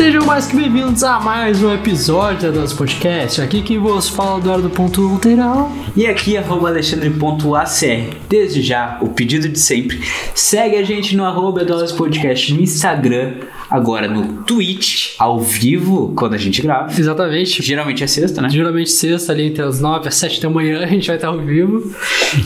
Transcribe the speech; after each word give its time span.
Sejam 0.00 0.24
mais 0.24 0.46
que 0.46 0.56
bem-vindos 0.56 1.04
a 1.04 1.20
mais 1.20 1.62
um 1.62 1.74
episódio 1.74 2.50
da 2.50 2.58
Dose 2.58 2.74
Podcast. 2.74 3.42
Aqui 3.42 3.60
quem 3.60 3.78
vos 3.78 4.08
fala 4.08 4.36
é 4.36 4.40
Eduardo 4.40 4.70
Ponto 4.70 5.12
Lateral. 5.12 5.70
E 5.94 6.06
aqui, 6.06 6.38
arroba 6.38 6.68
alexandre.acr. 6.68 8.16
Desde 8.26 8.62
já, 8.62 8.98
o 9.02 9.10
pedido 9.10 9.46
de 9.46 9.60
sempre. 9.60 10.02
Segue 10.34 10.76
a 10.76 10.82
gente 10.82 11.14
no 11.14 11.22
arroba 11.22 11.66
Podcast 11.98 12.54
no 12.54 12.62
Instagram, 12.62 13.40
agora 13.70 14.08
no 14.08 14.42
Twitch, 14.42 15.14
ao 15.18 15.40
vivo, 15.40 16.12
quando 16.16 16.34
a 16.34 16.38
gente 16.38 16.60
grava. 16.62 16.90
Exatamente. 16.98 17.62
Geralmente 17.62 18.02
é 18.02 18.06
sexta, 18.06 18.42
né? 18.42 18.48
Geralmente 18.50 18.90
sexta, 18.90 19.32
ali 19.32 19.44
entre 19.44 19.62
as 19.62 19.80
9 19.80 20.08
às 20.08 20.14
7 20.16 20.40
da 20.42 20.50
manhã, 20.50 20.80
a 20.82 20.86
gente 20.86 21.06
vai 21.06 21.16
estar 21.16 21.28
ao 21.28 21.38
vivo. 21.38 21.92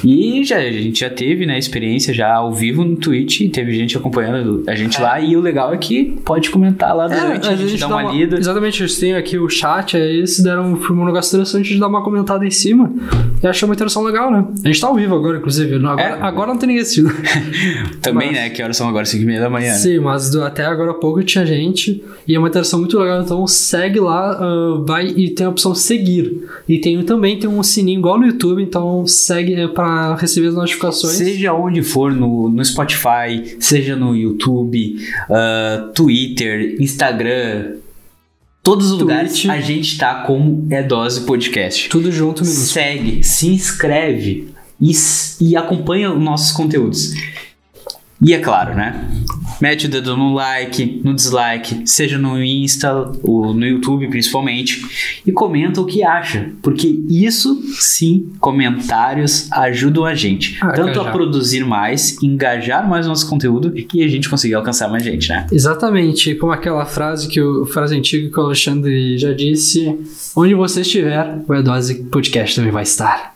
E 0.05 0.45
já, 0.45 0.59
a 0.59 0.71
gente 0.71 1.01
já 1.01 1.11
teve, 1.11 1.47
né, 1.47 1.59
experiência 1.59 2.13
já 2.13 2.35
ao 2.35 2.53
vivo 2.53 2.85
no 2.85 2.97
Twitch, 2.97 3.51
teve 3.51 3.73
gente 3.73 3.97
acompanhando 3.97 4.63
a 4.67 4.75
gente 4.75 5.01
lá, 5.01 5.21
e 5.21 5.37
o 5.37 5.41
legal 5.41 5.73
é 5.73 5.77
que 5.77 6.19
pode 6.25 6.51
comentar 6.51 6.95
lá 6.95 7.07
durante, 7.09 7.49
a 7.49 7.57
gente 7.57 7.79
dá 7.79 7.87
uma, 7.89 8.03
lida. 8.13 8.39
Exatamente, 8.39 8.83
eles 8.83 8.99
têm 8.99 9.15
aqui 9.15 9.39
o 9.39 9.49
chat, 9.49 9.97
aí 9.97 10.19
eles 10.19 10.39
deram 10.41 10.75
um 10.75 11.05
negócio 11.05 11.37
interessante 11.37 11.73
de 11.73 11.79
dar 11.81 11.89
uma 11.89 12.03
comentada 12.03 12.45
em 12.47 12.51
cima. 12.51 12.93
E 13.43 13.47
achei 13.47 13.67
uma 13.67 13.75
interação 13.75 14.03
legal, 14.03 14.31
né? 14.31 14.45
A 14.65 14.69
gente 14.69 14.81
tá 14.81 14.87
ao 14.89 14.95
vivo 14.95 15.15
agora, 15.15 15.39
inclusive. 15.39 15.75
Agora, 15.77 16.03
É. 16.03 16.13
agora 16.23 16.49
não 16.53 16.59
tem 16.59 16.67
ninguém 16.69 16.83
assistindo. 16.83 17.13
Também, 18.01 18.29
Mas- 18.29 18.37
né, 18.37 18.51
que 18.51 18.63
horas 18.63 18.77
são 18.77 18.89
agora? 18.89 19.05
5 19.05 19.23
e 19.23 19.27
meia 19.27 19.41
da 19.41 19.51
manhã. 19.51 19.73
né? 19.73 19.79
Sim, 19.79 19.99
mas 20.01 20.31
do- 20.31 20.43
até 20.43 20.65
agora 20.65 20.91
há 20.93 20.95
pouco 21.15 21.25
tinha 21.25 21.47
gente 21.47 22.03
e 22.27 22.35
é 22.35 22.39
uma 22.39 22.49
interação 22.49 22.81
muito 22.81 22.99
legal. 22.99 23.23
Então 23.23 23.47
segue 23.47 24.01
lá, 24.01 24.33
ah, 24.33 24.83
vai 24.85 25.07
e 25.07 25.31
tem 25.31 25.47
a 25.47 25.51
opção 25.51 25.75
seguir. 25.75 26.47
E 26.69 26.79
tem 26.79 27.03
também 27.05 27.39
tem 27.39 27.49
um 27.49 27.63
sininho 27.63 27.99
igual 27.99 28.19
no 28.19 28.27
YouTube, 28.27 28.63
então 28.63 29.07
segue 29.07 29.55
é, 29.55 29.69
para 29.69 30.17
receber 30.17 30.49
as 30.49 30.55
notificações. 30.55 31.15
Seja 31.15 31.53
onde 31.53 31.83
for, 31.83 32.13
no, 32.13 32.49
no 32.49 32.65
Spotify, 32.65 33.57
seja 33.61 33.95
no 33.95 34.17
YouTube, 34.17 34.97
ah, 35.31 35.91
Twitter, 35.95 36.77
Instagram, 36.81 37.77
todos 38.63 38.87
os 38.87 38.99
Twitch. 38.99 39.01
lugares 39.03 39.49
a 39.49 39.61
gente 39.61 39.99
tá 39.99 40.23
como 40.23 40.67
É 40.71 40.83
Dose 40.83 41.21
Podcast. 41.21 41.89
Tudo 41.89 42.11
junto, 42.11 42.43
minuto. 42.43 42.59
Segue, 42.59 43.23
se 43.23 43.49
inscreve 43.49 44.49
e, 44.81 44.93
e 45.41 45.57
acompanha 45.57 46.13
os 46.13 46.23
nossos 46.23 46.53
conteúdos. 46.53 47.15
E 48.25 48.33
é 48.33 48.39
claro, 48.39 48.75
né? 48.75 49.09
Mete 49.61 49.87
o 49.87 49.89
dedo 49.89 50.17
no 50.17 50.35
like, 50.35 51.01
no 51.05 51.15
dislike, 51.15 51.83
seja 51.87 52.19
no 52.19 52.43
Insta, 52.43 53.13
ou 53.23 53.55
no 53.55 53.65
YouTube 53.65 54.09
principalmente, 54.09 55.21
e 55.25 55.31
comenta 55.31 55.81
o 55.81 55.87
que 55.87 56.03
acha, 56.03 56.51
porque 56.61 57.01
isso 57.09 57.63
sim, 57.79 58.33
comentários 58.41 59.51
ajudam 59.53 60.05
a 60.05 60.15
gente, 60.15 60.59
Ah, 60.61 60.73
tanto 60.73 61.01
a 61.01 61.11
produzir 61.11 61.65
mais, 61.65 62.21
engajar 62.23 62.89
mais 62.89 63.07
nosso 63.07 63.29
conteúdo 63.29 63.73
e 63.77 64.03
a 64.03 64.09
gente 64.09 64.29
conseguir 64.29 64.55
alcançar 64.55 64.89
mais 64.89 65.05
gente, 65.05 65.29
né? 65.29 65.47
Exatamente, 65.53 66.35
como 66.35 66.53
aquela 66.53 66.85
frase 66.85 67.29
que 67.29 67.41
o 67.41 67.65
frase 67.67 67.97
antiga 67.97 68.29
que 68.29 68.41
o 68.41 68.43
Alexandre 68.43 69.17
já 69.19 69.33
disse: 69.33 69.97
onde 70.35 70.55
você 70.55 70.81
estiver, 70.81 71.39
o 71.47 71.55
E-Dose 71.55 71.95
Podcast 72.11 72.57
também 72.57 72.73
vai 72.73 72.83
estar. 72.83 73.35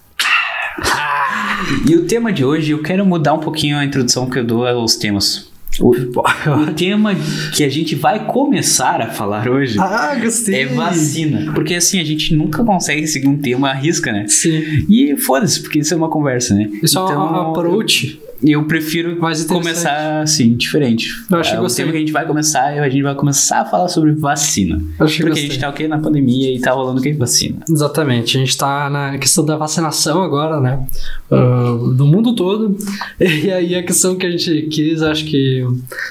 E 1.86 1.94
o 1.96 2.04
tema 2.06 2.32
de 2.32 2.44
hoje, 2.44 2.72
eu 2.72 2.82
quero 2.82 3.04
mudar 3.04 3.34
um 3.34 3.40
pouquinho 3.40 3.76
a 3.76 3.84
introdução 3.84 4.28
que 4.28 4.38
eu 4.38 4.44
dou 4.44 4.66
aos 4.66 4.96
temas. 4.96 5.48
O, 5.80 5.90
o 5.90 6.66
tema 6.74 7.14
que 7.54 7.62
a 7.62 7.68
gente 7.68 7.94
vai 7.94 8.26
começar 8.26 9.00
a 9.00 9.08
falar 9.08 9.48
hoje 9.48 9.78
ah, 9.78 10.16
é 10.48 10.66
vacina. 10.66 11.52
Porque 11.52 11.74
assim, 11.74 12.00
a 12.00 12.04
gente 12.04 12.34
nunca 12.34 12.64
consegue 12.64 13.06
seguir 13.06 13.28
um 13.28 13.38
tema 13.38 13.70
à 13.70 13.74
risca, 13.74 14.12
né? 14.12 14.26
Sim, 14.28 14.86
E 14.88 15.16
foda-se, 15.16 15.60
porque 15.60 15.78
isso 15.78 15.94
é 15.94 15.96
uma 15.96 16.08
conversa, 16.08 16.54
né? 16.54 16.68
isso 16.82 16.98
é 16.98 17.16
um 17.16 17.50
approach. 17.50 18.20
Eu 18.42 18.64
prefiro 18.64 19.20
Mais 19.20 19.44
começar 19.44 20.22
assim, 20.22 20.54
diferente. 20.56 21.10
Eu 21.30 21.38
acho 21.38 21.50
que 21.50 21.56
É, 21.56 21.58
o 21.58 21.62
gostei. 21.62 21.84
tema 21.84 21.92
que 21.92 21.96
a 21.98 22.00
gente 22.00 22.12
vai 22.12 22.26
começar, 22.26 22.64
a 22.66 22.88
gente 22.88 23.02
vai 23.02 23.14
começar 23.14 23.60
a 23.62 23.64
falar 23.64 23.88
sobre 23.88 24.12
vacina. 24.12 24.80
Acho 25.00 25.16
que 25.16 25.22
Porque 25.24 25.38
a 25.38 25.42
gente 25.42 25.58
tá 25.58 25.68
o 25.68 25.72
quê? 25.72 25.88
Na 25.88 25.98
pandemia 25.98 26.54
e 26.54 26.60
tá 26.60 26.72
rolando 26.72 27.00
o 27.00 27.02
quê? 27.02 27.12
Vacina. 27.12 27.58
Exatamente, 27.68 28.36
a 28.36 28.40
gente 28.40 28.56
tá 28.56 28.88
na 28.90 29.18
questão 29.18 29.44
da 29.44 29.56
vacinação 29.56 30.22
agora, 30.22 30.60
né? 30.60 30.86
Ah, 31.30 31.76
do 31.96 32.06
mundo 32.06 32.34
todo. 32.34 32.76
E 33.20 33.50
aí 33.50 33.74
a 33.74 33.82
questão 33.82 34.16
que 34.16 34.26
a 34.26 34.30
gente 34.30 34.62
quis, 34.70 35.02
acho 35.02 35.24
que, 35.24 35.66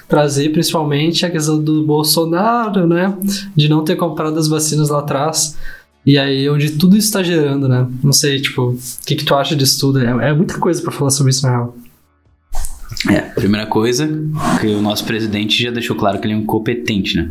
trazer 0.08 0.50
principalmente 0.50 1.24
é 1.26 1.28
a 1.28 1.32
questão 1.32 1.62
do 1.62 1.86
Bolsonaro, 1.86 2.88
né? 2.88 3.16
De 3.56 3.70
não 3.70 3.84
ter 3.84 3.96
comprado 3.96 4.38
as 4.38 4.48
vacinas 4.48 4.90
lá 4.90 5.00
atrás. 5.00 5.56
E 6.06 6.18
aí, 6.18 6.50
onde 6.50 6.72
tudo 6.72 6.96
isso 6.96 7.12
tá 7.12 7.22
gerando, 7.22 7.68
né? 7.68 7.86
Não 8.02 8.14
sei, 8.14 8.40
tipo, 8.40 8.62
o 8.72 8.78
que, 9.06 9.16
que 9.16 9.26
tu 9.26 9.36
acha 9.36 9.56
disso 9.56 9.78
tudo? 9.80 10.00
É, 10.00 10.30
é 10.30 10.34
muita 10.34 10.58
coisa 10.58 10.82
pra 10.82 10.92
falar 10.92 11.10
sobre 11.10 11.32
isso, 11.32 11.44
na 11.46 11.52
real. 11.52 11.76
É, 13.10 13.22
primeira 13.22 13.66
coisa, 13.66 14.08
que 14.60 14.68
o 14.68 14.82
nosso 14.82 15.06
presidente 15.06 15.62
já 15.64 15.72
deixou 15.72 15.96
claro 15.96 16.20
que 16.20 16.26
ele 16.28 16.34
é 16.34 16.38
um 16.38 16.42
incompetente, 16.42 17.16
né? 17.18 17.30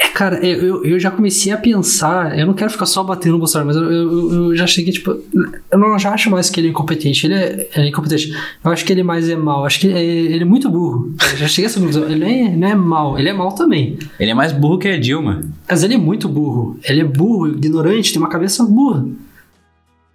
É, 0.00 0.08
cara, 0.08 0.44
eu, 0.44 0.58
eu, 0.66 0.84
eu 0.84 0.98
já 0.98 1.10
comecei 1.12 1.52
a 1.52 1.56
pensar. 1.56 2.36
Eu 2.36 2.44
não 2.46 2.54
quero 2.54 2.70
ficar 2.70 2.86
só 2.86 3.04
batendo 3.04 3.32
no 3.34 3.38
Bolsonaro, 3.38 3.68
mas 3.68 3.76
eu, 3.76 3.84
eu, 3.92 4.32
eu 4.50 4.56
já 4.56 4.66
cheguei, 4.66 4.92
tipo. 4.92 5.16
Eu 5.70 5.78
não 5.78 5.96
já 5.96 6.10
acho 6.12 6.28
mais 6.28 6.50
que 6.50 6.58
ele 6.58 6.66
é 6.68 6.70
incompetente. 6.70 7.24
Ele 7.26 7.34
é, 7.34 7.68
é 7.76 7.88
incompetente. 7.88 8.32
Eu 8.64 8.70
acho 8.72 8.84
que 8.84 8.92
ele 8.92 9.04
mais 9.04 9.28
é 9.28 9.36
mal. 9.36 9.64
Acho 9.64 9.78
que 9.78 9.88
é- 9.92 10.02
ele 10.04 10.42
é 10.42 10.44
muito 10.44 10.68
burro. 10.68 11.14
Eu 11.32 11.36
já 11.36 11.46
cheguei 11.46 11.66
a 11.66 11.70
essa 11.70 11.78
conclusão. 11.78 12.04
Ele 12.10 12.16
não 12.18 12.26
é, 12.26 12.56
não 12.56 12.68
é 12.68 12.74
mal. 12.74 13.18
Ele 13.18 13.28
é 13.28 13.32
mal 13.32 13.52
também. 13.52 13.96
Ele 14.18 14.30
é 14.30 14.34
mais 14.34 14.50
burro 14.50 14.78
que 14.78 14.88
a 14.88 14.98
Dilma. 14.98 15.42
Mas 15.68 15.84
ele 15.84 15.94
é 15.94 15.98
muito 15.98 16.28
burro. 16.28 16.78
Ele 16.82 17.00
é 17.00 17.04
burro, 17.04 17.46
ignorante, 17.48 18.12
tem 18.12 18.20
uma 18.20 18.28
cabeça 18.30 18.64
burra. 18.64 19.04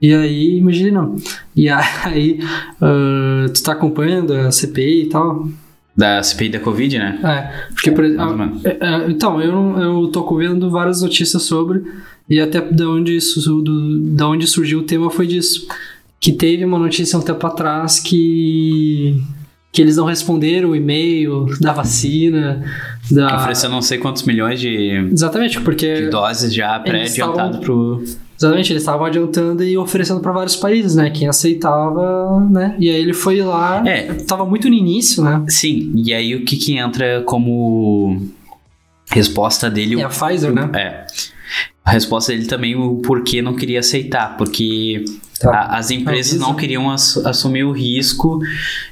E 0.02 0.14
aí, 0.14 0.58
imagine 0.58 0.92
não. 0.92 1.16
E 1.56 1.68
aí, 1.70 2.40
ah, 2.82 3.46
tu 3.54 3.64
tá 3.64 3.72
acompanhando 3.72 4.34
a 4.34 4.52
CPI 4.52 5.04
e 5.04 5.10
tal. 5.10 5.48
Da 5.96 6.22
CPI 6.22 6.50
da 6.50 6.60
Covid, 6.60 7.00
né? 7.00 7.20
É, 7.24 7.70
porque, 7.74 7.90
por 7.90 8.04
exemplo. 8.06 8.62
É, 8.64 8.78
é, 8.80 9.10
então, 9.10 9.42
eu, 9.42 9.80
eu 9.80 10.08
tô 10.10 10.38
vendo 10.38 10.70
várias 10.70 11.02
notícias 11.02 11.42
sobre, 11.42 11.82
e 12.30 12.40
até 12.40 12.62
da 12.62 12.88
onde, 12.88 13.16
isso, 13.16 13.42
do, 13.64 14.00
da 14.16 14.28
onde 14.28 14.46
surgiu 14.46 14.80
o 14.80 14.84
tema 14.84 15.10
foi 15.10 15.26
disso. 15.26 15.68
Que 16.20 16.32
teve 16.32 16.64
uma 16.66 16.78
notícia 16.78 17.18
um 17.18 17.22
tempo 17.22 17.46
atrás 17.48 18.00
que. 18.00 19.20
que 19.72 19.82
eles 19.82 19.98
não 19.98 20.06
responderam 20.06 20.70
o 20.70 20.76
e-mail 20.76 21.46
da 21.60 21.72
vacina. 21.74 22.64
Da... 23.10 23.36
Oferecendo 23.38 23.72
não 23.72 23.82
sei 23.82 23.98
quantos 23.98 24.24
milhões 24.24 24.60
de, 24.60 25.10
Exatamente, 25.12 25.62
porque. 25.62 25.94
de 26.02 26.10
doses 26.10 26.54
já 26.54 26.80
pré-adiantado 26.80 27.58
estavam- 27.58 27.62
pro. 27.62 28.04
Exatamente, 28.38 28.72
eles 28.72 28.84
estavam 28.84 29.06
adiantando 29.06 29.64
e 29.64 29.78
oferecendo 29.78 30.20
para 30.22 30.32
vários 30.32 30.56
países, 30.56 30.96
né? 30.96 31.10
Quem 31.10 31.28
aceitava, 31.28 32.40
né? 32.52 32.76
E 32.80 32.90
aí 32.90 32.96
ele 33.02 33.14
foi 33.14 33.42
lá. 33.42 33.82
É. 33.88 34.14
Tava 34.14 34.46
muito 34.46 34.70
no 34.70 34.76
início, 34.76 35.24
né? 35.24 35.44
Sim, 35.50 35.92
e 35.96 36.14
aí 36.14 36.36
o 36.36 36.46
que 36.46 36.56
que 36.56 36.78
entra 36.78 37.24
como 37.26 38.22
resposta 39.10 39.70
dele? 39.70 40.00
É 40.00 40.04
a 40.04 40.10
Pfizer, 40.10 40.54
né? 40.54 40.70
É. 40.76 41.08
A 41.84 41.92
resposta 41.92 42.32
dele 42.32 42.46
também, 42.46 42.76
o 42.76 42.98
porquê 42.98 43.42
não 43.42 43.56
queria 43.56 43.80
aceitar, 43.80 44.38
porque 44.38 45.04
Tá. 45.40 45.52
a- 45.52 45.78
as 45.78 45.90
empresas 45.90 46.34
Avisa. 46.34 46.46
não 46.46 46.56
queriam 46.56 46.92
ass- 46.92 47.18
assumir 47.26 47.64
o 47.64 47.72
risco 47.72 48.40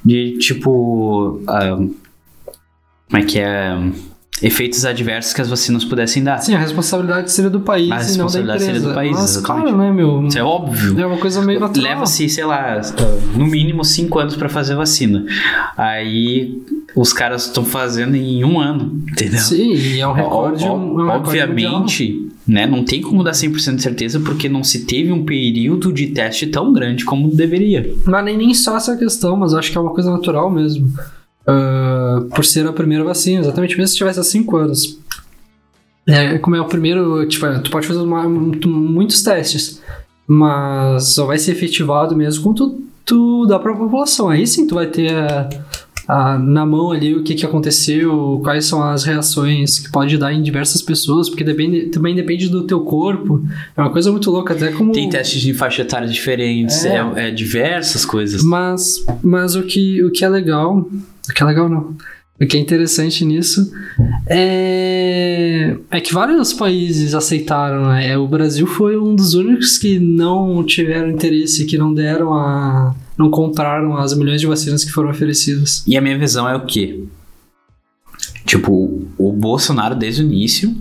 de, 0.04 0.38
tipo. 0.40 1.42
ah, 1.48 1.76
como 1.76 3.22
é 3.22 3.22
que 3.24 3.38
é? 3.40 3.78
Efeitos 4.42 4.84
adversos 4.86 5.32
que 5.34 5.40
as 5.42 5.48
vacinas 5.50 5.86
pudessem 5.86 6.22
dar. 6.22 6.40
Sim, 6.40 6.56
a 6.56 6.60
responsabilidade 6.60 7.32
seria 7.32 7.50
do 7.50 7.62
país 7.62 7.86
A 7.90 7.94
não 7.94 7.98
da 8.00 8.04
responsabilidade 8.06 8.64
seria 8.64 8.82
do 8.82 8.94
país, 8.94 9.12
Mas, 9.14 9.30
exatamente. 9.38 9.64
claro, 9.64 9.78
né, 9.78 9.92
meu? 9.94 10.28
Isso 10.28 10.38
é 10.38 10.44
óbvio. 10.44 11.00
É 11.00 11.06
uma 11.06 11.18
coisa 11.18 11.42
meio 11.42 11.60
natural. 11.60 11.84
Leva-se, 11.90 12.28
sei 12.28 12.44
lá, 12.44 12.82
no 13.34 13.46
mínimo 13.48 13.86
cinco 13.86 14.20
anos 14.20 14.36
pra 14.36 14.50
fazer 14.50 14.76
vacina. 14.76 15.26
Aí 15.78 16.62
os 16.96 17.14
caras 17.14 17.46
estão 17.46 17.64
fazendo 17.64 18.16
em 18.16 18.44
um 18.44 18.60
ano, 18.60 19.02
entendeu? 19.10 19.40
Sim, 19.40 19.74
e 19.74 20.00
é 20.00 20.08
um 20.08 20.12
recorde. 20.14 20.66
Ó- 20.66 20.76
um- 20.76 21.00
é 21.00 21.04
um 21.04 21.06
recorde 21.08 21.30
obviamente, 21.30 22.30
né, 22.48 22.66
não 22.68 22.84
tem 22.84 23.02
como 23.02 23.24
dar 23.24 23.34
100% 23.34 23.78
de 23.78 23.82
certeza 23.84 24.20
porque 24.20 24.48
não 24.50 24.64
se 24.64 24.86
teve 24.86 25.12
um 25.12 25.24
período 25.26 25.92
de 25.92 26.08
teste 26.08 26.48
tão 26.48 26.72
grande 26.74 27.04
como 27.06 27.30
deveria. 27.34 27.92
Mas 28.06 28.24
nem, 28.26 28.38
nem 28.38 28.54
só 28.54 28.78
essa 28.78 28.96
questão, 28.98 29.36
mas 29.38 29.54
acho 29.54 29.72
que 29.72 29.78
é 29.78 29.82
uma 29.82 29.94
coisa 29.94 30.12
natural 30.12 30.50
mesmo. 30.52 30.90
Ah, 31.48 32.24
por 32.34 32.44
ser 32.44 32.66
a 32.68 32.74
primeira 32.74 33.04
vacina, 33.04 33.42
exatamente 33.42 33.78
mesmo 33.78 33.88
se 33.90 33.98
tivesse 33.98 34.20
há 34.20 34.24
5 34.24 34.58
anos. 34.58 35.00
É, 36.08 36.38
como 36.38 36.56
é 36.56 36.62
o 36.62 36.66
primeiro, 36.66 37.28
tipo, 37.28 37.46
tu 37.64 37.72
pode 37.72 37.88
fazer 37.88 38.00
uma- 38.00 38.28
muito- 38.30 38.68
muitos 38.70 39.24
testes, 39.24 39.82
mas 40.28 41.10
só 41.14 41.26
vai 41.26 41.38
ser 41.38 41.52
efetivado 41.52 42.16
mesmo 42.16 42.44
quando 42.44 42.56
tu, 42.70 42.82
tu 43.06 43.46
dá 43.48 43.58
pra 43.60 43.76
população. 43.76 44.30
Aí 44.30 44.46
sim 44.48 44.68
tu 44.68 44.76
vai 44.76 44.88
ter 44.88 45.12
a- 45.14 45.50
a- 46.08 46.38
na 46.38 46.66
mão 46.66 46.92
ali 46.92 47.16
o 47.16 47.24
que, 47.24 47.36
que 47.36 47.46
aconteceu, 47.46 48.40
quais 48.44 48.66
são 48.66 48.84
as 48.84 49.04
reações 49.04 49.80
que 49.80 49.90
pode 49.92 50.18
dar 50.18 50.34
em 50.34 50.42
diversas 50.42 50.82
pessoas, 50.82 51.30
porque 51.30 51.44
depende, 51.44 51.88
também 51.88 52.14
depende 52.16 52.48
do 52.50 52.64
teu 52.64 52.82
corpo. 52.82 53.44
É 53.76 53.82
uma 53.82 53.90
coisa 53.92 54.12
muito 54.12 54.30
louca, 54.32 54.54
até 54.54 54.72
como. 54.72 54.92
Tem 54.92 55.10
testes 55.10 55.42
de 55.42 55.54
faixa 55.54 55.82
etária 55.82 56.08
diferentes, 56.08 56.86
É. 56.86 56.98
é, 57.16 57.28
é 57.28 57.32
diversas 57.32 58.06
coisas. 58.06 58.44
Mas, 58.44 59.04
mas 59.24 59.56
o, 59.56 59.64
que, 59.64 60.04
o 60.04 60.12
que 60.12 60.24
é 60.24 60.30
legal. 60.30 60.78
O 61.30 61.34
que 61.34 61.42
é 61.42 61.46
legal 61.46 61.68
não. 61.70 61.96
O 62.40 62.46
que 62.46 62.58
é 62.58 62.60
interessante 62.60 63.24
nisso 63.24 63.72
é, 64.28 65.76
é 65.90 66.02
que 66.02 66.14
vários 66.14 66.52
países 66.54 67.14
aceitaram. 67.16 67.88
Né? 67.88 68.10
É, 68.10 68.18
O 68.18 68.28
Brasil 68.28 68.68
foi 68.68 68.98
um 68.98 69.16
dos 69.16 69.34
únicos 69.34 69.78
que 69.78 70.00
não 70.00 70.64
tiveram 70.64 71.10
interesse, 71.10 71.66
que 71.66 71.78
não 71.78 71.94
deram 71.94 72.34
a. 72.34 72.94
não 73.18 73.30
compraram 73.30 73.98
as 73.98 74.16
milhões 74.18 74.42
de 74.42 74.48
vacinas 74.48 74.84
que 74.84 74.92
foram 74.92 75.10
oferecidas. 75.10 75.84
E 75.88 75.98
a 75.98 76.02
minha 76.02 76.18
visão 76.18 76.48
é 76.48 76.56
o 76.56 76.66
quê? 76.66 77.04
Tipo, 78.46 79.08
o 79.18 79.32
Bolsonaro 79.32 79.96
desde 79.96 80.22
o 80.22 80.26
início, 80.26 80.76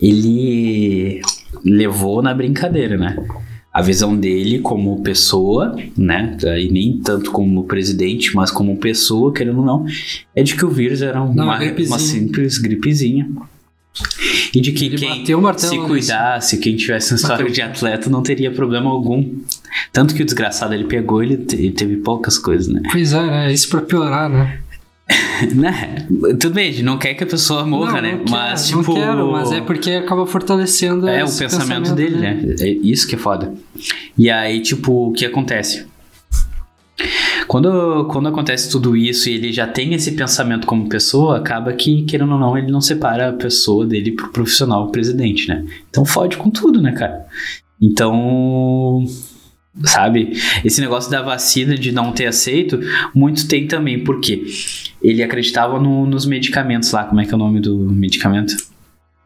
ele 0.00 1.20
levou 1.64 2.22
na 2.22 2.34
brincadeira, 2.34 2.96
né? 2.96 3.16
A 3.72 3.80
visão 3.80 4.16
dele 4.16 4.58
como 4.58 5.00
pessoa, 5.02 5.76
né? 5.96 6.36
E 6.58 6.68
nem 6.72 6.98
tanto 6.98 7.30
como 7.30 7.64
presidente, 7.64 8.34
mas 8.34 8.50
como 8.50 8.76
pessoa, 8.78 9.32
querendo 9.32 9.60
ou 9.60 9.64
não, 9.64 9.86
é 10.34 10.42
de 10.42 10.56
que 10.56 10.64
o 10.64 10.70
vírus 10.70 11.02
era 11.02 11.22
uma, 11.22 11.32
Não, 11.32 11.44
uma, 11.44 11.58
gripezinha. 11.58 11.98
simples 11.98 12.58
gripezinha. 12.58 13.30
E 14.54 14.60
de 14.60 14.72
que 14.72 14.86
Ele 14.86 14.96
quem 14.96 15.24
se 15.58 15.78
cuidasse, 15.78 16.58
quem 16.58 16.76
tivesse 16.76 17.12
um 17.12 17.16
histórico 17.16 17.50
de 17.50 17.60
atleta, 17.60 18.08
não 18.08 18.22
teria 18.22 18.50
problema 18.50 18.88
algum. 18.90 19.24
Tanto 19.92 20.14
que 20.14 20.22
o 20.22 20.24
desgraçado 20.24 20.72
ele 20.74 20.84
pegou, 20.84 21.22
ele, 21.22 21.36
te- 21.36 21.56
ele 21.56 21.72
teve 21.72 21.96
poucas 21.96 22.38
coisas, 22.38 22.68
né? 22.68 22.82
Pois 22.90 23.12
é, 23.12 23.20
né? 23.26 23.52
Isso 23.52 23.68
pra 23.68 23.80
piorar, 23.82 24.28
né? 24.28 24.60
né? 25.54 26.06
Tudo 26.38 26.50
bem, 26.50 26.68
a 26.68 26.72
gente 26.72 26.84
não 26.84 26.96
quer 26.98 27.14
que 27.14 27.24
a 27.24 27.26
pessoa 27.26 27.66
morra, 27.66 27.94
não, 27.94 28.02
né? 28.02 28.12
não 28.12 28.18
quero, 28.24 28.30
mas, 28.30 28.68
tipo. 28.68 28.82
Não 28.82 28.94
quero, 28.94 29.32
mas 29.32 29.52
é 29.52 29.60
porque 29.60 29.90
acaba 29.90 30.24
fortalecendo 30.26 31.08
É 31.08 31.22
o 31.22 31.26
esse 31.26 31.38
pensamento, 31.40 31.92
dele, 31.92 32.16
né? 32.16 32.54
É 32.60 32.68
isso 32.68 33.08
que 33.08 33.16
é 33.16 33.18
foda. 33.18 33.52
E 34.16 34.30
aí, 34.30 34.60
tipo, 34.62 35.08
o 35.08 35.12
que 35.12 35.26
acontece? 35.26 35.86
Quando, 37.46 38.04
quando 38.06 38.28
acontece 38.28 38.70
tudo 38.70 38.96
isso 38.96 39.28
e 39.28 39.34
ele 39.34 39.52
já 39.52 39.66
tem 39.66 39.94
esse 39.94 40.12
pensamento 40.12 40.66
como 40.66 40.88
pessoa, 40.88 41.38
acaba 41.38 41.72
que, 41.72 42.02
querendo 42.02 42.32
ou 42.32 42.38
não, 42.38 42.56
ele 42.56 42.70
não 42.70 42.80
separa 42.80 43.28
a 43.30 43.32
pessoa 43.32 43.86
dele 43.86 44.12
pro 44.12 44.28
profissional 44.28 44.88
presidente, 44.90 45.48
né? 45.48 45.64
Então 45.88 46.04
fode 46.04 46.36
com 46.36 46.50
tudo, 46.50 46.80
né, 46.80 46.92
cara? 46.92 47.26
Então. 47.80 49.04
Sabe? 49.84 50.32
Esse 50.64 50.80
negócio 50.80 51.10
da 51.10 51.22
vacina 51.22 51.76
de 51.76 51.92
não 51.92 52.12
ter 52.12 52.26
aceito, 52.26 52.80
muito 53.14 53.46
tem 53.46 53.68
também, 53.68 54.02
porque 54.02 54.44
ele 55.00 55.22
acreditava 55.22 55.78
no- 55.78 56.04
nos 56.06 56.26
medicamentos 56.26 56.90
lá. 56.90 57.04
Como 57.04 57.20
é 57.20 57.24
que 57.24 57.32
é 57.32 57.36
o 57.36 57.38
nome 57.38 57.60
do 57.60 57.76
medicamento? 57.78 58.56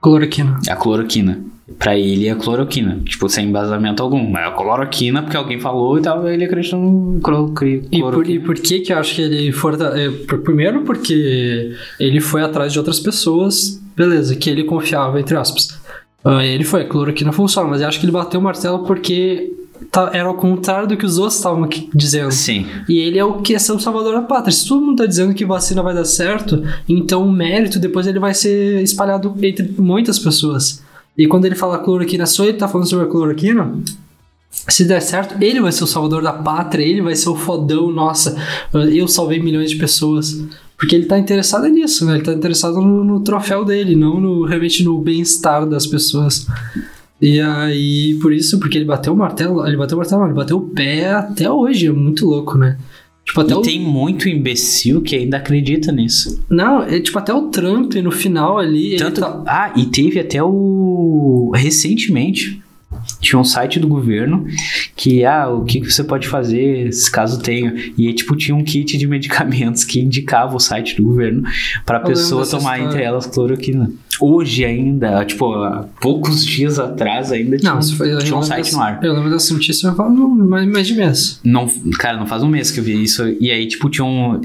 Cloroquina. 0.02 0.60
A 0.68 0.76
cloroquina. 0.76 1.42
Pra 1.78 1.96
ele 1.98 2.28
é 2.28 2.34
cloroquina. 2.34 3.00
Tipo, 3.06 3.28
sem 3.28 3.48
embasamento 3.48 4.02
algum. 4.02 4.36
É 4.36 4.50
cloroquina, 4.50 5.22
porque 5.22 5.36
alguém 5.36 5.58
falou 5.58 5.98
e 5.98 6.02
tal, 6.02 6.28
ele 6.28 6.44
acreditou 6.44 6.78
no 6.78 7.20
cloro- 7.20 7.54
E 7.64 7.78
por, 7.80 8.10
cloroquina. 8.10 8.34
e 8.36 8.38
por 8.40 8.54
que 8.56 8.80
que 8.80 8.92
eu 8.92 8.98
acho 8.98 9.14
que 9.14 9.22
ele 9.22 9.48
é, 9.48 10.10
por- 10.28 10.40
primeiro 10.40 10.82
porque 10.82 11.72
ele 11.98 12.20
foi 12.20 12.42
atrás 12.42 12.72
de 12.72 12.78
outras 12.78 13.00
pessoas, 13.00 13.80
beleza, 13.96 14.36
que 14.36 14.50
ele 14.50 14.64
confiava, 14.64 15.18
entre 15.18 15.36
aspas. 15.36 15.78
Ah, 16.22 16.44
ele 16.44 16.64
foi, 16.64 16.84
cloroquina 16.84 17.32
funciona, 17.32 17.68
mas 17.68 17.80
eu 17.80 17.88
acho 17.88 17.98
que 17.98 18.04
ele 18.04 18.12
bateu 18.12 18.40
o 18.40 18.42
martelo 18.42 18.80
porque 18.80 19.52
tá- 19.90 20.10
era 20.12 20.28
ao 20.28 20.34
contrário 20.34 20.86
do 20.86 20.96
que 20.98 21.06
os 21.06 21.16
outros 21.16 21.36
estavam 21.36 21.66
dizendo. 21.94 22.30
Sim. 22.30 22.66
E 22.88 22.98
ele 22.98 23.18
é 23.18 23.24
o 23.24 23.40
que 23.40 23.54
é 23.54 23.58
ser 23.58 23.72
o 23.72 23.80
salvador 23.80 24.12
da 24.14 24.22
pátria. 24.22 24.52
Se 24.52 24.68
todo 24.68 24.84
mundo 24.84 24.96
tá 24.98 25.06
dizendo 25.06 25.32
que 25.32 25.44
vacina 25.46 25.82
vai 25.82 25.94
dar 25.94 26.04
certo, 26.04 26.62
então 26.86 27.26
o 27.26 27.32
mérito 27.32 27.78
depois 27.78 28.06
ele 28.06 28.18
vai 28.18 28.34
ser 28.34 28.82
espalhado 28.82 29.34
entre 29.42 29.74
muitas 29.78 30.18
pessoas. 30.18 30.83
E 31.16 31.26
quando 31.26 31.44
ele 31.44 31.54
fala 31.54 31.78
cloroquina, 31.78 32.26
só 32.26 32.44
ele 32.44 32.58
tá 32.58 32.66
falando 32.66 32.88
sobre 32.88 33.06
a 33.06 33.08
cloroquina, 33.08 33.72
se 34.50 34.84
der 34.84 35.00
certo, 35.00 35.42
ele 35.42 35.60
vai 35.60 35.72
ser 35.72 35.84
o 35.84 35.86
salvador 35.86 36.22
da 36.22 36.32
pátria, 36.32 36.84
ele 36.84 37.02
vai 37.02 37.14
ser 37.14 37.28
o 37.28 37.36
fodão, 37.36 37.90
nossa, 37.90 38.36
eu 38.72 39.06
salvei 39.06 39.40
milhões 39.40 39.70
de 39.70 39.76
pessoas. 39.76 40.42
Porque 40.76 40.96
ele 40.96 41.06
tá 41.06 41.18
interessado 41.18 41.68
nisso, 41.68 42.04
né? 42.04 42.14
Ele 42.14 42.24
tá 42.24 42.32
interessado 42.32 42.80
no, 42.80 43.04
no 43.04 43.20
troféu 43.20 43.64
dele, 43.64 43.94
não 43.94 44.20
no, 44.20 44.44
realmente 44.44 44.82
no 44.82 44.98
bem-estar 44.98 45.66
das 45.66 45.86
pessoas. 45.86 46.46
E 47.20 47.40
aí, 47.40 48.18
por 48.20 48.32
isso, 48.32 48.58
porque 48.58 48.76
ele 48.76 48.84
bateu 48.84 49.12
o 49.12 49.16
martelo, 49.16 49.66
ele 49.66 49.76
bateu 49.76 49.96
o 49.96 50.00
martelo, 50.00 50.24
ele 50.24 50.34
bateu 50.34 50.58
o 50.58 50.68
pé 50.70 51.12
até 51.12 51.50
hoje, 51.50 51.86
é 51.86 51.92
muito 51.92 52.26
louco, 52.26 52.58
né? 52.58 52.76
Tipo, 53.24 53.40
até 53.40 53.54
E 53.54 53.56
o. 53.56 53.62
tem 53.62 53.80
muito 53.80 54.28
imbecil 54.28 55.00
que 55.00 55.16
ainda 55.16 55.38
acredita 55.38 55.90
nisso. 55.90 56.44
Não, 56.50 56.82
é 56.82 57.00
tipo 57.00 57.18
até 57.18 57.32
o 57.32 57.48
Trump 57.48 57.94
no 57.94 58.10
final 58.10 58.58
ali. 58.58 58.96
Tanto... 58.96 59.20
Ele 59.20 59.26
tá... 59.26 59.42
Ah, 59.46 59.72
e 59.74 59.86
teve 59.86 60.20
até 60.20 60.42
o. 60.42 61.50
Recentemente. 61.54 62.62
Tinha 63.24 63.40
um 63.40 63.44
site 63.44 63.80
do 63.80 63.88
governo 63.88 64.46
que, 64.94 65.24
ah, 65.24 65.48
o 65.48 65.64
que 65.64 65.80
você 65.80 66.04
pode 66.04 66.28
fazer 66.28 66.92
se 66.92 67.10
caso 67.10 67.40
tenha. 67.40 67.74
E 67.96 68.12
tipo, 68.12 68.36
tinha 68.36 68.54
um 68.54 68.62
kit 68.62 68.96
de 68.98 69.06
medicamentos 69.06 69.82
que 69.82 69.98
indicava 70.00 70.54
o 70.54 70.60
site 70.60 70.94
do 70.96 71.02
governo 71.04 71.42
pra 71.86 71.98
lembro 71.98 72.10
pessoa 72.10 72.46
tomar 72.46 72.76
história. 72.78 72.84
entre 72.84 73.02
elas 73.02 73.26
cloroquina. 73.26 73.90
Hoje 74.20 74.64
ainda, 74.64 75.24
tipo, 75.24 75.52
há 75.54 75.86
poucos 76.00 76.44
dias 76.44 76.78
atrás 76.78 77.32
ainda 77.32 77.56
tinha, 77.58 77.72
Não, 77.74 77.82
foi. 77.82 78.16
tinha 78.18 78.36
um 78.36 78.42
site 78.42 78.64
dessa- 78.66 78.76
no 78.76 78.82
ar. 78.82 79.00
Eu 79.02 79.12
lembro 79.14 79.30
dessa 79.30 79.52
notícia 79.52 79.92
faz 79.92 80.10
mais, 80.12 80.68
mais 80.68 80.86
de 80.86 80.94
mês. 80.94 81.40
Não, 81.42 81.66
cara, 81.98 82.16
não 82.18 82.26
faz 82.26 82.42
um 82.42 82.48
mês 82.48 82.70
que 82.70 82.78
eu 82.78 82.84
vi 82.84 83.02
isso. 83.02 83.26
E 83.40 83.50
aí, 83.50 83.66
tipo, 83.66 83.88
tinha 83.88 84.04
um. 84.04 84.40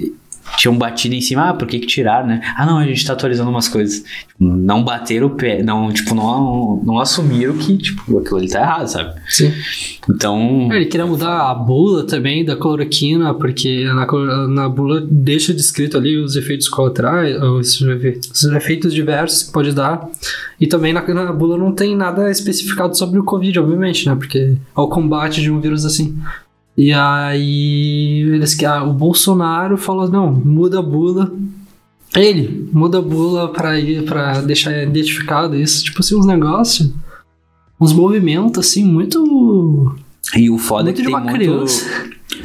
Tinham 0.57 0.77
batido 0.77 1.15
em 1.15 1.21
cima, 1.21 1.49
ah, 1.49 1.53
por 1.53 1.67
que 1.67 1.79
que 1.79 1.87
tiraram, 1.87 2.27
né? 2.27 2.41
Ah, 2.57 2.65
não, 2.65 2.77
a 2.77 2.85
gente 2.85 3.05
tá 3.05 3.13
atualizando 3.13 3.49
umas 3.49 3.67
coisas. 3.67 4.03
Não 4.39 4.83
bateram 4.83 5.27
o 5.27 5.31
pé, 5.31 5.61
não, 5.63 5.91
tipo, 5.91 6.13
não, 6.15 6.81
não 6.83 6.99
assumiram 6.99 7.57
que, 7.57 7.77
tipo, 7.77 8.19
aquilo 8.19 8.37
ali 8.37 8.49
tá 8.49 8.59
errado, 8.59 8.87
sabe? 8.87 9.19
Sim. 9.27 9.53
Então, 10.09 10.69
Ele 10.71 10.85
queria 10.85 11.05
mudar 11.05 11.49
a 11.49 11.53
bula 11.53 12.05
também 12.05 12.43
da 12.43 12.55
cloroquina, 12.55 13.33
porque 13.33 13.85
na, 13.85 14.47
na 14.47 14.69
bula 14.69 15.05
deixa 15.09 15.53
descrito 15.53 15.97
ali 15.97 16.17
os 16.17 16.35
efeitos 16.35 16.67
colaterais, 16.67 17.41
os, 17.41 17.81
os 17.81 18.43
efeitos 18.45 18.93
diversos 18.93 19.43
que 19.43 19.51
pode 19.51 19.71
dar. 19.71 20.09
E 20.59 20.67
também 20.67 20.93
na, 20.93 21.05
na 21.07 21.31
bula 21.31 21.57
não 21.57 21.71
tem 21.71 21.95
nada 21.95 22.29
especificado 22.29 22.97
sobre 22.97 23.19
o 23.19 23.23
Covid, 23.23 23.59
obviamente, 23.59 24.07
né? 24.07 24.15
Porque 24.15 24.57
é 24.75 24.79
o 24.79 24.87
combate 24.87 25.41
de 25.41 25.51
um 25.51 25.59
vírus 25.59 25.85
assim. 25.85 26.17
E 26.79 26.93
aí 26.93 28.21
eles 28.21 28.55
que 28.55 28.65
ah, 28.65 28.85
o 28.85 28.93
Bolsonaro 28.93 29.77
falou 29.77 30.07
não, 30.07 30.31
muda 30.31 30.79
a 30.79 30.81
bula. 30.81 31.29
Ele 32.15 32.69
muda 32.71 32.99
a 32.99 33.01
bula 33.01 33.51
pra 33.51 33.77
ir 33.77 34.05
para 34.05 34.39
deixar 34.39 34.81
identificado 34.81 35.57
isso, 35.57 35.83
tipo 35.83 35.99
assim 35.99 36.15
uns 36.15 36.25
negócios, 36.25 36.89
uns 37.81 37.91
movimentos 37.91 38.65
assim 38.65 38.85
muito 38.85 39.93
e 40.33 40.49
o 40.49 40.57
foda 40.57 40.83
é 40.89 40.93
muito 40.93 40.95
que 40.95 41.01
de 41.01 41.07
tem 41.07 41.17
uma 41.17 41.31
muito, 41.31 41.65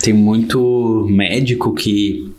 tem 0.03 0.13
muito 0.13 1.07
médico 1.09 1.73
que, 1.73 2.33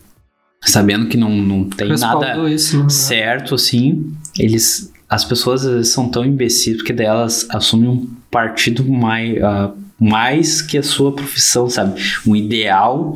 sabendo 0.61 1.07
que 1.07 1.15
não, 1.15 1.33
não 1.33 1.63
tem 1.63 1.87
respaldou 1.87 2.21
nada 2.21 2.49
isso, 2.49 2.83
né? 2.83 2.89
certo, 2.89 3.55
assim, 3.55 4.11
eles. 4.37 4.91
As 5.07 5.23
pessoas 5.23 5.65
às 5.65 5.71
vezes, 5.71 5.93
são 5.93 6.09
tão 6.09 6.25
imbecis 6.25 6.75
porque 6.75 6.91
daí 6.91 7.05
elas 7.05 7.47
assumem 7.51 7.87
um 7.87 8.09
partido 8.29 8.83
mais, 8.83 9.41
ah, 9.41 9.71
mais 9.99 10.61
que 10.61 10.77
a 10.77 10.83
sua 10.83 11.11
profissão, 11.11 11.69
sabe? 11.69 12.01
Um 12.27 12.35
ideal 12.35 13.13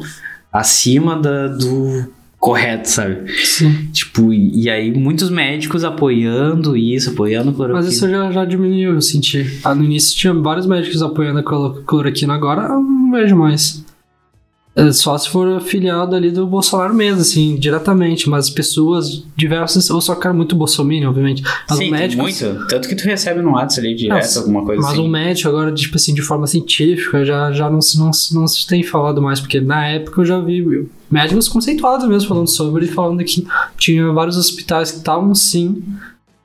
acima 0.52 1.16
da, 1.18 1.48
do 1.48 2.06
correto, 2.40 2.90
sabe? 2.90 3.32
Sim. 3.46 3.90
Tipo, 3.92 4.34
e, 4.34 4.64
e 4.64 4.70
aí 4.70 4.92
muitos 4.98 5.30
médicos 5.30 5.84
apoiando 5.84 6.76
isso, 6.78 7.12
apoiando 7.12 7.50
a 7.50 7.54
cloroquina. 7.54 7.82
Mas 7.86 7.94
isso 7.94 8.10
já, 8.10 8.32
já 8.32 8.46
diminuiu, 8.46 8.94
eu 8.94 9.02
senti. 9.02 9.60
Ah, 9.64 9.76
no 9.76 9.84
início 9.84 10.18
tinha 10.18 10.34
vários 10.34 10.66
médicos 10.66 11.02
apoiando 11.02 11.40
a 11.40 11.44
cloro- 11.44 11.84
cloroquina, 11.86 12.34
agora 12.34 12.64
eu 12.64 12.82
não 12.82 13.12
vejo 13.12 13.36
mais. 13.36 13.84
É 14.88 14.92
só 14.92 15.18
se 15.18 15.30
for 15.30 15.48
afiliado 15.58 16.16
ali 16.16 16.32
do 16.32 16.46
Bolsonaro 16.48 16.94
mesmo, 16.94 17.22
assim, 17.22 17.56
diretamente, 17.58 18.30
mas 18.30 18.50
pessoas 18.50 19.24
diversas, 19.36 19.90
ou 19.90 20.00
só 20.00 20.16
cara 20.16 20.34
muito 20.34 20.56
bolsominion, 20.56 21.10
obviamente. 21.10 21.44
Mas 21.70 21.78
Sim, 21.78 21.88
um 21.88 21.92
médico. 21.92 22.22
muito. 22.22 22.68
Tanto 22.68 22.88
que 22.88 22.96
tu 22.96 23.04
recebe 23.04 23.42
no 23.42 23.52
WhatsApp 23.52 23.86
ali 23.88 23.96
direto, 23.96 24.16
Nossa, 24.18 24.40
alguma 24.40 24.64
coisa 24.66 24.82
Mas 24.82 24.92
assim. 24.94 25.02
um 25.02 25.08
médico 25.08 25.50
agora, 25.50 25.72
tipo 25.74 25.96
assim, 25.96 26.14
de 26.14 26.22
forma 26.22 26.48
científica, 26.48 27.26
já, 27.26 27.52
já 27.52 27.70
não, 27.70 27.82
se- 27.82 27.98
não, 28.00 28.12
não 28.34 28.48
se 28.48 28.68
tem 28.68 28.84
falado 28.84 29.22
mais, 29.22 29.40
porque 29.40 29.60
na 29.60 29.86
época 29.88 30.22
eu 30.22 30.26
já 30.26 30.40
vi 30.40 30.88
médicos 31.12 31.48
conceituados 31.48 32.08
mesmo 32.08 32.28
falando 32.30 32.48
sobre, 32.50 32.86
falando 32.88 33.24
que 33.24 33.46
tinha 33.78 34.12
vários 34.12 34.38
hospitais 34.38 34.92
que 34.92 34.98
estavam 35.00 35.34
sim 35.36 35.84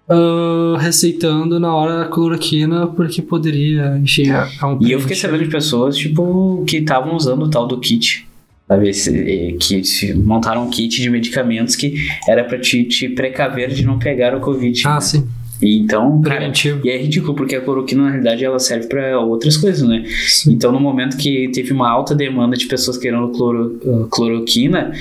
ah, 0.08 0.76
receitando 0.78 1.58
na 1.60 1.74
hora 1.74 2.02
a 2.02 2.08
cloroquina, 2.08 2.86
porque 2.86 3.22
poderia, 3.22 3.98
enfim, 4.02 4.30
é 4.30 4.48
é 4.60 4.66
um 4.66 4.78
E 4.82 4.92
eu 4.92 5.00
fiquei 5.00 5.16
sabendo 5.16 5.44
de 5.44 5.50
pessoas, 5.50 5.96
tipo, 5.96 6.64
que 6.66 6.78
estavam 6.78 7.14
usando 7.16 7.42
o 7.44 7.50
tal 7.50 7.66
do 7.66 7.78
kit. 7.78 8.26
Sabe? 8.66 8.88
Esse, 8.88 9.10
eh, 9.14 9.56
que 9.60 9.84
se- 9.84 10.14
montaram 10.14 10.64
um 10.66 10.70
kit 10.70 11.00
de 11.00 11.10
medicamentos 11.10 11.76
que 11.76 11.94
era 12.26 12.42
pra 12.44 12.58
te, 12.58 12.84
te 12.84 13.08
precaver 13.10 13.68
de 13.70 13.84
não 13.84 13.98
pegar 13.98 14.34
o 14.34 14.40
Covid. 14.40 14.82
Ah, 14.86 14.94
né? 14.94 15.00
sim, 15.02 15.28
E 15.60 15.78
então, 15.80 16.20
cara, 16.22 16.36
preventivo. 16.36 16.80
e 16.82 16.88
é 16.90 16.96
ridículo, 16.96 17.34
porque 17.34 17.54
a 17.56 17.60
cloroquina, 17.60 18.04
na 18.04 18.08
realidade, 18.10 18.42
ela 18.42 18.58
serve 18.58 18.86
pra 18.88 19.20
outras 19.20 19.56
coisas, 19.58 19.86
né? 19.86 20.04
Sim. 20.28 20.52
Então, 20.54 20.72
no 20.72 20.80
momento 20.80 21.16
que 21.18 21.50
teve 21.52 21.72
uma 21.74 21.90
alta 21.90 22.14
demanda 22.14 22.56
de 22.56 22.66
pessoas 22.66 22.96
querendo 22.96 23.28
cloro, 23.32 23.78
uh, 23.84 24.06
cloroquina, 24.08 24.92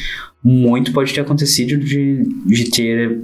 muito 0.44 0.92
pode 0.92 1.14
ter 1.14 1.22
acontecido 1.22 1.78
de, 1.78 2.24
de 2.46 2.70
ter 2.70 3.18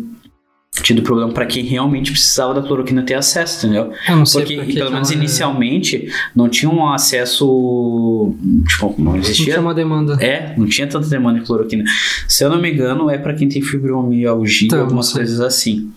tido 0.83 1.01
problema 1.01 1.31
pra 1.31 1.45
quem 1.45 1.63
realmente 1.65 2.11
precisava 2.11 2.53
da 2.53 2.61
cloroquina 2.61 3.01
ter 3.03 3.13
acesso, 3.15 3.65
entendeu? 3.65 3.91
Eu 4.07 4.15
não 4.17 4.25
sei 4.25 4.41
Porque, 4.41 4.55
porque 4.57 4.73
pelo 4.73 4.91
menos 4.91 5.09
ela- 5.11 5.17
inicialmente, 5.19 6.07
não 6.35 6.47
tinha 6.49 6.71
um 6.71 6.87
acesso. 6.87 8.33
Tipo, 8.67 8.95
não 8.97 9.11
Não 9.13 9.17
existia. 9.19 9.45
tinha 9.45 9.59
uma 9.61 9.73
demanda. 9.73 10.13
É, 10.23 10.53
não 10.57 10.67
tinha 10.67 10.87
tanta 10.87 11.07
demanda 11.07 11.39
de 11.39 11.45
cloroquina. 11.45 11.83
Se 12.27 12.43
eu 12.43 12.49
não 12.49 12.61
me 12.61 12.71
engano, 12.71 13.09
é 13.09 13.17
pra 13.17 13.33
quem 13.33 13.47
tem 13.49 13.61
fibromialgia, 13.61 14.67
Então, 14.67 14.81
algumas 14.81 15.07
não 15.09 15.15
coisas 15.15 15.39
assim. 15.41 15.89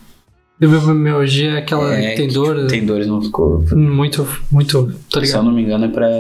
Fibromialgia 0.60 1.50
é 1.52 1.58
aquela 1.58 1.92
É, 1.92 2.10
que 2.10 2.16
tem 2.18 2.28
dor, 2.28 2.54
tipo, 2.56 2.68
tem 2.68 2.86
dores 2.86 3.06
no 3.08 3.30
corpo. 3.30 3.74
muito, 3.76 4.24
muito, 4.50 4.84
tá 4.86 4.92
Se 5.10 5.16
eu 5.18 5.22
ligado? 5.22 5.44
não 5.44 5.52
me 5.52 5.62
engano, 5.62 5.84
é 5.86 5.88
pra, 5.88 6.18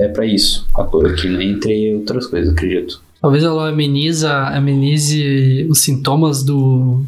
é 0.00 0.08
pra 0.08 0.26
isso, 0.26 0.66
a 0.74 0.82
cloroquina, 0.82 1.42
entre 1.44 1.94
outras 1.94 2.26
coisas, 2.26 2.52
acredito. 2.52 3.00
Talvez 3.20 3.44
ela 3.44 3.68
ameniza, 3.68 4.32
amenize 4.48 5.66
os 5.70 5.78
sintomas 5.80 6.42
do 6.42 7.04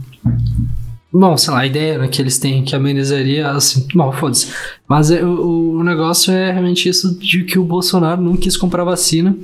Bom, 1.18 1.34
sei 1.38 1.50
lá, 1.54 1.60
a 1.60 1.66
ideia 1.66 1.96
né, 1.96 2.08
que 2.08 2.20
eles 2.20 2.36
têm 2.38 2.62
que 2.62 2.76
amenizaria, 2.76 3.48
assim, 3.50 3.86
bom, 3.94 4.12
foda-se. 4.12 4.52
Mas 4.86 5.10
é, 5.10 5.24
o, 5.24 5.78
o 5.78 5.82
negócio 5.82 6.30
é 6.30 6.50
realmente 6.52 6.90
isso 6.90 7.18
de 7.18 7.44
que 7.44 7.58
o 7.58 7.64
Bolsonaro 7.64 8.20
não 8.20 8.36
quis 8.36 8.54
comprar 8.54 8.84
vacina. 8.84 9.34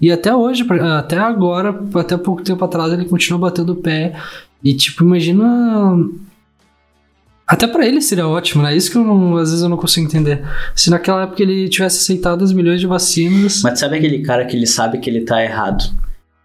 E 0.00 0.10
até 0.10 0.34
hoje, 0.34 0.66
até 0.98 1.18
agora, 1.18 1.80
até 1.94 2.16
pouco 2.16 2.42
tempo 2.42 2.64
atrás, 2.64 2.92
ele 2.92 3.04
continua 3.04 3.38
batendo 3.38 3.74
o 3.74 3.76
pé. 3.76 4.16
E, 4.64 4.74
tipo, 4.74 5.04
imagina. 5.04 5.96
Até 7.46 7.68
pra 7.68 7.86
ele 7.86 8.00
seria 8.00 8.26
ótimo, 8.26 8.64
né? 8.64 8.76
Isso 8.76 8.90
que 8.90 8.98
não- 8.98 9.36
às 9.36 9.50
vezes 9.50 9.62
eu 9.62 9.68
não 9.68 9.76
consigo 9.76 10.06
entender. 10.06 10.42
Se 10.74 10.90
naquela 10.90 11.22
época 11.22 11.42
ele 11.44 11.68
tivesse 11.68 11.98
aceitado 11.98 12.42
as 12.42 12.52
milhões 12.52 12.80
de 12.80 12.88
vacinas. 12.88 13.60
Mas 13.62 13.78
sabe 13.78 13.98
aquele 13.98 14.20
cara 14.22 14.44
que 14.46 14.56
ele 14.56 14.66
sabe 14.66 14.98
que 14.98 15.08
ele 15.08 15.20
tá 15.20 15.40
errado, 15.44 15.84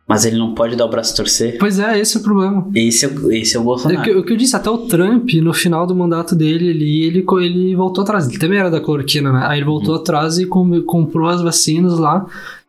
mas 0.08 0.24
ele 0.26 0.38
não 0.38 0.54
pode 0.54 0.76
dar 0.76 0.86
o 0.86 0.90
braço 0.90 1.14
a 1.14 1.16
torcer? 1.18 1.58
Pois 1.60 1.80
é, 1.80 2.00
esse 2.00 2.18
é 2.18 2.20
o 2.20 2.24
problema. 2.24 2.68
Esse 2.76 3.06
é, 3.06 3.08
o- 3.10 3.32
esse 3.32 3.56
é 3.56 3.60
o 3.60 3.62
É 3.62 3.64
o 3.64 3.66
Bolsonaro. 3.66 4.02
que, 4.04 4.12
o 4.12 4.24
que 4.24 4.34
eu 4.34 4.38
disse, 4.38 4.56
até 4.56 4.70
o 4.70 4.78
Trump, 4.80 5.30
no 5.42 5.54
final 5.54 5.88
do 5.88 5.96
mandato 5.96 6.36
dele, 6.36 6.68
ele, 6.68 7.04
ele, 7.06 7.26
ele 7.42 7.76
voltou 7.76 8.04
atrás. 8.04 8.28
Ele 8.30 8.38
também 8.38 8.60
era 8.60 8.70
da 8.70 8.80
cloroquina, 8.80 9.32
né? 9.32 9.46
Aí 9.48 9.60
ele 9.60 9.66
voltou 9.66 9.96
atrás 9.96 10.38
e 10.38 10.46
com- 10.46 10.82
comprou 10.84 11.28
as 11.28 11.42
vacinas 11.42 11.98
lá. 11.98 12.26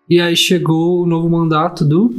E 0.08 0.20
aí 0.20 0.36
chegou 0.36 1.02
o 1.02 1.06
novo 1.06 1.28
mandato 1.28 1.84
do. 1.84 2.14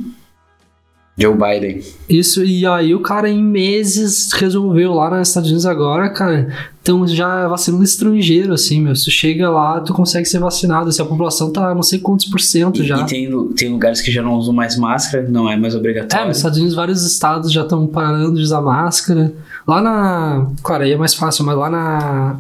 Joe 1.20 1.34
Biden. 1.34 1.82
Isso, 2.08 2.44
e 2.44 2.64
aí 2.66 2.94
o 2.94 3.00
cara 3.00 3.28
em 3.28 3.44
meses 3.44 4.32
resolveu 4.34 4.94
lá 4.94 5.10
nos 5.18 5.30
Estados 5.30 5.50
Unidos 5.50 5.66
agora, 5.66 6.10
cara. 6.10 6.48
Então 6.82 7.08
já 7.08 7.48
vacinando 7.48 7.84
estrangeiro, 7.84 8.54
assim, 8.54 8.80
meu. 8.82 8.94
Tu 8.94 9.10
chega 9.10 9.50
lá, 9.50 9.80
tu 9.82 9.94
consegue 9.96 10.26
ser 10.28 10.38
vacinado. 10.40 10.92
Se 10.92 11.02
a 11.02 11.06
população 11.06 11.52
tá 11.52 11.74
não 11.74 11.82
sei 11.82 11.98
quantos 12.00 12.26
por 12.28 12.40
cento 12.40 12.84
E, 12.84 12.86
já. 12.88 13.00
e 13.02 13.06
tem, 13.08 13.48
tem 13.56 13.72
lugares 13.72 14.00
que 14.00 14.12
já 14.12 14.22
não 14.22 14.36
usam 14.36 14.54
mais 14.54 14.78
máscara, 14.78 15.28
não 15.28 15.50
é 15.50 15.58
mais 15.58 15.74
É, 15.74 15.78
obrigatório. 15.78 16.28
nos 16.28 16.38
Estados 16.38 16.58
Unidos 16.60 16.76
vários 16.76 17.04
estados 17.04 17.52
já 17.52 17.64
estão 17.64 17.88
parando 17.88 18.36
de 18.36 18.42
usar 18.44 18.62
máscara. 18.62 19.34
Lá 19.68 19.82
na. 19.82 20.48
Claro, 20.62 20.84
aí 20.84 20.92
é 20.92 20.98
mais 20.98 21.14
fácil, 21.16 21.44
mas 21.46 21.58
lá 21.58 21.70
na 21.70 22.40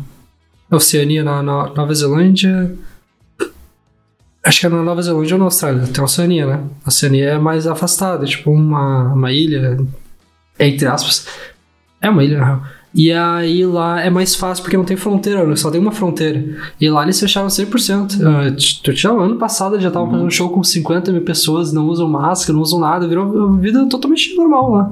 Oceania, 0.71 1.23
na, 1.23 1.41
na 1.41 1.67
Nova 1.73 1.93
Zelândia. 1.95 2.71
Acho 4.47 4.61
que 4.61 4.65
é 4.65 4.69
na 4.69 4.81
Nova 4.81 5.01
Zelândia 5.01 5.35
ou 5.35 5.39
na 5.39 5.45
Austrália. 5.45 5.85
Tem 5.87 6.01
a 6.01 6.05
Oceania, 6.05 6.45
né? 6.45 6.63
A 6.85 6.87
Oceania 6.87 7.31
é 7.31 7.37
mais 7.37 7.67
afastada, 7.67 8.23
é 8.23 8.27
tipo 8.27 8.49
uma, 8.49 9.13
uma 9.13 9.29
ilha, 9.31 9.77
entre 10.57 10.87
aspas. 10.87 11.27
É 12.01 12.09
uma 12.09 12.23
ilha, 12.23 12.37
na 12.37 12.45
real. 12.45 12.61
E 12.95 13.11
aí 13.11 13.65
lá 13.65 14.01
é 14.01 14.09
mais 14.09 14.35
fácil 14.35 14.63
porque 14.63 14.77
não 14.77 14.85
tem 14.85 14.95
fronteira, 14.95 15.45
né? 15.45 15.55
só 15.57 15.69
tem 15.69 15.81
uma 15.81 15.91
fronteira. 15.91 16.43
E 16.79 16.89
lá 16.89 17.03
eles 17.03 17.19
fecharam 17.19 17.47
100%. 17.47 18.15
Uh, 18.15 18.55
t- 18.55 18.79
tu 18.81 18.93
tinha 18.93 19.11
ano 19.11 19.35
passado 19.35 19.79
já 19.81 19.91
tava 19.91 20.09
fazendo 20.09 20.31
show 20.31 20.49
com 20.49 20.63
50 20.63 21.11
mil 21.11 21.21
pessoas, 21.23 21.73
não 21.73 21.85
usam 21.87 22.07
máscara, 22.07 22.53
não 22.53 22.61
usam 22.61 22.79
nada, 22.79 23.05
virou 23.05 23.51
vida 23.57 23.85
totalmente 23.89 24.33
normal 24.35 24.71
lá. 24.71 24.91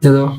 Entendeu? 0.00 0.36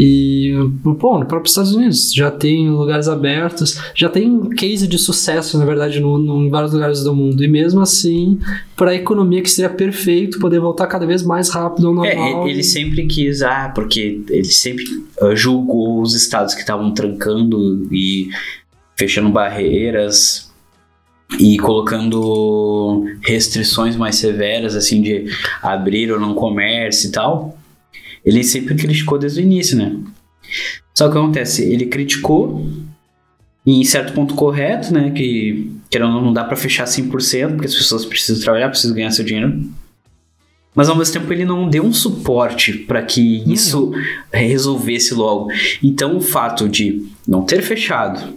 E, 0.00 0.52
pô, 1.00 1.18
no 1.18 1.26
próprio 1.26 1.48
Estados 1.48 1.74
Unidos 1.74 2.12
já 2.14 2.30
tem 2.30 2.70
lugares 2.70 3.08
abertos, 3.08 3.80
já 3.96 4.08
tem 4.08 4.48
case 4.50 4.86
de 4.86 4.96
sucesso, 4.96 5.58
na 5.58 5.64
verdade, 5.64 5.98
no, 5.98 6.16
no- 6.18 6.46
em 6.46 6.48
vários 6.48 6.72
lugares 6.72 7.02
do 7.02 7.12
mundo. 7.12 7.42
E 7.42 7.48
mesmo 7.48 7.80
assim, 7.80 8.38
para 8.76 8.92
a 8.92 8.94
economia 8.94 9.42
que 9.42 9.50
seria 9.50 9.68
perfeito 9.70 10.38
poder 10.38 10.60
voltar 10.60 10.86
cada 10.86 11.04
vez 11.04 11.24
mais 11.24 11.50
rápido 11.50 11.88
ao 11.88 11.94
normal. 11.94 12.46
É, 12.46 12.50
ele 12.50 12.62
sempre 12.62 13.06
quis, 13.06 13.42
ah, 13.42 13.72
porque 13.74 14.22
ele 14.30 14.44
sempre 14.44 14.84
ah, 15.20 15.34
julgou 15.34 16.00
os 16.00 16.14
estados 16.14 16.54
que 16.54 16.60
estavam 16.60 16.92
trancando 16.94 17.88
e 17.92 18.28
fechando 18.96 19.30
barreiras 19.30 20.48
e 21.40 21.58
colocando 21.58 23.04
restrições 23.22 23.96
mais 23.96 24.16
severas, 24.16 24.74
assim, 24.76 25.02
de 25.02 25.26
abrir 25.62 26.10
ou 26.12 26.20
não 26.20 26.34
comércio 26.34 27.08
e 27.08 27.12
tal. 27.12 27.57
Ele 28.28 28.44
sempre 28.44 28.74
criticou 28.74 29.18
desde 29.18 29.40
o 29.40 29.42
início, 29.42 29.74
né? 29.74 29.96
Só 30.94 31.04
que 31.04 31.10
o 31.10 31.12
que 31.12 31.18
acontece, 31.18 31.64
ele 31.64 31.86
criticou 31.86 32.62
em 33.66 33.82
certo 33.84 34.12
ponto 34.12 34.34
correto, 34.34 34.92
né? 34.92 35.10
Que, 35.12 35.72
que 35.88 35.98
não, 35.98 36.30
dá 36.30 36.44
pra 36.44 36.54
fechar 36.54 36.84
100%, 36.84 37.52
porque 37.52 37.66
as 37.66 37.74
pessoas 37.74 38.04
precisam 38.04 38.42
trabalhar, 38.42 38.68
precisam 38.68 38.94
ganhar 38.94 39.10
seu 39.12 39.24
dinheiro. 39.24 39.58
Mas 40.74 40.90
ao 40.90 40.96
mesmo 40.96 41.14
tempo 41.14 41.32
ele 41.32 41.46
não 41.46 41.70
deu 41.70 41.82
um 41.82 41.92
suporte 41.92 42.74
para 42.74 43.00
que 43.02 43.42
isso 43.50 43.92
resolvesse 44.30 45.14
logo. 45.14 45.48
Então 45.82 46.14
o 46.14 46.20
fato 46.20 46.68
de 46.68 47.06
não 47.26 47.42
ter 47.42 47.62
fechado, 47.62 48.34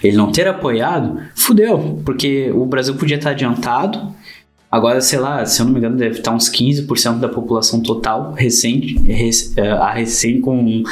ele 0.00 0.16
não 0.16 0.30
ter 0.30 0.46
apoiado, 0.46 1.20
fudeu, 1.34 2.00
porque 2.04 2.52
o 2.52 2.64
Brasil 2.66 2.94
podia 2.94 3.16
estar 3.16 3.30
adiantado. 3.30 4.14
Agora, 4.70 5.00
sei 5.00 5.18
lá, 5.18 5.44
se 5.46 5.60
eu 5.60 5.66
não 5.66 5.72
me 5.72 5.78
engano, 5.78 5.96
deve 5.96 6.18
estar 6.18 6.32
uns 6.32 6.48
15% 6.50 7.18
da 7.18 7.28
população 7.28 7.80
total 7.80 8.32
recente, 8.32 8.98
rec- 8.98 9.52
eh, 9.56 9.70
a 9.70 9.90
recém 9.92 10.40
com 10.40 10.82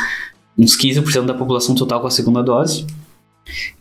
uns 0.56 0.76
15% 0.76 1.26
da 1.26 1.34
população 1.34 1.74
total 1.74 2.00
com 2.00 2.06
a 2.06 2.10
segunda 2.10 2.42
dose. 2.42 2.86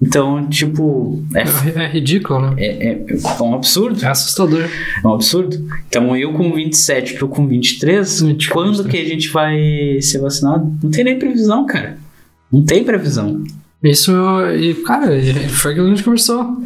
Então, 0.01 0.45
tipo, 0.49 1.23
é, 1.33 1.43
É, 1.79 1.83
é 1.85 1.87
ridículo, 1.87 2.41
né? 2.41 2.55
é, 2.57 2.87
é, 2.87 3.05
é 3.13 3.43
um 3.43 3.55
absurdo. 3.55 4.03
É 4.03 4.09
assustador. 4.09 4.63
É 5.03 5.07
um 5.07 5.13
absurdo. 5.13 5.63
Então, 5.87 6.17
eu 6.17 6.33
com 6.33 6.51
27, 6.53 7.15
tu 7.17 7.27
com 7.29 7.47
23, 7.47 8.21
23, 8.21 8.51
quando 8.51 8.83
né? 8.83 8.89
que 8.89 8.97
a 8.97 9.05
gente 9.05 9.29
vai 9.29 9.99
ser 10.01 10.19
vacinado? 10.19 10.69
Não 10.83 10.91
tem 10.91 11.03
nem 11.05 11.17
previsão, 11.17 11.65
cara. 11.65 11.97
Não 12.51 12.63
tem 12.63 12.83
previsão. 12.83 13.41
Isso, 13.81 14.11
e, 14.57 14.73
cara, 14.75 15.07
foi 15.49 15.71
aquilo 15.71 15.87
que 15.87 15.93
a 15.93 15.95
gente 15.95 16.03
conversou. 16.03 16.57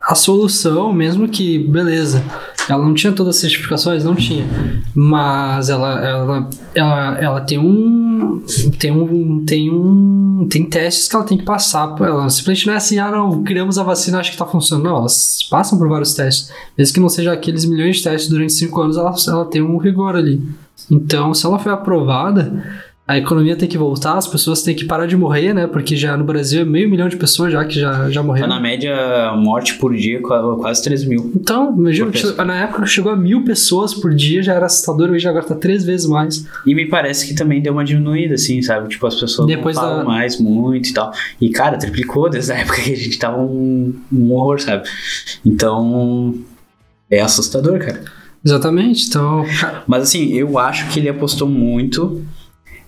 A 0.00 0.14
solução, 0.14 0.92
mesmo 0.92 1.28
que, 1.28 1.58
beleza, 1.58 2.24
ela 2.72 2.84
não 2.84 2.94
tinha 2.94 3.12
todas 3.12 3.36
as 3.36 3.40
certificações, 3.40 4.04
não 4.04 4.14
tinha. 4.14 4.46
Mas 4.94 5.68
ela, 5.68 6.04
ela, 6.04 6.50
ela, 6.74 7.18
ela 7.18 7.40
tem 7.40 7.58
um. 7.58 8.42
Tem 8.78 8.90
um. 8.90 9.44
Tem 9.44 9.70
um. 9.70 10.46
Tem 10.50 10.64
testes 10.64 11.08
que 11.08 11.16
ela 11.16 11.24
tem 11.24 11.38
que 11.38 11.44
passar 11.44 11.88
por 11.88 12.06
ela. 12.06 12.28
Simplesmente 12.30 12.66
não 12.66 12.74
é 12.74 12.76
assim, 12.76 12.98
ah, 12.98 13.10
não, 13.10 13.42
criamos 13.42 13.78
a 13.78 13.82
vacina, 13.82 14.18
acho 14.18 14.32
que 14.32 14.36
tá 14.38 14.46
funcionando. 14.46 14.84
Não, 14.84 14.96
elas 14.96 15.42
passam 15.50 15.78
por 15.78 15.88
vários 15.88 16.14
testes. 16.14 16.50
Mesmo 16.76 16.94
que 16.94 17.00
não 17.00 17.08
seja 17.08 17.32
aqueles 17.32 17.64
milhões 17.64 17.96
de 17.96 18.04
testes 18.04 18.30
durante 18.30 18.52
cinco 18.52 18.80
anos, 18.80 18.96
ela, 18.96 19.14
ela 19.28 19.44
tem 19.44 19.62
um 19.62 19.76
rigor 19.76 20.16
ali. 20.16 20.42
Então, 20.90 21.32
se 21.34 21.46
ela 21.46 21.58
foi 21.58 21.72
aprovada, 21.72 22.64
a 23.12 23.18
economia 23.18 23.56
tem 23.56 23.68
que 23.68 23.76
voltar, 23.76 24.16
as 24.16 24.26
pessoas 24.28 24.62
têm 24.62 24.74
que 24.74 24.84
parar 24.84 25.06
de 25.06 25.16
morrer, 25.16 25.52
né? 25.52 25.66
Porque 25.66 25.96
já 25.96 26.16
no 26.16 26.22
Brasil 26.24 26.62
é 26.62 26.64
meio 26.64 26.88
milhão 26.88 27.08
de 27.08 27.16
pessoas 27.16 27.52
já 27.52 27.64
que 27.64 27.80
já, 27.80 28.08
já 28.08 28.20
Tá 28.20 28.26
morreram. 28.26 28.48
na 28.48 28.60
média, 28.60 29.32
morte 29.36 29.74
por 29.74 29.94
dia, 29.96 30.20
qua- 30.22 30.56
quase 30.58 30.82
3 30.84 31.04
mil. 31.04 31.32
Então, 31.34 31.74
imagina, 31.76 32.10
na 32.44 32.54
época 32.62 32.86
chegou 32.86 33.10
a 33.10 33.16
mil 33.16 33.42
pessoas 33.44 33.92
por 33.94 34.14
dia, 34.14 34.42
já 34.42 34.54
era 34.54 34.66
assustador, 34.66 35.10
hoje 35.10 35.26
agora 35.26 35.44
tá 35.44 35.54
três 35.56 35.84
vezes 35.84 36.06
mais. 36.06 36.46
E 36.64 36.74
me 36.74 36.86
parece 36.86 37.26
que 37.26 37.34
também 37.34 37.60
deu 37.60 37.72
uma 37.72 37.84
diminuída, 37.84 38.34
assim, 38.34 38.62
sabe? 38.62 38.88
Tipo, 38.88 39.06
as 39.08 39.16
pessoas 39.18 39.48
Depois 39.48 39.74
não 39.74 39.82
falam 39.82 39.98
da- 39.98 40.04
mais 40.04 40.40
muito 40.40 40.88
e 40.88 40.92
tal. 40.92 41.12
E, 41.40 41.48
cara, 41.50 41.76
triplicou 41.78 42.30
desde 42.30 42.52
a 42.52 42.56
época 42.62 42.80
que 42.80 42.92
a 42.92 42.96
gente 42.96 43.18
tava 43.18 43.38
um, 43.40 43.92
um 44.12 44.32
horror, 44.32 44.60
sabe? 44.60 44.84
Então, 45.44 46.34
é 47.10 47.20
assustador, 47.20 47.78
cara. 47.80 48.02
Exatamente, 48.44 49.06
então. 49.08 49.44
Mas 49.86 50.04
assim, 50.04 50.32
eu 50.32 50.58
acho 50.58 50.88
que 50.90 50.98
ele 51.00 51.08
apostou 51.08 51.46
muito 51.48 52.22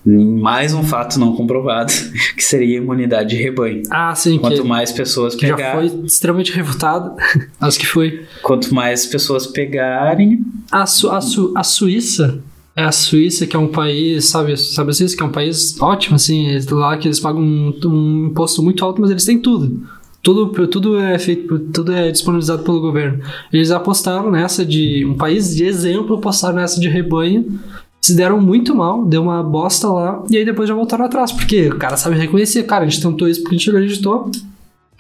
mais 0.05 0.75
um 0.75 0.83
fato 0.83 1.19
não 1.21 1.35
comprovado, 1.37 1.93
que 2.37 2.43
seria 2.43 2.79
a 2.79 2.83
imunidade 2.83 3.37
de 3.37 3.43
rebanho. 3.43 3.83
Ah, 3.91 4.15
sim, 4.15 4.39
Quanto 4.39 4.65
mais 4.65 4.91
pessoas 4.91 5.35
que 5.35 5.47
já 5.47 5.55
pegarem, 5.57 5.89
foi 5.91 6.05
extremamente 6.05 6.53
refutado. 6.53 7.15
Acho 7.61 7.79
que 7.79 7.87
foi. 7.87 8.25
quanto 8.43 8.75
mais 8.75 9.07
pessoas 9.07 9.47
pegarem, 9.47 10.45
A, 10.71 10.87
Su, 10.87 11.11
a, 11.11 11.21
Su, 11.21 11.53
a 11.57 11.63
Suíça. 11.63 12.41
É 12.75 12.83
a 12.85 12.91
Suíça, 12.93 13.47
que 13.47 13.55
é 13.55 13.59
um 13.59 13.69
país, 13.69 14.25
sabe, 14.31 14.57
sabe 14.57 14.91
a 14.91 14.95
Suíça, 14.95 15.15
que 15.17 15.23
é 15.23 15.27
um 15.27 15.31
país 15.33 15.79
ótimo, 15.81 16.17
assim, 16.17 16.47
eles- 16.49 16.67
lá 16.69 16.97
que 16.97 17.07
eles 17.07 17.21
pagam 17.21 17.43
um, 17.43 17.79
um 17.85 18.27
imposto 18.31 18.63
muito 18.63 18.83
alto, 18.85 19.01
mas 19.01 19.11
eles 19.11 19.25
têm 19.27 19.39
tudo. 19.39 19.83
Tudo, 20.23 20.47
tudo 20.69 20.99
é 20.99 21.19
feito, 21.19 21.59
tudo 21.73 21.93
é 21.93 22.11
disponibilizado 22.11 22.63
pelo 22.63 22.81
governo. 22.81 23.23
Eles 23.53 23.71
apostaram 23.73 24.31
nessa 24.31 24.65
de 24.65 25.05
um 25.05 25.15
país 25.15 25.55
de 25.55 25.65
exemplo, 25.65 26.17
apostaram 26.17 26.57
nessa 26.57 26.81
de 26.81 26.89
rebanho, 26.89 27.59
se 28.03 28.17
deram 28.17 28.41
muito 28.41 28.75
mal, 28.75 29.05
deu 29.05 29.23
uma 29.23 29.43
bosta 29.43 29.89
lá, 29.89 30.25
e 30.29 30.37
aí 30.37 30.45
depois 30.45 30.69
já 30.69 30.75
voltaram 30.75 31.05
atrás, 31.05 31.31
porque 31.31 31.69
o 31.69 31.79
cara 31.79 31.97
sabe 31.97 32.17
reconhecer, 32.17 32.65
cara, 32.65 32.85
a 32.85 32.89
gente 32.89 33.01
tentou 33.01 33.29
isso 33.29 33.41
porque 33.43 33.55
a 33.55 33.59
gente 33.59 33.71
acreditou, 33.71 34.31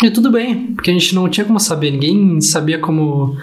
e 0.02 0.11
tudo 0.11 0.30
bem, 0.30 0.73
porque 0.75 0.90
a 0.90 0.94
gente 0.94 1.14
não 1.14 1.28
tinha 1.28 1.44
como 1.44 1.59
saber, 1.59 1.90
ninguém 1.90 2.40
sabia 2.40 2.78
como, 2.78 3.37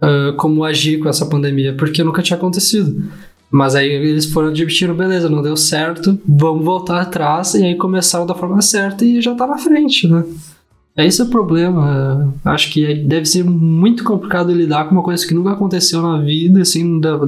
ah, 0.00 0.34
como 0.36 0.64
agir 0.64 0.98
com 0.98 1.08
essa 1.08 1.26
pandemia, 1.26 1.74
porque 1.74 2.02
nunca 2.02 2.22
tinha 2.22 2.36
acontecido. 2.36 3.04
Mas 3.50 3.76
aí 3.76 3.88
eles 3.88 4.26
foram 4.26 4.48
admitindo, 4.48 4.94
beleza, 4.94 5.30
não 5.30 5.40
deu 5.40 5.56
certo, 5.56 6.18
vamos 6.26 6.64
voltar 6.64 7.00
atrás, 7.00 7.54
e 7.54 7.64
aí 7.64 7.76
começaram 7.76 8.26
da 8.26 8.34
forma 8.34 8.60
certa 8.60 9.04
e 9.04 9.20
já 9.20 9.32
tá 9.34 9.46
na 9.46 9.58
frente, 9.58 10.08
né? 10.08 10.24
Esse 10.96 11.20
é 11.20 11.24
o 11.24 11.28
problema. 11.28 12.32
Acho 12.44 12.70
que 12.72 12.94
deve 12.94 13.26
ser 13.26 13.42
muito 13.44 14.04
complicado 14.04 14.52
lidar 14.52 14.84
com 14.84 14.92
uma 14.92 15.02
coisa 15.02 15.26
que 15.26 15.34
nunca 15.34 15.50
aconteceu 15.50 16.00
na 16.00 16.20
vida, 16.20 16.62
assim, 16.62 17.00
da, 17.00 17.18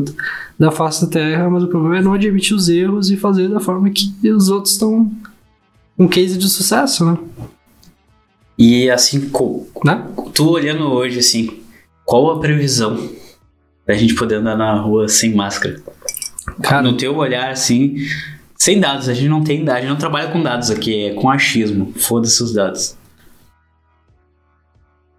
da 0.57 0.71
face 0.71 1.05
da 1.05 1.11
Terra, 1.11 1.51
mas 1.51 1.65
o 1.65 1.69
problema 1.69 1.99
é 1.99 2.03
não 2.03 2.13
admitir 2.15 2.55
os 2.55 2.69
erros 2.69 3.11
e 3.11 3.17
fazer 3.17 3.49
da 3.49 3.59
forma 3.59 3.91
que 3.91 4.13
os 4.31 4.49
outros 4.49 4.75
estão 4.75 5.11
um 5.99 6.07
case 6.07 6.39
de 6.39 6.49
sucesso, 6.49 7.05
né? 7.05 7.19
e 8.59 8.89
assim, 8.89 9.29
co- 9.31 9.67
né? 9.85 10.07
tu 10.33 10.49
olhando 10.49 10.85
hoje, 10.85 11.19
assim, 11.19 11.59
qual 12.05 12.31
a 12.31 12.41
previsão 12.41 13.11
da 13.87 13.95
gente 13.95 14.15
poder 14.15 14.37
andar 14.37 14.57
na 14.57 14.81
rua 14.81 15.09
sem 15.09 15.35
máscara? 15.35 15.83
Cara, 16.63 16.83
No 16.83 16.97
teu 16.97 17.17
olhar, 17.17 17.51
assim, 17.51 17.97
Sem 18.57 18.79
dados, 18.81 19.09
a 19.09 19.15
gente 19.15 19.29
não 19.29 19.43
tem 19.43 19.65
dados, 19.65 19.79
a 19.79 19.81
gente 19.83 19.91
não 19.91 19.99
trabalha 19.99 20.31
com 20.31 20.41
dados 20.43 20.71
aqui, 20.71 21.07
é 21.07 21.15
com 21.15 21.29
achismo. 21.29 21.93
Foda-se 21.97 22.43
os 22.43 22.53
dados. 22.55 22.97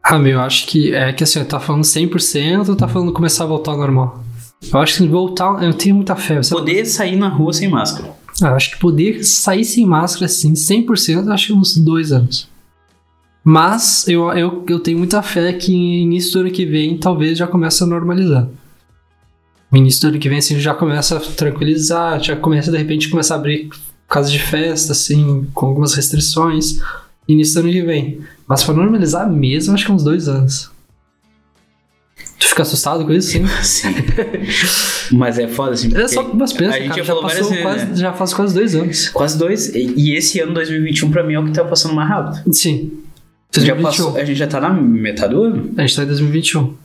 Ah, 0.09 0.17
meu, 0.17 0.33
eu 0.33 0.39
acho 0.39 0.67
que 0.67 0.93
é 0.93 1.11
que 1.11 1.21
assim, 1.21 1.43
tá 1.43 1.59
falando 1.59 1.83
100% 1.83 2.69
ou 2.69 2.75
tá 2.77 2.87
falando 2.87 3.11
começar 3.11 3.43
a 3.43 3.47
voltar 3.47 3.71
ao 3.71 3.77
normal? 3.77 4.23
Eu 4.71 4.79
acho 4.79 5.03
que 5.03 5.07
voltar, 5.07 5.61
eu 5.61 5.73
tenho 5.73 5.95
muita 5.95 6.15
fé. 6.15 6.39
Poder 6.49 6.85
sair 6.85 7.17
na 7.17 7.27
rua 7.27 7.51
sem 7.51 7.67
máscara. 7.67 8.15
Ah, 8.41 8.47
eu 8.47 8.55
acho 8.55 8.71
que 8.71 8.79
poder 8.79 9.21
sair 9.25 9.65
sem 9.65 9.85
máscara, 9.85 10.25
assim, 10.25 10.53
100%, 10.53 11.25
eu 11.25 11.33
acho 11.33 11.47
que 11.47 11.53
uns 11.53 11.75
dois 11.75 12.13
anos. 12.13 12.47
Mas 13.43 14.07
eu, 14.07 14.31
eu, 14.31 14.63
eu 14.69 14.79
tenho 14.79 14.97
muita 14.97 15.21
fé 15.21 15.51
que 15.51 15.73
início 15.73 16.31
do 16.31 16.39
ano 16.39 16.51
que 16.51 16.65
vem 16.65 16.97
talvez 16.97 17.37
já 17.37 17.45
comece 17.45 17.83
a 17.83 17.87
normalizar. 17.87 18.47
No 19.69 19.77
início 19.77 20.01
do 20.03 20.07
ano 20.07 20.19
que 20.19 20.29
vem, 20.29 20.37
assim, 20.37 20.57
já 20.57 20.73
começa 20.73 21.17
a 21.17 21.19
tranquilizar, 21.19 22.23
já 22.23 22.37
começa 22.37 22.71
de 22.71 22.77
repente 22.77 23.09
começar 23.09 23.35
a 23.35 23.39
abrir 23.39 23.67
casas 24.07 24.31
de 24.31 24.39
festa, 24.39 24.93
assim, 24.93 25.45
com 25.53 25.65
algumas 25.65 25.93
restrições. 25.93 26.79
Início 27.27 27.55
do 27.55 27.65
ano 27.65 27.71
que 27.71 27.81
vem. 27.81 28.19
Mas 28.47 28.63
pra 28.63 28.73
normalizar 28.73 29.29
mesmo, 29.29 29.73
acho 29.73 29.85
que 29.85 29.91
uns 29.91 30.03
dois 30.03 30.27
anos. 30.27 30.71
Tu 32.39 32.47
fica 32.47 32.61
assustado 32.61 33.03
com 33.05 33.11
isso, 33.11 33.31
sim? 33.31 33.45
Sim. 33.63 33.95
Mas 35.11 35.39
é 35.39 35.47
foda, 35.47 35.71
assim. 35.71 35.95
É 35.95 36.07
só 36.07 36.23
mas 36.33 36.53
pensa, 36.53 36.75
a 36.75 36.79
gente 36.79 36.89
cara, 36.89 37.03
já 37.03 37.13
já, 37.13 37.21
passou 37.21 37.49
vezes, 37.49 37.63
quase, 37.63 37.85
né? 37.85 37.95
já 37.95 38.13
faz 38.13 38.33
quase 38.33 38.53
dois 38.53 38.75
anos. 38.75 39.09
Quase 39.09 39.37
dois. 39.37 39.71
E 39.73 40.15
esse 40.15 40.39
ano 40.39 40.53
2021 40.53 41.09
pra 41.09 41.23
mim 41.23 41.33
é 41.33 41.39
o 41.39 41.45
que 41.45 41.51
tá 41.51 41.65
passando 41.65 41.95
mais 41.95 42.07
rápido. 42.07 42.53
Sim. 42.53 42.91
Já 43.55 43.73
2021. 43.73 43.83
passou, 43.83 44.17
a 44.17 44.25
gente 44.25 44.37
já 44.37 44.45
tá 44.45 44.61
na 44.61 44.69
metade 44.69 45.33
do 45.33 45.43
ano? 45.43 45.73
A 45.77 45.81
gente 45.81 45.95
tá 45.95 46.03
em 46.03 46.07
2021. 46.07 46.75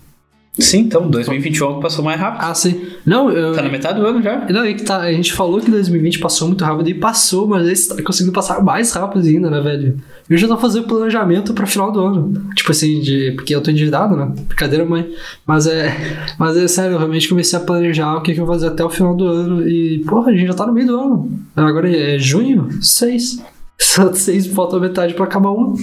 Sim, 0.59 0.81
então 0.81 1.09
2021 1.09 1.79
é 1.79 1.81
passou 1.81 2.05
mais 2.05 2.21
rápido. 2.21 2.43
Ah, 2.45 2.55
sim. 2.55 2.83
Não, 3.07 3.31
eu. 3.31 3.55
Tá 3.55 3.63
na 3.63 3.71
metade 3.71 3.99
do 3.99 4.07
ano 4.07 4.23
já. 4.23 4.47
Não, 4.51 4.63
é 4.63 4.75
que 4.75 4.85
tá, 4.85 4.99
a 4.99 5.13
gente 5.13 5.33
falou 5.33 5.59
que 5.61 5.71
2020 5.71 6.19
passou 6.19 6.47
muito 6.47 6.63
rápido 6.63 6.91
e 6.91 6.95
passou, 6.95 7.47
mas 7.47 7.67
esse 7.67 7.89
tá 7.89 8.03
conseguindo 8.03 8.35
passar 8.35 8.63
mais 8.63 8.93
rápido 8.93 9.27
ainda, 9.27 9.51
né, 9.51 9.61
velho? 9.63 9.97
Eu 10.29 10.37
já 10.37 10.47
tô 10.47 10.59
fazendo 10.59 10.87
planejamento 10.87 11.55
pra 11.55 11.67
final 11.67 11.91
do 11.91 12.01
ano. 12.01 12.51
Tipo 12.55 12.71
assim, 12.71 13.01
de, 13.01 13.33
porque 13.33 13.55
eu 13.55 13.63
tô 13.63 13.71
endividado, 13.71 14.15
né? 14.15 14.31
Brincadeira, 14.47 14.85
mãe. 14.85 15.11
Mas 15.47 15.67
é, 15.67 15.97
mas 16.39 16.55
é 16.55 16.69
sério, 16.69 16.93
eu 16.93 16.99
realmente 16.99 17.31
comecei 17.31 17.59
a 17.59 17.63
planejar 17.63 18.17
o 18.17 18.21
que, 18.21 18.35
que 18.35 18.41
eu 18.41 18.45
vou 18.45 18.55
fazer 18.55 18.69
até 18.69 18.85
o 18.85 18.91
final 18.91 19.17
do 19.17 19.27
ano. 19.27 19.67
E, 19.67 20.01
porra, 20.01 20.31
a 20.31 20.35
gente 20.35 20.49
já 20.49 20.55
tá 20.55 20.67
no 20.67 20.75
meio 20.75 20.87
do 20.87 21.01
ano. 21.01 21.31
Agora 21.57 21.91
é 21.91 22.19
junho? 22.19 22.69
Seis. 22.83 23.43
Só 23.81 24.13
seis, 24.13 24.47
falta 24.49 24.79
metade 24.79 25.15
pra 25.15 25.25
acabar 25.25 25.49
ano. 25.49 25.77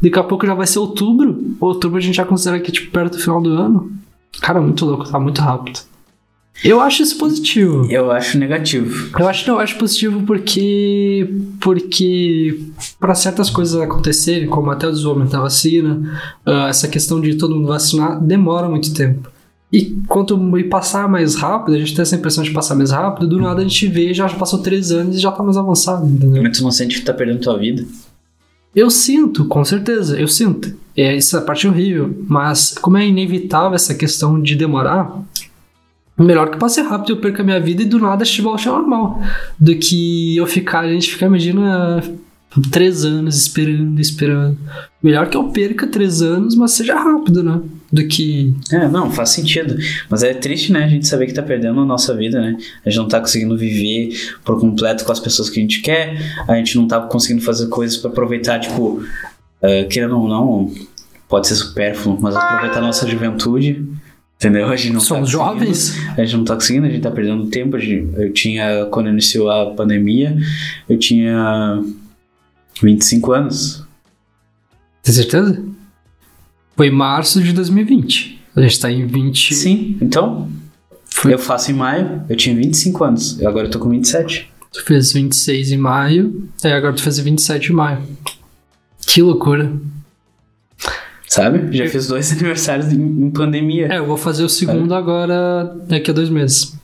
Daqui 0.00 0.18
a 0.18 0.22
pouco 0.22 0.46
já 0.46 0.54
vai 0.54 0.66
ser 0.66 0.78
outubro. 0.78 1.56
Outubro 1.60 1.98
a 1.98 2.00
gente 2.00 2.16
já 2.16 2.24
considera 2.24 2.60
que, 2.60 2.72
tipo, 2.72 2.90
perto 2.90 3.16
do 3.16 3.22
final 3.22 3.40
do 3.40 3.50
ano. 3.50 3.92
Cara, 4.40 4.60
muito 4.60 4.84
louco, 4.84 5.10
tá 5.10 5.18
muito 5.18 5.40
rápido. 5.40 5.80
Eu 6.62 6.80
acho 6.80 7.02
isso 7.02 7.18
positivo. 7.18 7.86
Eu 7.90 8.12
acho 8.12 8.38
negativo. 8.38 9.10
Eu 9.18 9.26
acho 9.26 9.44
que 9.44 9.50
eu 9.50 9.58
acho 9.58 9.76
positivo 9.76 10.22
porque 10.22 11.28
porque 11.60 12.60
para 13.00 13.14
certas 13.14 13.50
coisas 13.50 13.80
acontecerem, 13.80 14.46
como 14.46 14.70
até 14.70 14.86
o 14.86 14.92
desenvolvimento 14.92 15.32
da 15.32 15.40
vacina, 15.40 16.20
ah, 16.46 16.68
essa 16.68 16.86
questão 16.86 17.20
de 17.20 17.34
todo 17.34 17.56
mundo 17.56 17.68
vacinar 17.68 18.20
demora 18.22 18.68
muito 18.68 18.94
tempo. 18.94 19.28
E 19.72 19.96
quanto 20.06 20.38
e 20.56 20.64
passar 20.64 21.08
mais 21.08 21.34
rápido, 21.34 21.74
a 21.74 21.78
gente 21.78 21.94
tem 21.96 22.02
essa 22.02 22.14
impressão 22.14 22.44
de 22.44 22.52
passar 22.52 22.76
mais 22.76 22.92
rápido, 22.92 23.26
do 23.26 23.40
nada 23.40 23.60
a 23.60 23.64
gente 23.64 23.88
vê, 23.88 24.14
já 24.14 24.28
passou 24.28 24.60
três 24.60 24.92
anos 24.92 25.16
e 25.16 25.18
já 25.18 25.32
tá 25.32 25.42
mais 25.42 25.56
avançado, 25.56 26.06
entendeu? 26.06 26.40
Mas 26.44 26.56
tu 26.56 26.62
não 26.62 26.70
sente 26.70 27.00
que 27.00 27.04
tá 27.04 27.12
perdendo 27.12 27.40
tua 27.40 27.58
vida? 27.58 27.84
Eu 28.74 28.90
sinto, 28.90 29.44
com 29.46 29.64
certeza, 29.64 30.18
eu 30.18 30.26
sinto. 30.26 30.74
É, 30.96 31.16
essa 31.16 31.40
parte 31.40 31.66
é 31.66 31.70
horrível, 31.70 32.24
mas 32.26 32.76
como 32.80 32.96
é 32.96 33.06
inevitável 33.06 33.74
essa 33.74 33.94
questão 33.94 34.40
de 34.40 34.54
demorar, 34.54 35.22
melhor 36.18 36.50
que 36.50 36.58
passe 36.58 36.80
rápido 36.82 37.12
eu 37.12 37.20
perca 37.20 37.42
minha 37.42 37.60
vida 37.60 37.82
e 37.82 37.86
do 37.86 37.98
nada 37.98 38.24
volte 38.42 38.68
ao 38.68 38.78
normal. 38.78 39.20
Do 39.58 39.76
que 39.76 40.36
eu 40.36 40.46
ficar, 40.46 40.80
a 40.80 40.92
gente 40.92 41.10
ficar, 41.12 41.26
imagina, 41.26 42.02
três 42.70 43.04
anos 43.04 43.36
esperando, 43.36 44.00
esperando. 44.00 44.58
Melhor 45.02 45.28
que 45.28 45.36
eu 45.36 45.44
perca 45.48 45.86
três 45.86 46.22
anos, 46.22 46.54
mas 46.54 46.72
seja 46.72 46.94
rápido, 46.94 47.42
né? 47.42 47.60
Do 47.92 48.06
que. 48.06 48.54
É, 48.72 48.88
não, 48.88 49.10
faz 49.10 49.30
sentido. 49.30 49.76
Mas 50.08 50.22
é 50.22 50.34
triste, 50.34 50.72
né? 50.72 50.84
A 50.84 50.88
gente 50.88 51.06
saber 51.06 51.26
que 51.26 51.32
tá 51.34 51.42
perdendo 51.42 51.80
a 51.80 51.84
nossa 51.84 52.14
vida, 52.16 52.40
né? 52.40 52.56
A 52.84 52.90
gente 52.90 52.98
não 52.98 53.08
tá 53.08 53.20
conseguindo 53.20 53.56
viver 53.56 54.16
por 54.44 54.58
completo 54.58 55.04
com 55.04 55.12
as 55.12 55.20
pessoas 55.20 55.48
que 55.50 55.58
a 55.58 55.62
gente 55.62 55.80
quer. 55.82 56.16
A 56.48 56.54
gente 56.56 56.76
não 56.76 56.88
tá 56.88 57.00
conseguindo 57.00 57.42
fazer 57.44 57.68
coisas 57.68 57.96
pra 57.96 58.10
aproveitar, 58.10 58.58
tipo, 58.58 59.02
eh, 59.62 59.84
querendo 59.84 60.18
ou 60.18 60.28
não, 60.28 60.72
pode 61.28 61.46
ser 61.46 61.54
supérfluo, 61.54 62.18
mas 62.20 62.34
aproveitar 62.34 62.78
a 62.78 62.82
nossa 62.82 63.06
juventude. 63.08 63.84
Entendeu? 64.36 64.68
A 64.68 64.76
gente 64.76 64.92
não 64.92 65.00
Somos 65.00 65.30
tá 65.30 65.32
jovens. 65.32 65.96
A 66.18 66.24
gente 66.24 66.36
não 66.36 66.44
tá 66.44 66.54
conseguindo, 66.54 66.86
a 66.86 66.90
gente 66.90 67.00
tá 67.02 67.10
perdendo 67.10 67.46
tempo. 67.46 67.78
Gente- 67.78 68.12
Eu 68.20 68.32
tinha, 68.32 68.86
quando 68.90 69.08
iniciou 69.08 69.48
a 69.50 69.70
pandemia, 69.70 70.36
eu 70.88 70.98
tinha 70.98 71.80
25 72.82 73.32
anos. 73.32 73.84
Tem 75.02 75.14
certeza? 75.14 75.62
Foi 76.76 76.90
março 76.90 77.42
de 77.42 77.52
2020. 77.52 78.40
A 78.56 78.60
gente 78.62 78.80
tá 78.80 78.90
em 78.90 79.06
20. 79.06 79.54
Sim, 79.54 79.98
então, 80.00 80.48
Foi- 81.06 81.32
eu 81.34 81.38
faço 81.38 81.70
em 81.70 81.74
maio, 81.74 82.22
eu 82.28 82.36
tinha 82.36 82.54
25 82.54 83.04
anos, 83.04 83.38
e 83.40 83.46
agora 83.46 83.66
eu 83.66 83.70
tô 83.70 83.78
com 83.78 83.88
27. 83.88 84.50
Tu 84.72 84.84
fez 84.84 85.12
26 85.12 85.70
em 85.72 85.76
maio, 85.76 86.48
e 86.62 86.66
agora 86.68 86.92
tu 86.92 87.02
fez 87.02 87.18
27 87.18 87.70
em 87.70 87.74
maio. 87.74 88.02
Que 89.06 89.22
loucura. 89.22 89.72
Sabe? 91.28 91.76
Já 91.76 91.88
fiz 91.88 92.06
dois 92.06 92.30
aniversários 92.32 92.92
em, 92.92 92.96
em 93.00 93.30
pandemia. 93.30 93.88
É, 93.92 93.98
eu 93.98 94.06
vou 94.06 94.16
fazer 94.16 94.44
o 94.44 94.48
segundo 94.48 94.94
agora 94.94 95.64
daqui 95.88 96.10
a 96.10 96.14
dois 96.14 96.28
meses. 96.28 96.76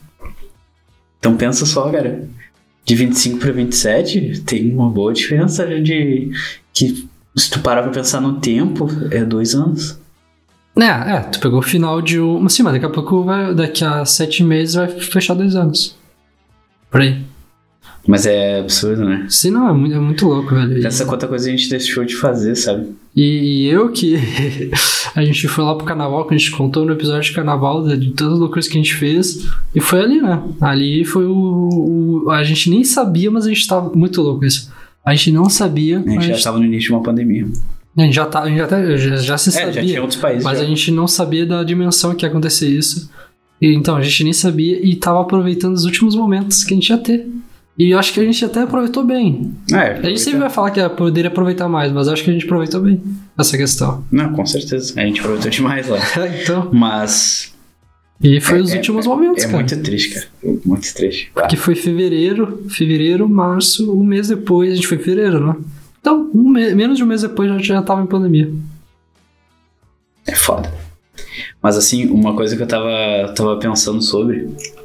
Então 1.18 1.37
pensa 1.37 1.66
só, 1.66 1.90
cara. 1.90 2.29
De 2.85 2.95
25 2.95 3.38
pra 3.38 3.53
27, 3.53 4.43
tem 4.45 4.73
uma 4.73 4.90
boa 4.90 5.12
diferença 5.12 5.66
de. 5.81 6.31
Que 6.73 7.09
se 7.37 7.51
tu 7.51 7.61
parar 7.61 7.83
pra 7.83 7.93
pensar 7.93 8.21
no 8.21 8.40
tempo, 8.40 8.88
é 9.11 9.25
dois 9.25 9.55
anos. 9.55 9.99
É, 10.77 10.85
é, 10.85 11.21
tu 11.21 11.40
pegou 11.40 11.59
o 11.59 11.62
final 11.62 12.01
de 12.01 12.21
um. 12.21 12.49
Sim, 12.49 12.62
mas 12.62 12.75
daqui 12.75 12.87
a 12.87 12.90
pouco 12.90 13.23
vai. 13.23 13.55
Daqui 13.55 13.85
a 13.85 14.05
sete 14.05 14.43
meses 14.43 14.75
vai 14.75 14.88
fechar 14.88 15.35
dois 15.35 15.55
anos. 15.55 15.97
Por 16.90 17.01
aí. 17.01 17.23
Mas 18.07 18.25
é 18.27 18.61
absurdo, 18.61 19.05
né? 19.05 19.27
Sim, 19.29 19.51
não, 19.51 19.69
é 19.69 19.73
muito, 19.73 19.95
é 19.95 19.99
muito 19.99 20.27
louco, 20.27 20.55
velho. 20.55 20.79
E, 20.79 20.83
Pensa 20.83 21.05
quanta 21.05 21.29
coisa 21.29 21.49
a 21.49 21.51
gente 21.51 21.69
deixou 21.69 22.05
de 22.05 22.17
fazer, 22.17 22.55
sabe? 22.57 22.87
e 23.15 23.67
eu 23.67 23.91
que. 23.91 24.17
a 25.15 25.23
gente 25.25 25.47
foi 25.49 25.65
lá 25.65 25.75
pro 25.75 25.85
carnaval, 25.85 26.27
que 26.27 26.35
a 26.35 26.39
gente 26.39 26.51
contou 26.53 26.85
no 26.85 26.93
episódio 26.93 27.23
de 27.29 27.33
carnaval, 27.35 27.87
de 27.87 28.11
todas 28.13 28.35
as 28.35 28.39
loucuras 28.41 28.67
que 28.69 28.79
a 28.79 28.81
gente 28.83 28.95
fez. 28.95 29.47
E 29.75 29.81
foi 29.81 30.01
ali, 30.01 30.21
né? 30.21 30.43
Ali 30.61 31.05
foi 31.05 31.27
o. 31.27 32.25
o- 32.27 32.31
a 32.31 32.43
gente 32.43 32.71
nem 32.71 32.83
sabia, 32.85 33.31
mas 33.31 33.45
a 33.47 33.49
gente 33.49 33.67
tava. 33.67 33.91
Muito 33.95 34.21
louco 34.23 34.45
isso. 34.45 34.71
A 35.05 35.15
gente 35.15 35.33
não 35.33 35.49
sabia. 35.51 35.99
A 35.99 36.01
gente 36.03 36.15
mas 36.17 36.27
já 36.39 36.45
tava 36.45 36.59
no 36.59 36.65
início 36.65 36.89
de 36.89 36.93
uma 36.95 37.03
pandemia. 37.03 37.47
A 37.99 38.03
gente 38.03 38.15
já, 38.15 38.25
tá, 38.27 38.43
a 38.43 38.49
gente 38.49 38.61
até- 38.61 38.97
já, 38.97 39.17
já 39.17 39.37
se 39.39 39.49
É, 39.51 39.53
já 39.53 39.59
sabia. 39.67 39.83
tinha 39.85 40.01
outros 40.01 40.21
países. 40.21 40.45
Mas 40.45 40.59
já. 40.59 40.65
a 40.65 40.67
gente 40.67 40.91
não 40.91 41.07
sabia 41.09 41.45
da 41.45 41.63
dimensão 41.65 42.15
que 42.15 42.25
ia 42.25 42.29
acontecer 42.31 42.69
isso. 42.69 43.11
E, 43.61 43.75
então, 43.75 43.97
a 43.97 44.03
gente 44.03 44.25
nem 44.25 44.33
sabia 44.33 44.79
e 44.83 44.97
tava 44.97 45.21
aproveitando 45.21 45.75
os 45.75 45.85
últimos 45.85 46.15
momentos 46.15 46.65
que 46.65 46.73
a 46.73 46.77
gente 46.77 46.89
ia 46.89 46.97
ter. 46.99 47.27
E 47.83 47.93
eu 47.93 47.99
acho 47.99 48.12
que 48.12 48.21
a 48.21 48.25
gente 48.25 48.45
até 48.45 48.61
aproveitou 48.61 49.03
bem. 49.03 49.55
É, 49.73 49.93
A 49.93 50.03
gente 50.03 50.21
sempre 50.21 50.40
vai 50.40 50.51
falar 50.51 50.71
que 50.71 50.87
poderia 50.90 51.31
aproveitar 51.31 51.66
mais, 51.66 51.90
mas 51.90 52.09
acho 52.09 52.23
que 52.23 52.29
a 52.29 52.33
gente 52.35 52.45
aproveitou 52.45 52.79
bem 52.83 53.03
essa 53.38 53.57
questão. 53.57 54.05
Não, 54.12 54.35
com 54.35 54.45
certeza. 54.45 54.93
A 55.01 55.05
gente 55.07 55.19
aproveitou 55.21 55.51
demais 55.51 55.88
lá. 55.88 55.99
então. 56.43 56.69
Mas. 56.75 57.55
E 58.23 58.38
foi 58.38 58.59
é- 58.59 58.61
os 58.61 58.71
é- 58.71 58.77
últimos 58.77 59.07
é, 59.07 59.09
momentos, 59.09 59.45
É 59.45 59.47
cara. 59.47 59.57
muito 59.61 59.83
triste, 59.83 60.11
cara. 60.12 60.27
Muito 60.66 60.93
triste. 60.95 61.33
Que 61.49 61.57
foi 61.57 61.75
fevereiro, 61.75 62.66
fevereiro, 62.69 63.27
março, 63.27 63.90
um 63.99 64.05
mês 64.05 64.29
depois, 64.29 64.73
a 64.73 64.75
gente 64.75 64.87
foi 64.87 64.99
em 64.99 65.01
fevereiro, 65.01 65.47
né? 65.47 65.57
Então, 66.03 66.31
um 66.35 66.51
me- 66.51 66.75
menos 66.75 66.99
de 66.99 67.03
um 67.03 67.07
mês 67.07 67.23
depois 67.23 67.51
a 67.51 67.55
gente 67.57 67.66
já 67.66 67.81
tava 67.81 68.03
em 68.03 68.07
pandemia. 68.07 68.53
É 70.27 70.35
foda. 70.35 70.71
Mas 71.62 71.79
assim, 71.79 72.09
uma 72.11 72.35
coisa 72.35 72.55
que 72.57 72.62
eu 72.62 72.66
tava, 72.66 73.33
tava 73.35 73.57
pensando 73.59 74.03
sobre 74.03 74.51
é 74.77 74.80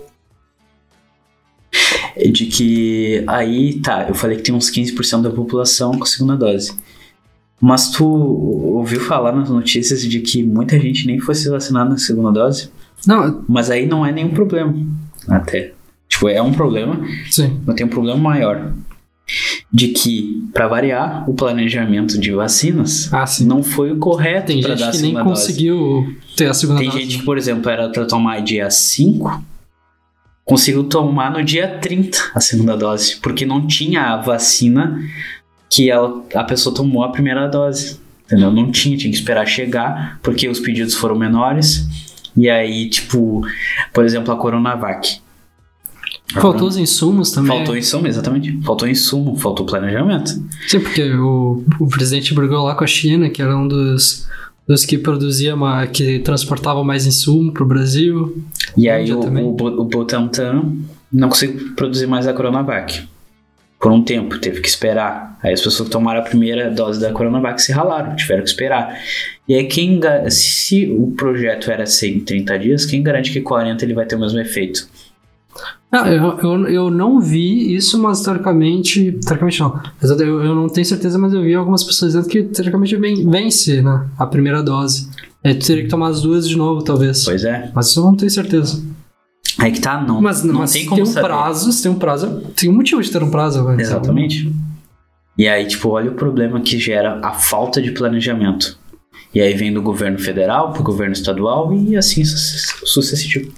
de 2.31 2.45
que 2.45 3.23
aí, 3.27 3.75
tá, 3.81 4.05
eu 4.07 4.15
falei 4.15 4.37
que 4.37 4.43
tem 4.43 4.55
uns 4.55 4.69
15% 4.71 5.21
da 5.21 5.29
população 5.29 5.91
com 5.97 6.05
segunda 6.05 6.35
dose. 6.35 6.73
Mas 7.61 7.89
tu 7.91 8.05
ouviu 8.05 8.99
falar 8.99 9.31
nas 9.33 9.49
notícias 9.49 10.01
de 10.01 10.19
que 10.19 10.43
muita 10.43 10.79
gente 10.79 11.07
nem 11.07 11.19
foi 11.19 11.33
se 11.35 11.49
vacinar 11.49 11.87
na 11.87 11.97
segunda 11.97 12.31
dose? 12.31 12.69
Não, 13.07 13.43
Mas 13.47 13.69
aí 13.71 13.85
não 13.85 14.05
é 14.05 14.11
nenhum 14.11 14.29
problema, 14.29 14.73
até. 15.27 15.71
Tipo, 16.07 16.29
é 16.29 16.41
um 16.41 16.51
problema, 16.53 16.99
sim. 17.29 17.59
mas 17.65 17.75
tem 17.75 17.85
um 17.85 17.89
problema 17.89 18.17
maior. 18.19 18.71
De 19.73 19.87
que, 19.87 20.43
pra 20.53 20.67
variar, 20.67 21.27
o 21.27 21.33
planejamento 21.33 22.19
de 22.19 22.31
vacinas 22.31 23.11
Ah, 23.11 23.25
não 23.41 23.63
foi 23.63 23.91
o 23.91 23.97
correto 23.97 24.47
Tem 24.47 24.61
pra 24.61 24.71
gente 24.71 24.79
dar 24.81 24.89
a 24.89 24.91
que 24.91 24.97
nem 24.99 25.11
segunda 25.11 25.23
dose. 25.23 25.41
conseguiu 25.41 26.15
ter 26.37 26.45
a 26.45 26.53
segunda 26.53 26.79
Tem 26.79 26.89
dose. 26.89 27.01
gente 27.01 27.17
que, 27.19 27.25
por 27.25 27.37
exemplo, 27.37 27.69
era 27.69 27.89
pra 27.89 28.05
tomar 28.05 28.39
dia 28.41 28.69
5, 28.69 29.43
conseguiu 30.45 30.83
tomar 30.83 31.31
no 31.31 31.43
dia 31.43 31.67
30 31.67 32.17
a 32.33 32.39
segunda 32.39 32.77
dose, 32.77 33.17
porque 33.17 33.45
não 33.45 33.65
tinha 33.65 34.13
a 34.13 34.17
vacina 34.17 35.01
que 35.69 35.89
ela, 35.89 36.23
a 36.35 36.43
pessoa 36.43 36.73
tomou 36.73 37.03
a 37.03 37.09
primeira 37.09 37.47
dose. 37.47 37.99
Entendeu? 38.25 38.51
Não 38.51 38.71
tinha, 38.71 38.97
tinha 38.97 39.11
que 39.11 39.17
esperar 39.17 39.45
chegar, 39.45 40.19
porque 40.23 40.47
os 40.47 40.59
pedidos 40.59 40.95
foram 40.95 41.15
menores. 41.15 41.87
E 42.35 42.49
aí, 42.49 42.89
tipo, 42.89 43.45
por 43.93 44.03
exemplo, 44.03 44.33
a 44.33 44.37
Coronavac. 44.37 45.19
Faltou 46.33 46.67
os 46.67 46.75
insumos 46.75 47.31
também. 47.31 47.55
Faltou 47.55 47.77
insumo, 47.77 48.07
exatamente. 48.07 48.59
Faltou 48.63 48.87
insumo, 48.87 49.37
faltou 49.37 49.65
planejamento. 49.65 50.31
Sim, 50.67 50.79
porque 50.79 51.03
o, 51.13 51.63
o 51.79 51.87
presidente 51.87 52.33
brigou 52.33 52.63
lá 52.63 52.73
com 52.73 52.83
a 52.83 52.87
China, 52.87 53.29
que 53.29 53.41
era 53.41 53.55
um 53.55 53.67
dos, 53.67 54.27
dos 54.67 54.85
que 54.85 54.97
produzia, 54.97 55.55
ma- 55.55 55.85
que 55.87 56.19
transportava 56.19 56.83
mais 56.83 57.05
insumo 57.05 57.51
pro 57.51 57.65
Brasil. 57.65 58.43
E 58.75 58.89
aí 58.89 59.11
o, 59.13 59.19
também. 59.19 59.43
o, 59.43 59.49
o 59.49 59.85
Butantan 59.85 60.73
não 61.11 61.29
conseguiu 61.29 61.73
produzir 61.75 62.07
mais 62.07 62.27
a 62.27 62.33
Coronavac. 62.33 63.03
Por 63.79 63.91
um 63.91 64.01
tempo, 64.01 64.39
teve 64.39 64.61
que 64.61 64.67
esperar. 64.67 65.37
Aí 65.43 65.53
as 65.53 65.61
pessoas 65.61 65.87
que 65.87 65.91
tomaram 65.91 66.19
a 66.21 66.23
primeira 66.23 66.71
dose 66.71 66.99
da 66.99 67.11
Coronavac 67.11 67.61
se 67.61 67.71
ralaram, 67.71 68.15
tiveram 68.15 68.41
que 68.43 68.49
esperar. 68.49 68.97
E 69.47 69.53
aí 69.53 69.65
quem 69.65 69.99
se 70.29 70.87
o 70.89 71.11
projeto 71.11 71.69
era 71.69 71.85
130 71.85 72.57
dias, 72.57 72.85
quem 72.85 73.03
garante 73.03 73.31
que 73.31 73.41
40 73.41 73.85
ele 73.85 73.93
vai 73.93 74.05
ter 74.05 74.15
o 74.15 74.19
mesmo 74.19 74.39
efeito? 74.39 74.87
Ah, 75.91 76.11
eu, 76.11 76.37
eu, 76.39 76.67
eu 76.67 76.91
não 76.91 77.19
vi 77.21 77.73
isso, 77.75 77.97
mas 78.01 78.21
teoricamente. 78.21 79.13
Teoricamente 79.25 79.59
não. 79.61 79.79
Eu, 80.01 80.43
eu 80.43 80.55
não 80.55 80.67
tenho 80.67 80.85
certeza, 80.85 81.17
mas 81.17 81.33
eu 81.33 81.41
vi 81.41 81.55
algumas 81.55 81.83
pessoas 81.83 82.11
dizendo 82.13 82.27
que 82.29 82.43
teoricamente 82.43 82.95
ven- 82.97 83.29
vence, 83.29 83.81
né? 83.81 84.05
A 84.17 84.25
primeira 84.25 84.61
dose. 84.61 85.09
Aí 85.43 85.55
tu 85.55 85.65
teria 85.65 85.83
que 85.83 85.89
tomar 85.89 86.09
as 86.09 86.21
duas 86.21 86.47
de 86.49 86.57
novo, 86.57 86.83
talvez. 86.83 87.23
Pois 87.23 87.43
é. 87.45 87.71
Mas 87.73 87.87
isso 87.87 87.99
eu 87.99 88.03
não 88.03 88.15
tenho 88.15 88.29
certeza. 88.31 88.83
Aí 89.57 89.71
que 89.71 89.79
tá, 89.79 90.01
não. 90.01 90.21
Mas, 90.21 90.43
não 90.43 90.55
mas 90.55 90.71
tem 90.73 90.81
tem, 90.81 90.89
como 90.89 91.01
um 91.03 91.05
saber. 91.05 91.27
prazo, 91.27 91.71
se 91.71 91.83
tem 91.83 91.91
um 91.91 91.95
prazo, 91.95 92.41
tem 92.55 92.69
um 92.69 92.73
motivo 92.73 93.01
de 93.01 93.09
ter 93.09 93.23
um 93.23 93.29
prazo. 93.31 93.63
velho. 93.63 93.79
Exatamente. 93.79 94.51
E 95.37 95.47
aí, 95.47 95.65
tipo, 95.67 95.89
olha 95.89 96.11
o 96.11 96.15
problema 96.15 96.59
que 96.59 96.77
gera 96.79 97.19
a 97.21 97.31
falta 97.33 97.81
de 97.81 97.91
planejamento. 97.91 98.77
E 99.35 99.41
aí 99.41 99.53
vem 99.53 99.71
do 99.73 99.81
governo 99.81 100.17
federal 100.17 100.71
pro 100.71 100.81
governo 100.81 101.11
estadual 101.13 101.73
e 101.73 101.97
assim 101.97 102.23
suce- 102.23 102.73
sucessivo. 102.85 103.51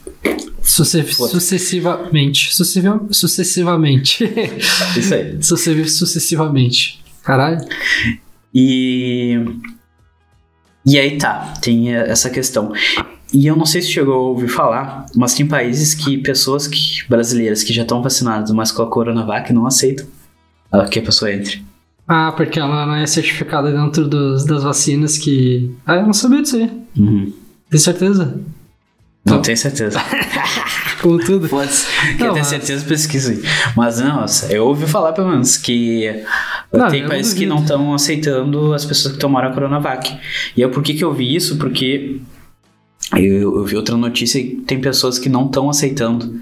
Sucessivamente. 1.40 2.54
Sucessiva- 2.56 3.08
sucessivamente. 3.12 4.24
Isso 4.98 5.13
aí. 5.13 5.38
Suce- 5.42 5.88
sucessivamente. 5.88 7.00
Caralho. 7.24 7.60
E. 8.54 9.36
E 10.86 10.98
aí 10.98 11.18
tá, 11.18 11.54
tem 11.62 11.94
essa 11.94 12.30
questão. 12.30 12.74
E 13.34 13.46
eu 13.46 13.56
não 13.56 13.66
sei 13.66 13.82
se 13.82 13.90
chegou 13.92 14.13
a 14.16 14.18
ouvir 14.30 14.48
falar, 14.48 15.06
mas 15.13 15.34
tem 15.34 15.46
países 15.46 15.94
que 15.94 16.18
pessoas 16.18 16.66
que, 16.66 17.08
brasileiras 17.10 17.62
que 17.62 17.74
já 17.74 17.82
estão 17.84 18.02
vacinadas, 18.02 18.52
mas 18.52 18.72
com 18.72 18.82
a 18.82 18.90
Coronavac 18.90 19.52
não 19.52 19.68
aceitam 19.68 20.08
ah, 20.72 20.86
que 20.86 20.98
a 20.98 21.02
pessoa 21.02 21.32
entre. 21.32 21.62
Ah, 22.08 22.32
porque 22.32 22.58
ela 22.60 22.86
não 22.86 22.96
é 22.96 23.06
certificada 23.06 23.72
dentro 23.72 24.08
dos, 24.08 24.46
das 24.46 24.63
vacinas 24.63 25.17
que. 25.17 25.72
Ah, 25.86 25.96
eu 25.96 26.04
não 26.06 26.13
sabia 26.13 26.41
disso 26.41 26.56
aí. 26.56 26.72
Uhum. 26.98 27.34
Tem 27.70 27.80
certeza? 27.80 28.39
Não 29.26 29.41
tenho 29.41 29.58
certeza. 29.58 30.00
Como 31.02 31.20
tudo. 31.20 31.48
Não, 31.52 32.34
ter 32.34 32.39
mas- 32.39 32.48
certeza, 32.48 32.86
pesquisa 32.86 33.32
aí. 33.32 33.41
Mas 33.76 34.00
não, 34.00 34.26
eu 34.50 34.65
ouvi 34.65 34.88
falar 34.88 35.12
pelo 35.12 35.30
menos 35.30 35.58
que 35.58 36.24
Não, 36.72 36.88
tem 36.88 37.08
países 37.08 37.34
que 37.34 37.46
não 37.46 37.60
estão 37.60 37.93
aceitando 37.93 38.74
as 38.74 38.86
pessoas 38.86 39.13
que 39.13 39.20
tomaram 39.20 39.50
a 39.50 39.54
Coronavac. 39.54 40.17
E 40.56 40.62
eu, 40.62 40.70
por 40.70 40.82
que 40.82 40.93
que 40.93 41.04
eu 41.04 41.13
vi 41.13 41.36
isso? 41.36 41.58
Porque 41.58 42.20
eu, 43.15 43.58
eu 43.58 43.65
vi 43.65 43.76
outra 43.76 43.96
notícia 43.98 44.39
e 44.39 44.56
tem 44.56 44.80
pessoas 44.80 45.20
que 45.20 45.30
não 45.30 45.46
estão 45.46 45.70
aceitando. 45.70 46.39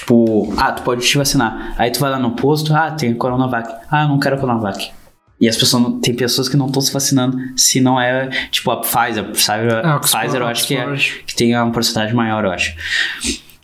Tipo, 0.00 0.52
ah, 0.56 0.72
tu 0.72 0.82
pode 0.82 1.06
te 1.06 1.16
vacinar. 1.18 1.74
Aí 1.78 1.90
tu 1.90 2.00
vai 2.00 2.10
lá 2.10 2.18
no 2.18 2.32
posto, 2.32 2.74
ah, 2.74 2.90
tem 2.90 3.14
Coronavac. 3.14 3.68
Ah, 3.90 4.02
eu 4.04 4.08
não 4.08 4.18
quero 4.18 4.38
Coronavac. 4.38 4.90
E 5.40 5.48
as 5.48 5.56
pessoas 5.56 5.94
tem 6.02 6.14
pessoas 6.14 6.48
que 6.48 6.56
não 6.56 6.66
estão 6.66 6.82
se 6.82 6.92
vacinando 6.92 7.38
se 7.56 7.80
não 7.80 7.98
é, 8.00 8.28
tipo, 8.50 8.70
a 8.70 8.78
Pfizer, 8.78 9.30
sabe? 9.34 9.68
É, 9.68 9.86
A 9.86 9.96
Oxford- 9.96 10.22
Pfizer 10.24 10.40
eu 10.42 10.46
acho 10.46 10.66
que 10.66 10.74
é, 10.76 10.94
que 11.26 11.34
tem 11.34 11.56
uma 11.56 11.70
porcentagem 11.72 12.14
maior, 12.14 12.44
eu 12.44 12.50
acho. 12.50 12.74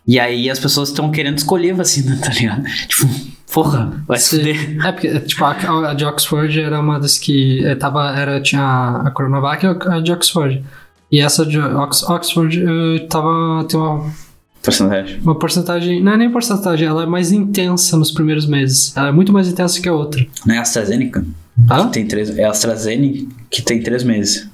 E 0.06 0.20
aí 0.20 0.48
as 0.48 0.58
pessoas 0.58 0.88
estão 0.90 1.10
querendo 1.10 1.36
escolher 1.38 1.74
vacina, 1.74 2.16
tá 2.22 2.30
ligado? 2.32 2.62
Tipo, 2.86 3.06
porra, 3.52 3.92
vai 4.06 4.18
se 4.18 4.36
fuder. 4.38 4.86
É 4.86 4.92
porque, 4.92 5.20
tipo, 5.20 5.44
a, 5.44 5.90
a 5.90 5.94
de 5.94 6.04
Oxford 6.04 6.60
era 6.60 6.80
uma 6.80 6.98
das 7.00 7.18
que 7.18 7.64
eh, 7.64 7.74
tava, 7.74 8.10
era, 8.16 8.40
tinha 8.40 9.02
a 9.04 9.10
Coronavac 9.10 9.64
e 9.64 9.68
a 9.68 10.00
de 10.00 10.12
Oxford. 10.12 10.62
E 11.10 11.20
essa 11.20 11.44
de 11.44 11.58
Ox- 11.58 12.02
Oxford 12.04 12.58
eh, 12.62 13.06
tava, 13.08 13.64
tem 13.68 13.78
uma, 13.78 14.10
Porcentagem. 14.66 15.20
uma 15.22 15.38
porcentagem, 15.38 16.02
não 16.02 16.12
é 16.12 16.16
nem 16.16 16.30
porcentagem, 16.30 16.86
ela 16.88 17.04
é 17.04 17.06
mais 17.06 17.30
intensa 17.32 17.96
nos 17.96 18.10
primeiros 18.10 18.46
meses. 18.46 18.94
Ela 18.96 19.08
é 19.08 19.12
muito 19.12 19.32
mais 19.32 19.48
intensa 19.48 19.80
que 19.80 19.88
a 19.88 19.92
outra. 19.94 20.26
Não 20.44 20.54
é 20.54 20.58
a 20.58 20.62
AstraZeneca? 20.62 21.24
Tá? 21.68 21.86
Tem 21.86 22.06
três, 22.06 22.36
é 22.36 22.44
a 22.44 22.50
AstraZeneca 22.50 23.26
que 23.48 23.62
tem 23.62 23.80
três 23.82 24.02
meses. 24.02 24.48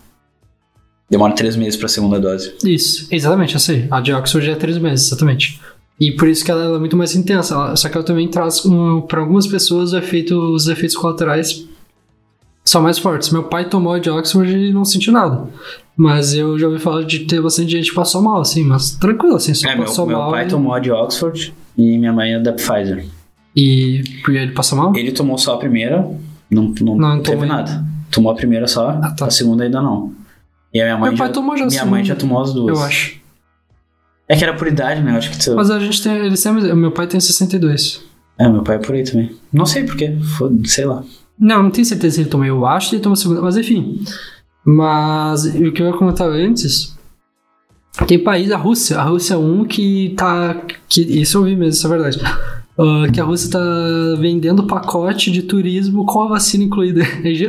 Demora 1.11 1.35
três 1.35 1.57
meses 1.57 1.77
pra 1.77 1.89
segunda 1.89 2.21
dose. 2.21 2.53
Isso, 2.65 3.09
exatamente, 3.11 3.55
eu 3.55 3.61
sei. 3.61 3.87
A 3.91 4.01
de 4.01 4.13
Oxford 4.13 4.51
é 4.51 4.55
três 4.55 4.79
meses, 4.79 5.07
exatamente. 5.07 5.61
E 6.01 6.13
por 6.13 6.29
isso 6.29 6.45
que 6.45 6.51
ela, 6.51 6.63
ela 6.65 6.77
é 6.77 6.81
muito 6.81 6.97
mais 6.97 7.15
intensa. 7.17 7.55
Ela- 7.55 7.77
só 7.77 7.89
que 7.89 7.97
ela 7.97 8.05
também 8.05 8.29
traz, 8.29 8.65
um, 8.67 9.01
para 9.03 9.21
algumas 9.21 9.47
pessoas, 9.47 9.93
efeito, 9.93 10.35
os 10.39 10.69
efeitos 10.69 10.97
colaterais 10.97 11.67
são 12.65 12.83
mais 12.83 12.99
fortes. 12.99 13.31
Meu 13.31 13.45
pai 13.45 13.69
tomou 13.69 13.99
de 13.99 14.09
Oxford 14.11 14.51
e 14.51 14.73
não 14.73 14.85
sentiu 14.85 15.13
nada. 15.13 15.47
Mas 15.97 16.33
eu 16.35 16.59
já 16.59 16.67
ouvi 16.69 16.79
falar 16.79 17.03
de 17.05 17.21
ter 17.21 17.41
bastante 17.43 17.71
gente 17.73 17.91
que 17.91 17.95
passou 17.95 18.23
mal, 18.23 18.41
assim, 18.41 18.65
mas 18.65 18.93
tranquilo, 18.93 19.37
assim, 19.37 19.53
só 19.55 19.69
É, 19.69 19.75
meu, 19.77 19.85
passou 19.85 20.07
meu 20.07 20.19
mal. 20.19 20.31
pai 20.31 20.47
e, 20.47 20.49
tomou 20.49 20.79
de 20.81 20.91
Oxford 20.91 21.53
e 21.77 21.99
minha 21.99 22.13
mãe 22.13 22.35
a 22.35 22.39
da 22.39 22.53
Pfizer. 22.53 23.05
E 23.55 24.03
e 24.29 24.37
ele 24.37 24.53
passou 24.53 24.79
mal? 24.79 24.95
Ele 24.97 25.13
tomou 25.13 25.37
só 25.37 25.55
a 25.55 25.59
primeira, 25.59 26.09
não, 26.51 26.73
não, 26.81 26.97
Não, 26.97 27.23
teve 27.23 27.37
tomou 27.37 27.47
nada. 27.47 27.85
Tomou 28.11 28.33
a 28.33 28.35
primeira 28.35 28.67
só, 28.67 28.91
Ah, 29.03 29.11
tá. 29.11 29.27
a 29.27 29.31
segunda 29.31 29.65
ainda 29.65 29.83
não. 29.83 30.13
E 30.73 30.81
a 30.81 30.85
minha 30.85 30.97
mãe 30.97 31.11
Meu 31.11 31.19
pai 31.19 31.27
já, 31.29 31.33
tomou 31.35 31.57
já 31.57 31.67
minha 31.67 31.85
mãe 31.85 32.03
segunda, 32.03 32.05
já 32.05 32.17
tomou 32.17 32.43
as 32.43 32.55
duas. 32.55 32.79
Eu 32.79 32.85
acho. 32.85 33.21
É 34.29 34.37
que 34.37 34.45
era 34.45 34.55
por 34.55 34.67
idade, 34.67 35.03
né? 35.03 35.13
Eu 35.13 35.17
acho 35.19 35.31
que 35.31 35.39
tu... 35.39 35.55
Mas 35.55 35.71
a 35.71 35.79
gente 35.79 36.03
tem. 36.03 36.17
Eles 36.17 36.43
têm, 36.43 36.53
meu 36.75 36.91
pai 36.93 37.07
tem 37.07 37.21
62. 37.21 38.03
É, 38.39 38.49
meu 38.49 38.63
pai 38.63 38.77
é 38.77 38.79
por 38.79 38.95
aí 38.95 39.05
também. 39.05 39.31
Não 39.53 39.67
sei 39.67 39.85
porquê, 39.85 40.17
sei 40.65 40.87
lá. 40.87 41.05
Não, 41.43 41.65
não 41.65 41.71
tenho 41.73 41.85
certeza 41.85 42.15
se 42.15 42.21
ele 42.21 42.31
tomou. 42.31 42.47
Eu 42.47 42.65
acho 42.65 42.91
que 42.91 42.95
ele 42.95 43.03
tomou 43.03 43.15
a 43.15 43.17
segunda, 43.17 43.43
mas 43.43 43.57
enfim. 43.57 44.01
Mas 44.65 45.45
o 45.45 45.73
que 45.73 45.83
eu 45.83 45.87
ia 45.89 45.93
comentar 45.93 46.29
antes. 46.29 46.97
Tem 48.07 48.17
país, 48.17 48.53
a 48.53 48.57
Rússia. 48.57 48.97
A 48.99 49.03
Rússia 49.03 49.35
é 49.35 49.37
um 49.37 49.65
que 49.65 50.15
tá. 50.17 50.63
Que, 50.89 51.01
isso 51.01 51.39
eu 51.39 51.43
vi 51.43 51.57
mesmo, 51.57 51.73
isso 51.73 51.87
é 51.89 51.91
verdade. 51.91 52.21
Ah, 52.79 53.07
que 53.13 53.21
a 53.21 53.25
Rússia 53.25 53.51
tá 53.51 53.61
vendendo 54.21 54.69
pacote 54.69 55.33
de 55.33 55.43
turismo 55.43 56.07
com 56.07 56.23
a 56.23 56.29
vacina 56.29 56.63
incluída. 56.63 57.03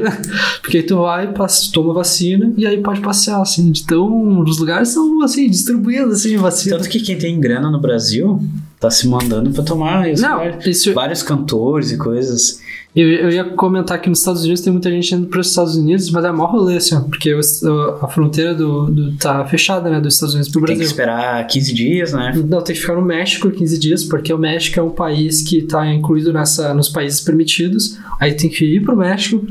Porque 0.62 0.78
aí 0.78 0.84
tu 0.84 0.98
vai, 0.98 1.32
passa, 1.32 1.72
toma 1.72 1.94
vacina 1.94 2.52
e 2.58 2.66
aí 2.66 2.82
pode 2.82 3.00
passear, 3.00 3.42
assim. 3.42 3.72
Então, 3.76 4.40
os 4.40 4.58
lugares 4.58 4.90
são, 4.90 5.22
assim, 5.22 5.48
distribuídos, 5.48 6.14
assim, 6.14 6.36
vacina. 6.36 6.78
Tanto 6.78 6.90
que 6.90 7.00
quem 7.00 7.18
tem 7.18 7.40
grana 7.40 7.70
no 7.70 7.80
Brasil 7.80 8.42
tá 8.80 8.90
se 8.90 9.08
mandando 9.08 9.52
pra 9.52 9.64
tomar. 9.64 10.08
Não, 10.18 10.60
isso, 10.66 10.94
Vários 10.94 11.22
cantores 11.22 11.92
e 11.92 11.98
coisas. 11.98 12.60
Eu, 12.96 13.10
eu 13.10 13.30
ia 13.32 13.44
comentar 13.44 14.00
que 14.00 14.08
nos 14.08 14.20
Estados 14.20 14.44
Unidos 14.44 14.62
tem 14.62 14.72
muita 14.72 14.92
gente 14.92 15.16
indo 15.16 15.26
para 15.26 15.40
os 15.40 15.48
Estados 15.50 15.76
Unidos, 15.76 16.12
mas 16.12 16.24
é 16.26 16.32
maior 16.32 16.52
rolê, 16.52 16.78
assim, 16.78 16.94
ó, 16.96 17.00
porque 17.02 17.34
os- 17.34 17.64
a 17.64 18.08
fronteira 18.08 18.54
do, 18.54 18.86
do- 18.86 19.16
tá 19.18 19.44
fechada, 19.46 19.90
né, 19.90 20.00
dos 20.00 20.14
Estados 20.14 20.36
Unidos 20.36 20.52
pro 20.52 20.62
Tem 20.62 20.68
que 20.76 20.78
Brasil. 20.78 20.92
esperar 20.92 21.48
15 21.48 21.74
dias, 21.74 22.14
né? 22.14 22.32
Não, 22.48 22.62
tem 22.62 22.76
que 22.76 22.82
ficar 22.82 22.96
no 22.96 23.02
México 23.02 23.50
15 23.50 23.80
dias, 23.80 24.04
porque 24.04 24.32
o 24.32 24.38
México 24.38 24.80
é 24.80 24.84
um 24.84 24.92
país 24.92 25.42
que 25.42 25.64
tá 25.64 25.92
incluído 25.92 26.32
nessa, 26.32 26.72
nos 26.76 26.88
países 26.88 27.20
permitidos. 27.20 27.98
Aí 28.20 28.34
tem 28.36 28.48
que 28.48 28.64
ir 28.64 28.84
pro 28.84 28.96
México, 28.96 29.44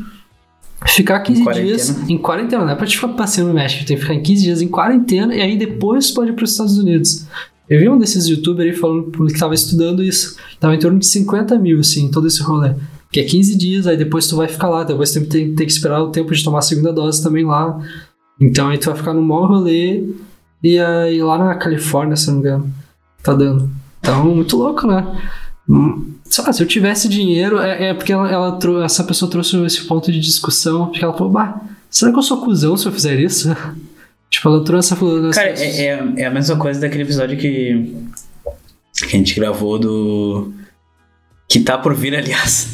ficar 0.87 1.19
15 1.21 1.43
quarentena. 1.43 1.67
dias 1.67 2.09
em 2.09 2.19
quarentena. 2.19 2.65
Não 2.65 2.73
é 2.73 2.77
pra 2.77 2.87
te 2.87 2.95
ficar 2.95 3.09
passeando 3.09 3.49
no 3.49 3.55
México, 3.57 3.85
tem 3.85 3.97
que 3.97 4.03
ficar 4.03 4.15
em 4.15 4.23
15 4.23 4.43
dias 4.45 4.63
em 4.63 4.69
quarentena 4.69 5.35
e 5.35 5.41
aí 5.41 5.57
depois 5.59 6.13
pode 6.13 6.31
ir 6.31 6.35
pros 6.35 6.53
Estados 6.53 6.79
Unidos. 6.79 7.25
Eu 7.69 7.81
vi 7.81 7.89
um 7.89 7.99
desses 7.99 8.27
youtubers 8.29 8.71
aí 8.71 8.77
falando 8.77 9.11
que 9.11 9.39
tava 9.39 9.55
estudando 9.55 10.03
isso. 10.03 10.37
Tava 10.61 10.75
em 10.75 10.79
torno 10.79 10.99
de 10.99 11.07
50 11.07 11.59
mil, 11.59 11.81
assim, 11.81 12.11
todo 12.11 12.27
esse 12.27 12.43
rolê. 12.43 12.75
Que 13.13 13.21
é 13.21 13.25
15 13.25 13.57
dias, 13.59 13.87
aí 13.87 13.97
depois 13.97 14.27
tu 14.27 14.37
vai 14.37 14.49
ficar 14.49 14.69
lá, 14.71 14.85
depois 14.85 15.13
tem, 15.13 15.25
tem, 15.25 15.55
tem 15.55 15.67
que 15.67 15.73
esperar 15.73 16.03
o 16.03 16.11
tempo 16.11 16.33
de 16.35 16.43
tomar 16.43 16.61
a 16.61 16.63
segunda 16.63 16.93
dose 16.93 17.23
também 17.23 17.45
lá. 17.45 17.79
Então 18.41 18.69
aí 18.69 18.79
tu 18.79 18.87
vai 18.89 18.97
ficar 18.97 19.13
no 19.13 19.23
maior 19.23 19.47
rolê 19.49 20.03
e 20.63 20.79
aí 20.79 21.23
lá 21.23 21.37
na 21.39 21.55
Califórnia, 21.55 22.17
se 22.17 22.29
não 22.29 22.35
me 22.37 22.41
engano, 22.41 22.73
tá 23.23 23.35
dando. 23.35 23.71
Então, 24.01 24.25
muito 24.35 24.57
louco, 24.57 24.87
né? 24.87 25.07
Hum, 25.69 26.13
Sei 26.25 26.43
lá, 26.43 26.53
se 26.53 26.63
eu 26.63 26.67
tivesse 26.67 27.09
dinheiro, 27.11 27.59
é, 27.59 27.91
é 27.91 27.95
porque 27.95 28.11
ela, 28.13 28.31
ela 28.31 28.53
trou- 28.53 28.83
essa 28.83 29.05
pessoa 29.05 29.31
trouxe 29.31 29.55
esse 29.67 29.83
ponto 29.85 30.11
de 30.11 30.19
discussão, 30.19 30.87
porque 30.87 31.05
ela 31.05 31.13
falou, 31.13 31.31
bah, 31.31 31.61
será 31.91 32.11
que 32.11 32.19
eu 32.19 32.23
sou 32.23 32.41
cuzão 32.43 32.75
se 32.75 32.87
eu 32.87 32.93
fizer 32.93 33.21
isso? 33.21 33.55
tipo, 34.31 34.49
ela 34.49 34.65
trouxe 34.65 34.97
falou 34.97 35.31
Cara, 35.31 35.51
é, 35.51 35.87
é, 35.89 36.13
é 36.23 36.25
a 36.27 36.31
mesma 36.31 36.57
coisa 36.57 36.81
daquele 36.81 37.03
episódio 37.03 37.37
que, 37.37 37.95
que 38.97 39.05
a 39.05 39.11
gente 39.11 39.35
gravou 39.35 39.79
do. 39.79 40.53
Que 41.53 41.61
tá 41.61 41.77
por 41.77 41.95
vir, 41.95 42.17
aliás. 42.17 42.73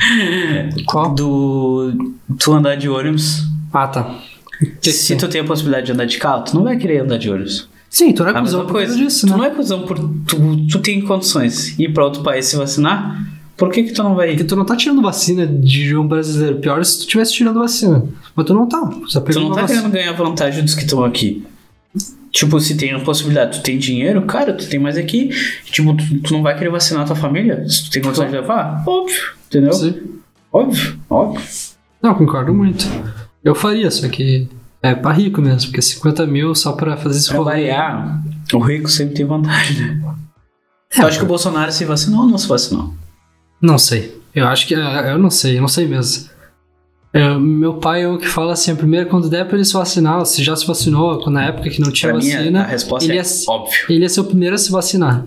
Qual? 0.88 1.14
Do. 1.14 2.14
Tu 2.38 2.50
andar 2.50 2.74
de 2.74 2.88
ônibus. 2.88 3.42
Ah, 3.70 3.86
tá. 3.86 4.14
Se 4.80 5.14
tu 5.14 5.28
tem 5.28 5.42
a 5.42 5.44
possibilidade 5.44 5.86
de 5.86 5.92
andar 5.92 6.06
de 6.06 6.16
carro, 6.16 6.42
tu 6.44 6.54
não 6.54 6.64
vai 6.64 6.78
querer 6.78 7.02
andar 7.02 7.18
de 7.18 7.28
ônibus. 7.28 7.68
Sim, 7.90 8.14
tu 8.14 8.22
não 8.22 8.30
é 8.30 8.40
cuzão 8.40 8.64
por 8.64 8.72
coisa. 8.72 8.96
disso, 8.96 9.26
tu 9.26 9.32
né? 9.32 9.36
não 9.36 9.44
é 9.44 9.50
cuzão 9.50 9.82
por. 9.82 9.98
Tu, 9.98 10.66
tu 10.70 10.78
tem 10.78 11.02
condições 11.02 11.76
de 11.76 11.84
ir 11.84 11.92
pra 11.92 12.02
outro 12.06 12.22
país 12.22 12.46
se 12.46 12.56
vacinar. 12.56 13.28
Por 13.58 13.70
que, 13.70 13.82
que 13.82 13.92
tu 13.92 14.02
não 14.02 14.14
vai 14.14 14.28
Porque 14.28 14.42
ir? 14.42 14.46
tu 14.46 14.56
não 14.56 14.64
tá 14.64 14.74
tirando 14.74 15.02
vacina 15.02 15.46
de 15.46 15.94
um 15.94 16.08
brasileiro. 16.08 16.56
Pior 16.60 16.80
é 16.80 16.84
se 16.84 17.00
tu 17.00 17.06
tivesse 17.06 17.34
tirando 17.34 17.60
vacina. 17.60 18.06
Mas 18.34 18.46
tu 18.46 18.54
não 18.54 18.66
tá. 18.66 18.80
Tu 18.86 19.38
não 19.38 19.50
tá 19.50 19.60
vacina. 19.60 19.66
querendo 19.66 19.92
ganhar 19.92 20.12
vantagem 20.12 20.64
dos 20.64 20.74
que 20.74 20.84
estão 20.84 21.04
aqui. 21.04 21.44
Tipo, 22.32 22.58
se 22.58 22.76
tem 22.76 22.92
a 22.92 23.00
possibilidade, 23.00 23.58
tu 23.58 23.62
tem 23.62 23.76
dinheiro, 23.78 24.22
cara, 24.22 24.54
tu 24.54 24.66
tem 24.66 24.80
mais 24.80 24.96
aqui. 24.96 25.28
Tipo, 25.66 25.94
tu, 25.94 26.20
tu 26.20 26.32
não 26.32 26.42
vai 26.42 26.56
querer 26.56 26.70
vacinar 26.70 27.04
tua 27.06 27.14
família? 27.14 27.68
Se 27.68 27.84
tu 27.84 27.90
tem 27.90 28.02
condição 28.02 28.26
de 28.26 28.32
levar? 28.32 28.82
Óbvio, 28.86 29.20
entendeu? 29.46 29.72
Sim. 29.74 29.94
Óbvio, 30.50 30.98
óbvio. 31.10 31.42
Não, 32.02 32.14
concordo 32.14 32.54
muito. 32.54 32.86
Eu 33.44 33.54
faria, 33.54 33.90
só 33.90 34.08
que 34.08 34.48
é 34.82 34.94
pra 34.94 35.12
rico 35.12 35.40
mesmo, 35.42 35.70
porque 35.70 35.82
50 35.82 36.26
mil 36.26 36.54
só 36.54 36.72
pra 36.72 36.96
fazer 36.96 37.18
esse 37.18 37.28
Pra 37.28 37.40
variar, 37.42 38.22
o 38.52 38.58
rico 38.58 38.88
sempre 38.90 39.14
tem 39.14 39.26
vantagem, 39.26 39.78
né? 39.78 40.14
É, 40.94 41.02
Eu 41.02 41.06
acho 41.06 41.18
que 41.18 41.24
o 41.24 41.28
Bolsonaro 41.28 41.70
se 41.70 41.84
vacinou 41.84 42.22
ou 42.22 42.28
não 42.28 42.38
se 42.38 42.48
vacinou? 42.48 42.94
Não 43.60 43.78
sei. 43.78 44.20
Eu 44.34 44.46
acho 44.48 44.66
que. 44.66 44.74
é, 44.74 45.12
Eu 45.12 45.18
não 45.18 45.30
sei, 45.30 45.58
eu 45.58 45.60
não 45.60 45.68
sei 45.68 45.86
mesmo. 45.86 46.30
É, 47.14 47.36
meu 47.38 47.74
pai 47.74 48.02
é 48.04 48.08
o 48.08 48.18
que 48.18 48.26
fala 48.26 48.54
assim: 48.54 48.74
primeiro, 48.74 49.08
quando 49.08 49.28
der 49.28 49.44
pra 49.46 49.56
ele 49.56 49.64
se 49.64 49.74
vacinar, 49.74 50.24
se 50.24 50.42
já 50.42 50.56
se 50.56 50.66
vacinou, 50.66 51.28
na 51.30 51.44
época 51.44 51.68
que 51.68 51.80
não 51.80 51.90
tinha 51.92 52.10
Pra 52.12 52.20
mim, 52.20 52.32
a- 52.32 52.38
vacina, 52.38 52.60
a 52.62 52.66
resposta 52.66 53.10
ele 53.10 53.18
é 53.18 53.24
se- 53.24 53.44
óbvio. 53.50 53.78
ele 53.90 54.00
ia 54.00 54.08
ser 54.08 54.20
o 54.20 54.24
primeiro 54.24 54.54
a 54.54 54.58
se 54.58 54.70
vacinar. 54.70 55.26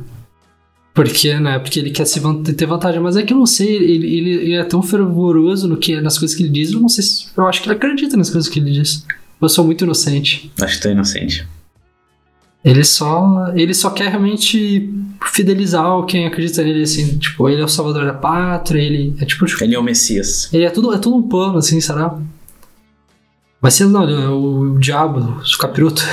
Porque, 0.93 1.33
né? 1.39 1.59
Porque 1.59 1.77
ele 1.79 1.91
quer 1.91 2.05
se 2.05 2.21
ter 2.55 2.65
vantagem. 2.65 3.01
Mas 3.01 3.17
é 3.17 3.23
que 3.23 3.33
eu 3.33 3.37
não 3.37 3.45
sei, 3.45 3.67
ele, 3.75 4.07
ele, 4.17 4.29
ele 4.31 4.53
é 4.53 4.63
tão 4.63 4.81
fervoroso 4.81 5.67
no 5.67 5.75
que, 5.77 5.99
nas 5.99 6.17
coisas 6.17 6.35
que 6.35 6.41
ele 6.43 6.49
diz, 6.49 6.71
eu 6.71 6.79
não 6.79 6.87
sei 6.89 7.03
se. 7.03 7.25
Eu 7.35 7.45
acho 7.45 7.61
que 7.61 7.67
ele 7.67 7.75
acredita 7.75 8.15
nas 8.17 8.29
coisas 8.29 8.49
que 8.49 8.59
ele 8.59 8.71
diz. 8.71 9.05
Eu 9.41 9.49
sou 9.49 9.65
muito 9.65 9.83
inocente. 9.83 10.49
Acho 10.61 10.77
que 10.77 10.81
tô 10.83 10.89
inocente. 10.89 11.45
Ele 12.65 12.83
só. 12.83 13.53
Ele 13.55 13.73
só 13.75 13.91
quer 13.91 14.09
realmente 14.09 14.91
fidelizar 15.31 16.03
quem 16.05 16.25
acredita 16.25 16.63
nele, 16.63 16.81
assim. 16.81 17.17
Tipo, 17.19 17.47
ele 17.47 17.61
é 17.61 17.63
o 17.63 17.67
salvador 17.69 18.05
da 18.05 18.13
pátria, 18.13 18.81
ele. 18.81 19.13
É 19.21 19.25
tipo. 19.25 19.45
tipo, 19.45 19.63
Ele 19.63 19.75
é 19.75 19.79
o 19.79 19.83
Messias. 19.83 20.51
Ele 20.51 20.63
é 20.63 20.69
tudo, 20.71 20.91
é 20.93 20.97
tudo 20.97 21.15
um 21.17 21.21
plano, 21.29 21.59
assim, 21.59 21.79
será? 21.79 22.17
Vai 23.61 23.69
ser, 23.71 23.85
não, 23.85 24.03
ele 24.03 24.13
é 24.21 24.27
o, 24.27 24.73
o 24.75 24.79
diabo, 24.79 25.19
o 25.41 25.57
capiroto. 25.59 26.03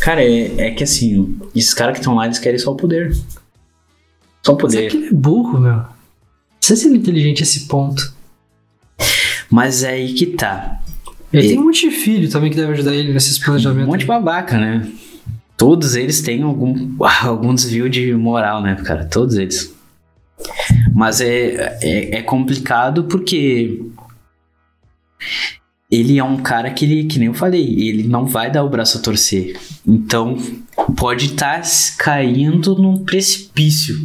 Cara, 0.00 0.22
é, 0.22 0.68
é 0.68 0.70
que 0.72 0.84
assim, 0.84 1.36
esses 1.54 1.72
caras 1.74 1.94
que 1.94 2.00
estão 2.00 2.14
lá, 2.14 2.26
eles 2.26 2.38
querem 2.38 2.58
só 2.58 2.72
o 2.72 2.76
poder. 2.76 3.16
Só 4.44 4.52
o 4.54 4.58
Mas 4.62 4.74
é 4.74 4.76
poder. 4.78 4.90
que 4.90 4.96
ele 4.96 5.06
é 5.08 5.12
burro, 5.12 5.60
meu. 5.60 5.72
Não 5.74 5.86
sei 6.60 6.76
se 6.76 6.86
ele 6.86 6.96
é 6.96 6.98
inteligente 6.98 7.40
a 7.40 7.42
esse 7.44 7.66
ponto. 7.66 8.12
Mas 9.50 9.82
é 9.82 9.90
aí 9.90 10.12
que 10.14 10.26
tá. 10.26 10.80
Ele 11.32 11.46
E- 11.46 11.48
tem 11.50 11.58
um 11.58 11.64
monte 11.64 11.88
de 11.88 11.96
filho 11.96 12.28
também 12.30 12.50
que 12.50 12.56
deve 12.56 12.72
ajudar 12.72 12.94
ele 12.94 13.12
nesses 13.12 13.38
Um 13.40 13.44
planejamentos. 13.44 13.86
monte 13.88 14.00
de 14.00 14.06
babaca, 14.06 14.58
né? 14.58 14.88
Todos 15.58 15.94
eles 15.96 16.22
têm 16.22 16.42
algum, 16.42 16.94
algum 17.22 17.54
desvio 17.54 17.90
de 17.90 18.14
moral, 18.14 18.62
né, 18.62 18.74
cara? 18.76 19.04
Todos 19.04 19.36
eles. 19.36 19.74
Mas 20.94 21.20
é, 21.20 21.76
é, 21.82 22.18
é 22.18 22.22
complicado 22.22 23.04
porque 23.04 23.82
ele 25.90 26.18
é 26.18 26.24
um 26.24 26.36
cara 26.36 26.70
que 26.70 26.84
ele, 26.84 27.04
que 27.04 27.18
nem 27.18 27.28
eu 27.28 27.34
falei, 27.34 27.64
ele 27.88 28.04
não 28.06 28.26
vai 28.26 28.50
dar 28.50 28.62
o 28.62 28.68
braço 28.68 28.98
a 28.98 29.00
torcer. 29.00 29.58
Então 29.86 30.36
pode 30.96 31.26
estar 31.26 31.62
caindo 31.98 32.74
num 32.76 33.04
precipício. 33.04 33.96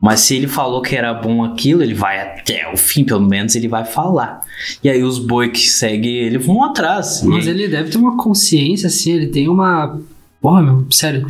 Mas 0.00 0.20
se 0.20 0.36
ele 0.36 0.46
falou 0.46 0.82
que 0.82 0.94
era 0.94 1.12
bom 1.14 1.42
aquilo, 1.42 1.82
ele 1.82 1.94
vai 1.94 2.20
até 2.20 2.70
o 2.72 2.76
fim, 2.76 3.02
pelo 3.02 3.26
menos 3.26 3.56
ele 3.56 3.66
vai 3.66 3.84
falar. 3.84 4.42
E 4.84 4.90
aí 4.90 5.02
os 5.02 5.18
boi 5.18 5.48
que 5.48 5.66
seguem 5.68 6.14
ele 6.16 6.38
vão 6.38 6.62
atrás. 6.62 7.22
E 7.22 7.26
Mas 7.26 7.48
aí- 7.48 7.54
ele 7.54 7.66
deve 7.66 7.90
ter 7.90 7.96
uma 7.98 8.16
consciência, 8.16 8.86
assim, 8.88 9.12
ele 9.12 9.26
tem 9.28 9.48
uma. 9.48 9.98
Porra, 10.40 10.62
meu, 10.62 10.86
sério. 10.90 11.26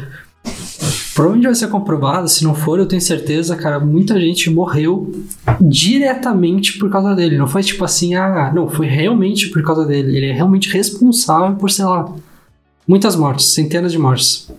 Provavelmente 1.15 1.47
vai 1.47 1.55
ser 1.55 1.69
comprovado, 1.69 2.29
se 2.29 2.45
não 2.45 2.55
for, 2.55 2.79
eu 2.79 2.87
tenho 2.87 3.01
certeza, 3.01 3.57
cara, 3.57 3.81
muita 3.81 4.21
gente 4.21 4.51
morreu 4.51 5.11
diretamente 5.61 6.79
por 6.79 6.91
causa 6.91 7.15
dele. 7.15 7.39
Não 7.39 7.47
foi 7.47 7.63
tipo 7.63 7.83
assim, 7.85 8.15
ah, 8.15 8.53
não, 8.55 8.69
foi 8.69 8.87
realmente 8.87 9.49
por 9.49 9.63
causa 9.63 9.87
dele. 9.87 10.15
Ele 10.15 10.27
é 10.27 10.33
realmente 10.33 10.71
responsável 10.71 11.57
por, 11.57 11.71
sei 11.71 11.87
lá, 11.87 12.15
muitas 12.87 13.17
mortes, 13.17 13.55
centenas 13.55 13.93
de 13.93 13.99
mortes, 13.99 14.53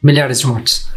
milhares 0.00 0.40
de 0.40 0.46
mortes. 0.46 0.88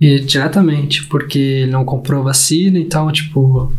E 0.00 0.20
diretamente, 0.20 1.04
porque 1.06 1.38
ele 1.38 1.72
não 1.72 1.84
comprou 1.84 2.22
vacina, 2.22 2.78
então, 2.78 3.10
tipo. 3.10 3.72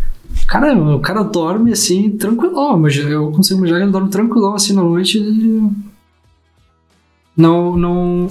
Cara, 0.45 0.77
o 0.77 0.99
cara 0.99 1.23
dorme 1.23 1.71
assim, 1.71 2.11
tranquilão. 2.11 2.77
Mas 2.77 2.97
eu 2.97 3.31
consigo 3.31 3.59
imaginar 3.59 3.81
ele 3.81 3.91
dorme 3.91 4.09
tranquilão 4.09 4.53
assim 4.53 4.73
na 4.73 4.83
noite 4.83 5.17
e. 5.17 5.88
Não. 7.39 7.75
Não. 7.77 8.27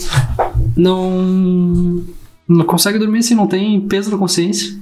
Não. 0.76 2.04
Não 2.48 2.64
consegue 2.64 2.98
dormir 2.98 3.18
assim, 3.18 3.34
não 3.34 3.46
tem 3.46 3.80
peso 3.80 4.10
na 4.10 4.16
consciência. 4.18 4.78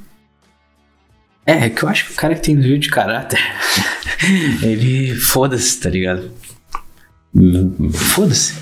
É, 1.44 1.66
é 1.66 1.70
que 1.70 1.82
eu 1.84 1.88
acho 1.88 2.06
que 2.06 2.12
o 2.12 2.16
cara 2.16 2.34
que 2.34 2.42
tem 2.42 2.56
desvio 2.56 2.78
de 2.78 2.88
caráter, 2.90 3.38
ele 4.62 5.14
foda-se, 5.14 5.80
tá 5.80 5.88
ligado? 5.88 6.30
Foda-se. 7.92 8.54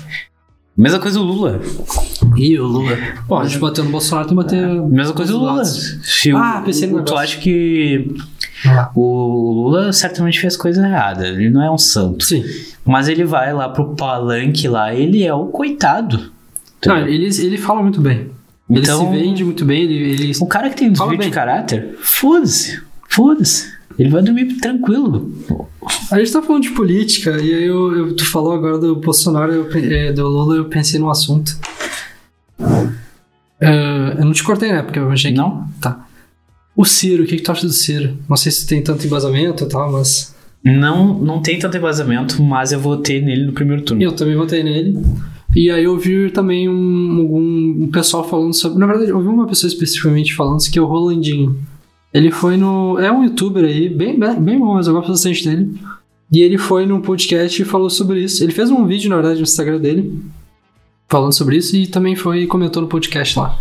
Mesma 0.77 0.99
coisa 0.99 1.19
o 1.19 1.23
Lula. 1.23 1.61
E 2.35 2.59
o 2.59 2.65
Lula. 2.65 2.97
Pô, 3.27 3.37
a 3.37 3.47
gente 3.47 3.59
bateu 3.59 3.83
no 3.85 3.91
Bolsonaro, 3.91 4.27
tem 4.27 4.37
que 4.37 4.43
bater. 4.43 4.67
Mesma 4.83 5.13
coisa 5.13 5.33
o 5.33 5.37
Lula. 5.37 5.53
lados. 5.53 5.99
Se 6.03 6.33
o- 6.33 6.37
Ah, 6.37 6.61
pensei 6.65 6.87
no 6.89 7.01
Tu 7.03 7.15
acha 7.15 7.37
que 7.39 8.13
o 8.95 9.51
Lula 9.53 9.91
certamente 9.93 10.39
fez 10.39 10.55
coisa 10.57 10.85
errada. 10.85 11.27
Ele 11.27 11.49
não 11.49 11.61
é 11.61 11.69
um 11.71 11.77
santo. 11.77 12.23
Sim. 12.25 12.43
Mas 12.85 13.07
ele 13.07 13.23
vai 13.23 13.53
lá 13.53 13.67
pro 13.69 13.95
palanque 13.95 14.67
lá, 14.67 14.93
ele 14.93 15.23
é 15.23 15.33
o 15.33 15.45
coitado. 15.47 16.31
Não, 16.85 16.97
ele, 17.07 17.25
ele 17.25 17.57
fala 17.57 17.81
muito 17.81 17.99
bem. 17.99 18.29
Ele 18.69 18.79
Então- 18.79 18.99
se 19.11 19.17
vende 19.17 19.43
muito 19.43 19.65
bem, 19.65 19.83
ele. 19.83 19.95
ele... 20.11 20.31
O 20.39 20.45
cara 20.47 20.69
que 20.69 20.75
tem 20.75 20.91
desvio 20.91 21.17
de 21.17 21.29
caráter, 21.29 21.95
foda-se. 22.01 22.79
Foda-se. 23.09 23.73
Ele 23.97 24.09
vai 24.09 24.21
dormir 24.21 24.45
tranquilo. 24.57 25.31
A 26.11 26.17
gente 26.19 26.31
tá 26.31 26.41
falando 26.41 26.63
de 26.63 26.71
política, 26.71 27.31
e 27.41 27.53
aí 27.53 27.63
eu, 27.63 27.95
eu- 27.95 28.15
tu 28.15 28.29
falou 28.29 28.53
agora 28.53 28.77
do 28.77 28.95
Bolsonaro, 28.95 29.51
eu, 29.51 29.69
é, 29.91 30.11
do 30.11 30.27
Lula, 30.27 30.55
eu 30.57 30.65
pensei 30.65 30.99
num 30.99 31.09
assunto. 31.09 31.57
É, 33.59 34.15
eu 34.19 34.25
não 34.25 34.33
te 34.33 34.43
cortei, 34.43 34.71
né? 34.71 34.81
Porque 34.81 34.99
eu 34.99 35.09
achei 35.11 35.31
que. 35.31 35.37
Não? 35.37 35.67
Tá. 35.81 36.04
O 36.75 36.83
Ciro, 36.85 37.23
o 37.23 37.25
que, 37.25 37.37
que 37.37 37.41
tu 37.43 37.51
acha 37.51 37.65
do 37.65 37.71
Ciro? 37.73 38.17
Não 38.29 38.35
sei 38.35 38.51
se 38.51 38.67
tem 38.67 38.81
tanto 38.81 39.05
embasamento 39.05 39.63
e 39.63 39.67
tal, 39.67 39.91
mas. 39.91 40.35
Não, 40.63 41.13
não 41.19 41.41
tem 41.41 41.59
tanto 41.59 41.77
embasamento, 41.77 42.41
mas 42.41 42.71
eu 42.71 42.79
votei 42.79 43.21
nele 43.21 43.45
no 43.45 43.53
primeiro 43.53 43.83
turno. 43.83 44.01
Eu 44.01 44.11
também 44.13 44.35
votei 44.35 44.63
nele. 44.63 44.97
E 45.55 45.69
aí 45.69 45.83
eu 45.83 45.97
vi 45.97 46.31
também 46.31 46.67
um, 46.67 47.19
algum- 47.19 47.83
um 47.83 47.89
pessoal 47.91 48.27
falando 48.27 48.53
sobre. 48.53 48.79
Na 48.79 48.87
verdade, 48.87 49.11
eu 49.11 49.21
vi 49.21 49.27
uma 49.27 49.45
pessoa 49.47 49.69
especificamente 49.69 50.33
falando 50.35 50.59
isso, 50.59 50.71
que 50.71 50.79
é 50.79 50.81
o 50.81 50.85
Rolandinho. 50.85 51.57
Ele 52.13 52.31
foi 52.31 52.57
no. 52.57 52.97
É 52.99 53.11
um 53.11 53.23
youtuber 53.23 53.63
aí, 53.63 53.87
bem, 53.87 54.17
bem, 54.19 54.35
bem 54.41 54.59
bom, 54.59 54.73
mas 54.73 54.87
eu 54.87 54.93
gosto 54.93 55.09
bastante 55.09 55.47
dele. 55.47 55.75
E 56.31 56.41
ele 56.41 56.57
foi 56.57 56.85
num 56.87 56.99
podcast 56.99 57.61
e 57.61 57.65
falou 57.65 57.89
sobre 57.89 58.23
isso. 58.23 58.43
Ele 58.43 58.51
fez 58.51 58.71
um 58.71 58.85
vídeo, 58.87 59.09
na 59.09 59.17
verdade, 59.17 59.37
no 59.37 59.43
Instagram 59.43 59.79
dele, 59.79 60.19
falando 61.07 61.33
sobre 61.33 61.57
isso, 61.57 61.75
e 61.75 61.85
também 61.85 62.15
foi 62.15 62.41
e 62.41 62.47
comentou 62.47 62.81
no 62.81 62.87
podcast 62.87 63.37
lá. 63.37 63.57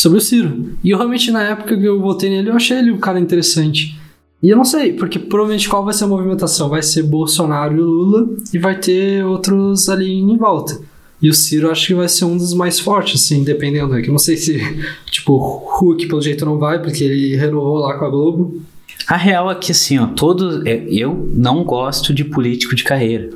Sobre 0.00 0.16
o 0.16 0.20
Ciro. 0.22 0.70
E 0.82 0.88
eu 0.88 0.96
realmente, 0.96 1.30
na 1.30 1.42
época 1.42 1.76
que 1.76 1.84
eu 1.84 2.00
votei 2.00 2.30
nele, 2.30 2.48
eu 2.48 2.54
achei 2.56 2.78
ele 2.78 2.90
um 2.90 2.96
cara 2.96 3.20
interessante. 3.20 4.00
E 4.42 4.48
eu 4.48 4.56
não 4.56 4.64
sei, 4.64 4.94
porque 4.94 5.18
provavelmente 5.18 5.68
qual 5.68 5.84
vai 5.84 5.92
ser 5.92 6.04
a 6.04 6.06
movimentação? 6.06 6.70
Vai 6.70 6.82
ser 6.82 7.02
Bolsonaro 7.02 7.76
e 7.76 7.80
Lula, 7.80 8.26
e 8.54 8.58
vai 8.58 8.78
ter 8.78 9.22
outros 9.26 9.90
ali 9.90 10.10
em 10.10 10.38
volta. 10.38 10.80
E 11.20 11.28
o 11.28 11.34
Ciro 11.34 11.70
acho 11.70 11.88
que 11.88 11.94
vai 11.94 12.08
ser 12.08 12.24
um 12.24 12.34
dos 12.34 12.54
mais 12.54 12.80
fortes, 12.80 13.20
assim, 13.20 13.44
dependendo. 13.44 13.94
É 13.94 14.00
que 14.00 14.08
eu 14.08 14.12
não 14.12 14.18
sei 14.18 14.38
se, 14.38 14.58
tipo, 15.10 15.36
Hulk 15.36 16.06
pelo 16.06 16.22
jeito 16.22 16.46
não 16.46 16.56
vai, 16.58 16.80
porque 16.80 17.04
ele 17.04 17.36
renovou 17.36 17.76
lá 17.76 17.98
com 17.98 18.06
a 18.06 18.08
Globo. 18.08 18.62
A 19.06 19.18
real 19.18 19.50
é 19.50 19.54
que 19.54 19.72
assim, 19.72 19.98
ó, 19.98 20.06
todo. 20.06 20.66
é, 20.66 20.82
Eu 20.88 21.30
não 21.34 21.62
gosto 21.62 22.14
de 22.14 22.24
político 22.24 22.74
de 22.74 22.84
carreira. 22.84 23.28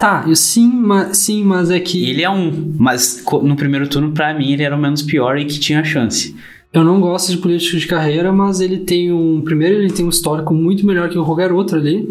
Tá, 0.00 0.24
eu 0.26 0.34
sim, 0.34 0.66
mas, 0.72 1.18
sim, 1.18 1.44
mas 1.44 1.70
é 1.70 1.78
que 1.78 2.08
Ele 2.08 2.22
é 2.22 2.30
um, 2.30 2.72
mas 2.78 3.22
no 3.42 3.54
primeiro 3.54 3.86
turno, 3.86 4.12
pra 4.12 4.32
mim, 4.32 4.50
ele 4.50 4.62
era 4.62 4.74
o 4.74 4.80
menos 4.80 5.02
pior 5.02 5.36
e 5.38 5.44
que 5.44 5.60
tinha 5.60 5.84
chance. 5.84 6.34
eu 6.72 6.82
não 6.82 6.98
gosto 7.02 7.30
de 7.30 7.36
político 7.36 7.76
de 7.76 7.86
carreira, 7.86 8.32
mas 8.32 8.60
ele 8.62 8.78
tem 8.78 9.12
um. 9.12 9.42
Primeiro, 9.42 9.74
ele 9.76 9.92
tem 9.92 10.06
um 10.06 10.08
histórico 10.08 10.54
muito 10.54 10.86
melhor 10.86 11.10
que 11.10 11.16
qualquer 11.16 11.52
outro 11.52 11.76
ali. 11.76 12.08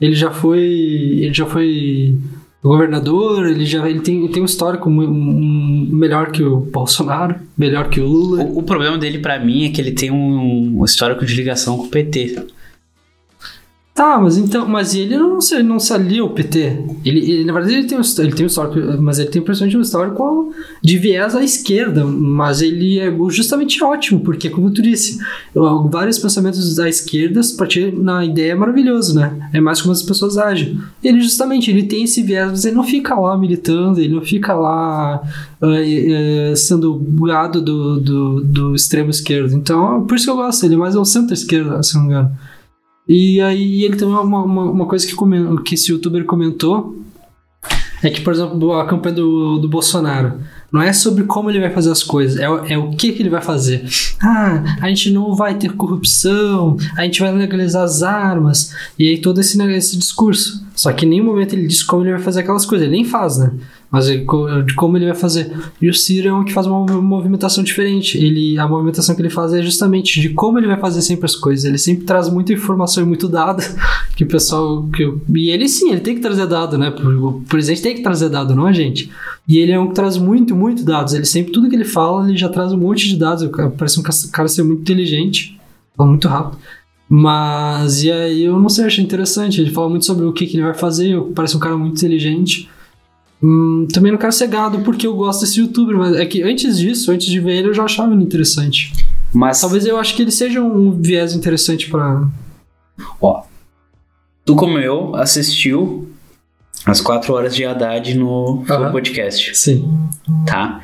Ele 0.00 0.14
já 0.14 0.30
foi. 0.30 0.60
Ele 0.60 1.34
já 1.34 1.44
foi 1.44 2.16
governador, 2.62 3.48
ele 3.48 3.66
já 3.66 3.88
ele 3.90 3.98
tem, 3.98 4.22
ele 4.22 4.32
tem 4.32 4.40
um 4.40 4.46
histórico 4.46 4.88
um- 4.88 5.88
melhor 5.90 6.30
que 6.30 6.44
o 6.44 6.58
Bolsonaro, 6.60 7.34
melhor 7.58 7.88
que 7.90 8.00
o 8.00 8.06
Lula. 8.06 8.44
O, 8.44 8.58
o 8.58 8.62
problema 8.62 8.96
dele, 8.96 9.18
pra 9.18 9.40
mim, 9.44 9.64
é 9.64 9.70
que 9.70 9.80
ele 9.80 9.90
tem 9.90 10.12
um, 10.12 10.78
um 10.78 10.84
histórico 10.84 11.26
de 11.26 11.34
ligação 11.34 11.76
com 11.76 11.86
o 11.86 11.88
PT. 11.88 12.46
Tá, 13.94 14.18
mas 14.18 14.38
então, 14.38 14.66
mas 14.66 14.94
ele 14.94 15.18
não 15.18 15.38
se, 15.38 15.62
não 15.62 15.78
se 15.78 15.92
alia 15.92 16.22
ao 16.22 16.30
PT. 16.30 16.82
Ele, 17.04 17.30
ele, 17.30 17.44
na 17.44 17.52
verdade, 17.52 17.74
ele 17.74 17.86
tem, 17.86 17.98
um, 17.98 18.02
ele 18.20 18.32
tem 18.32 18.46
um 18.46 18.48
histórico, 18.48 19.02
mas 19.02 19.18
ele 19.18 19.28
tem 19.28 19.42
principalmente 19.42 19.76
um 19.76 19.82
histórico 19.82 20.54
de 20.82 20.96
viés 20.96 21.36
à 21.36 21.44
esquerda, 21.44 22.02
mas 22.02 22.62
ele 22.62 22.98
é 22.98 23.14
justamente 23.28 23.84
ótimo, 23.84 24.20
porque, 24.20 24.48
como 24.48 24.70
tu 24.70 24.80
disse, 24.80 25.18
vários 25.90 26.18
pensamentos 26.18 26.74
da 26.74 26.88
esquerda 26.88 27.42
partir 27.58 27.92
na 27.92 28.24
ideia 28.24 28.52
é 28.52 28.54
maravilhoso, 28.54 29.14
né? 29.14 29.50
É 29.52 29.60
mais 29.60 29.82
como 29.82 29.92
as 29.92 30.02
pessoas 30.02 30.38
agem. 30.38 30.78
Ele, 31.04 31.20
justamente, 31.20 31.70
ele 31.70 31.82
tem 31.82 32.04
esse 32.04 32.22
viés, 32.22 32.50
mas 32.50 32.64
ele 32.64 32.76
não 32.76 32.84
fica 32.84 33.14
lá 33.14 33.36
militando, 33.36 34.00
ele 34.00 34.14
não 34.14 34.22
fica 34.22 34.54
lá 34.54 35.22
ah, 35.60 35.66
eh, 35.84 36.54
sendo 36.56 36.98
gado 37.20 37.60
do, 37.60 38.00
do, 38.00 38.40
do 38.40 38.74
extremo 38.74 39.10
esquerdo. 39.10 39.54
Então, 39.54 40.06
por 40.06 40.16
isso 40.16 40.24
que 40.24 40.30
eu 40.30 40.36
gosto, 40.36 40.64
ele 40.64 40.76
é 40.76 40.78
mais 40.78 40.96
um 40.96 41.04
centro-esquerda, 41.04 41.82
se 41.82 41.94
não 41.94 42.04
me 42.04 42.08
engano. 42.08 42.30
E 43.08 43.40
aí 43.40 43.84
ele 43.84 43.96
tem 43.96 44.06
uma, 44.06 44.20
uma, 44.20 44.62
uma 44.64 44.86
coisa 44.86 45.06
que, 45.06 45.14
que 45.64 45.74
esse 45.74 45.90
youtuber 45.90 46.24
comentou. 46.24 46.96
É 48.02 48.10
que, 48.10 48.20
por 48.20 48.32
exemplo, 48.32 48.72
a 48.72 48.86
campanha 48.86 49.14
do, 49.14 49.58
do 49.58 49.68
Bolsonaro. 49.68 50.40
Não 50.72 50.80
é 50.80 50.92
sobre 50.92 51.24
como 51.24 51.50
ele 51.50 51.60
vai 51.60 51.70
fazer 51.70 51.90
as 51.90 52.02
coisas, 52.02 52.38
é, 52.40 52.48
o- 52.48 52.64
é 52.64 52.78
o 52.78 52.90
que, 52.92 53.12
que 53.12 53.22
ele 53.22 53.28
vai 53.28 53.42
fazer. 53.42 53.84
Ah, 54.22 54.76
a 54.80 54.88
gente 54.88 55.10
não 55.10 55.34
vai 55.34 55.54
ter 55.58 55.72
corrupção, 55.74 56.76
a 56.96 57.02
gente 57.04 57.20
vai 57.20 57.32
legalizar 57.32 57.82
as 57.84 58.02
armas, 58.02 58.74
e 58.98 59.08
aí 59.08 59.18
todo 59.20 59.40
esse, 59.40 59.58
ne- 59.58 59.76
esse 59.76 59.96
discurso. 59.98 60.62
Só 60.74 60.90
que 60.92 61.04
em 61.04 61.08
nenhum 61.10 61.24
momento 61.26 61.52
ele 61.52 61.66
diz 61.66 61.82
como 61.82 62.02
ele 62.02 62.12
vai 62.12 62.20
fazer 62.22 62.40
aquelas 62.40 62.64
coisas, 62.64 62.86
ele 62.86 62.96
nem 62.96 63.04
faz, 63.04 63.36
né? 63.36 63.52
Mas 63.90 64.06
de 64.06 64.24
como 64.74 64.96
ele 64.96 65.04
vai 65.04 65.14
fazer. 65.14 65.52
E 65.80 65.90
o 65.90 65.92
Ciro 65.92 66.26
é 66.26 66.32
um 66.32 66.42
que 66.42 66.52
faz 66.54 66.66
uma 66.66 66.78
mov- 66.78 67.02
movimentação 67.02 67.62
diferente. 67.62 68.16
Ele, 68.16 68.58
a 68.58 68.66
movimentação 68.66 69.14
que 69.14 69.20
ele 69.20 69.28
faz 69.28 69.52
é 69.52 69.60
justamente 69.60 70.18
de 70.18 70.30
como 70.30 70.58
ele 70.58 70.66
vai 70.66 70.80
fazer 70.80 71.02
sempre 71.02 71.26
as 71.26 71.36
coisas. 71.36 71.66
Ele 71.66 71.76
sempre 71.76 72.04
traz 72.06 72.30
muita 72.30 72.54
informação 72.54 73.02
e 73.02 73.06
muito 73.06 73.28
dado 73.28 73.62
que 74.16 74.24
o 74.24 74.26
pessoal. 74.26 74.88
Que, 74.88 75.12
e 75.34 75.50
ele 75.50 75.68
sim, 75.68 75.90
ele 75.90 76.00
tem 76.00 76.14
que 76.14 76.22
trazer 76.22 76.46
dado, 76.46 76.78
né? 76.78 76.88
O 76.88 77.42
presidente 77.46 77.82
tem 77.82 77.94
que 77.94 78.02
trazer 78.02 78.30
dado, 78.30 78.54
não 78.56 78.64
a 78.64 78.72
gente. 78.72 79.10
E 79.48 79.58
ele 79.58 79.72
é 79.72 79.78
um 79.80 79.88
que 79.88 79.94
traz 79.94 80.16
muito, 80.16 80.54
muito 80.54 80.84
dados. 80.84 81.14
Ele 81.14 81.24
sempre, 81.24 81.52
tudo 81.52 81.68
que 81.68 81.74
ele 81.74 81.84
fala, 81.84 82.28
ele 82.28 82.38
já 82.38 82.48
traz 82.48 82.72
um 82.72 82.78
monte 82.78 83.08
de 83.08 83.16
dados. 83.16 83.48
Parece 83.76 83.98
um 83.98 84.02
ca- 84.02 84.12
cara 84.32 84.48
ser 84.48 84.62
muito 84.62 84.82
inteligente, 84.82 85.58
fala 85.96 86.08
muito 86.10 86.28
rápido. 86.28 86.58
Mas, 87.08 88.02
e 88.02 88.10
aí 88.10 88.44
eu 88.44 88.58
não 88.58 88.68
sei, 88.68 88.84
achei 88.86 89.04
interessante. 89.04 89.60
Ele 89.60 89.70
fala 89.70 89.88
muito 89.90 90.06
sobre 90.06 90.24
o 90.24 90.32
que, 90.32 90.46
que 90.46 90.56
ele 90.56 90.62
vai 90.64 90.74
fazer. 90.74 91.08
eu- 91.10 91.32
Parece 91.34 91.56
um 91.56 91.60
cara 91.60 91.76
muito 91.76 91.96
inteligente. 91.96 92.68
Hum, 93.42 93.86
também 93.92 94.12
não 94.12 94.18
quero 94.18 94.32
ser 94.32 94.46
gado 94.46 94.80
porque 94.80 95.06
eu 95.06 95.16
gosto 95.16 95.40
desse 95.40 95.58
youtuber, 95.60 95.96
mas 95.96 96.14
é 96.16 96.24
que 96.24 96.42
antes 96.42 96.78
disso, 96.78 97.10
antes 97.10 97.26
de 97.26 97.40
ver 97.40 97.56
ele, 97.58 97.68
eu 97.68 97.74
já 97.74 97.82
achava 97.84 98.14
ele 98.14 98.22
interessante. 98.22 98.92
Mas, 99.34 99.60
Talvez 99.60 99.84
eu 99.84 99.96
acho 99.98 100.14
que 100.14 100.22
ele 100.22 100.30
seja 100.30 100.62
um 100.62 100.92
viés 100.92 101.34
interessante 101.34 101.90
pra. 101.90 102.24
ó, 103.20 103.42
tu 104.44 104.54
como 104.54 104.78
eu 104.78 105.16
assistiu 105.16 106.08
as 106.86 107.00
quatro 107.00 107.32
horas 107.34 107.54
de 107.54 107.64
Haddad 107.64 108.14
no 108.14 108.64
Aham. 108.68 108.90
podcast, 108.92 109.56
Sim. 109.56 109.88
tá? 110.46 110.80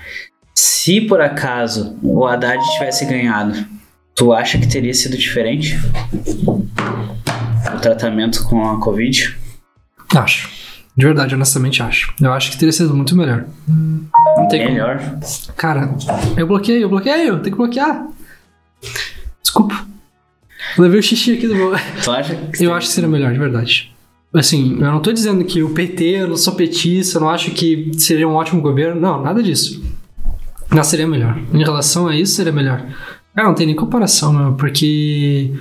Se 0.55 1.01
por 1.03 1.21
acaso 1.21 1.97
o 2.03 2.27
Haddad 2.27 2.59
tivesse 2.75 3.05
ganhado, 3.05 3.65
tu 4.15 4.33
acha 4.33 4.59
que 4.59 4.67
teria 4.67 4.95
sido 4.95 5.17
diferente? 5.17 5.79
O 6.37 7.79
tratamento 7.81 8.45
com 8.45 8.69
a 8.69 8.81
Covid? 8.81 9.37
Acho. 10.17 10.49
De 10.97 11.05
verdade, 11.05 11.35
honestamente 11.35 11.81
acho. 11.83 12.13
Eu 12.21 12.33
acho 12.33 12.51
que 12.51 12.59
teria 12.59 12.73
sido 12.73 12.93
muito 12.95 13.15
melhor. 13.17 13.45
Não 13.69 14.49
tem 14.49 14.63
como. 14.63 14.73
Melhor. 14.73 15.01
Cara, 15.57 15.95
eu 16.37 16.47
bloqueei, 16.47 16.83
eu 16.83 16.89
bloqueei, 16.89 17.29
eu 17.29 17.41
tenho 17.41 17.55
que 17.55 17.63
bloquear. 17.63 18.05
Desculpa. 19.41 19.87
Levei 20.77 20.99
o 20.99 21.03
xixi 21.03 21.35
aqui 21.35 21.47
do 21.47 21.55
meu. 21.55 21.73
Tu 22.03 22.11
acha? 22.11 22.35
que 22.35 22.65
Eu 22.65 22.75
acho 22.75 22.89
que 22.89 22.93
seria 22.95 23.09
melhor, 23.09 23.33
de 23.33 23.39
verdade. 23.39 23.93
Assim, 24.33 24.75
eu 24.75 24.93
não 24.93 25.01
tô 25.01 25.13
dizendo 25.13 25.45
que 25.45 25.63
o 25.63 25.71
PT, 25.71 26.05
eu 26.05 26.29
não 26.29 26.37
sou 26.37 26.55
petista, 26.55 27.17
eu 27.17 27.23
não 27.23 27.31
acho 27.31 27.51
que 27.53 27.91
seria 27.95 28.29
um 28.29 28.35
ótimo 28.35 28.61
governo. 28.61 29.01
Não, 29.01 29.23
nada 29.23 29.43
disso. 29.43 29.83
Não, 30.71 30.85
seria 30.85 31.07
melhor. 31.07 31.39
Em 31.53 31.65
relação 31.65 32.07
a 32.09 32.15
isso, 32.15 32.35
seria 32.35 32.53
melhor. 32.53 32.87
Cara, 33.35 33.49
não 33.49 33.55
tem 33.55 33.67
nem 33.67 33.75
comparação, 33.75 34.33
meu, 34.33 34.53
porque 34.55 35.53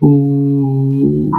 o. 0.00 1.30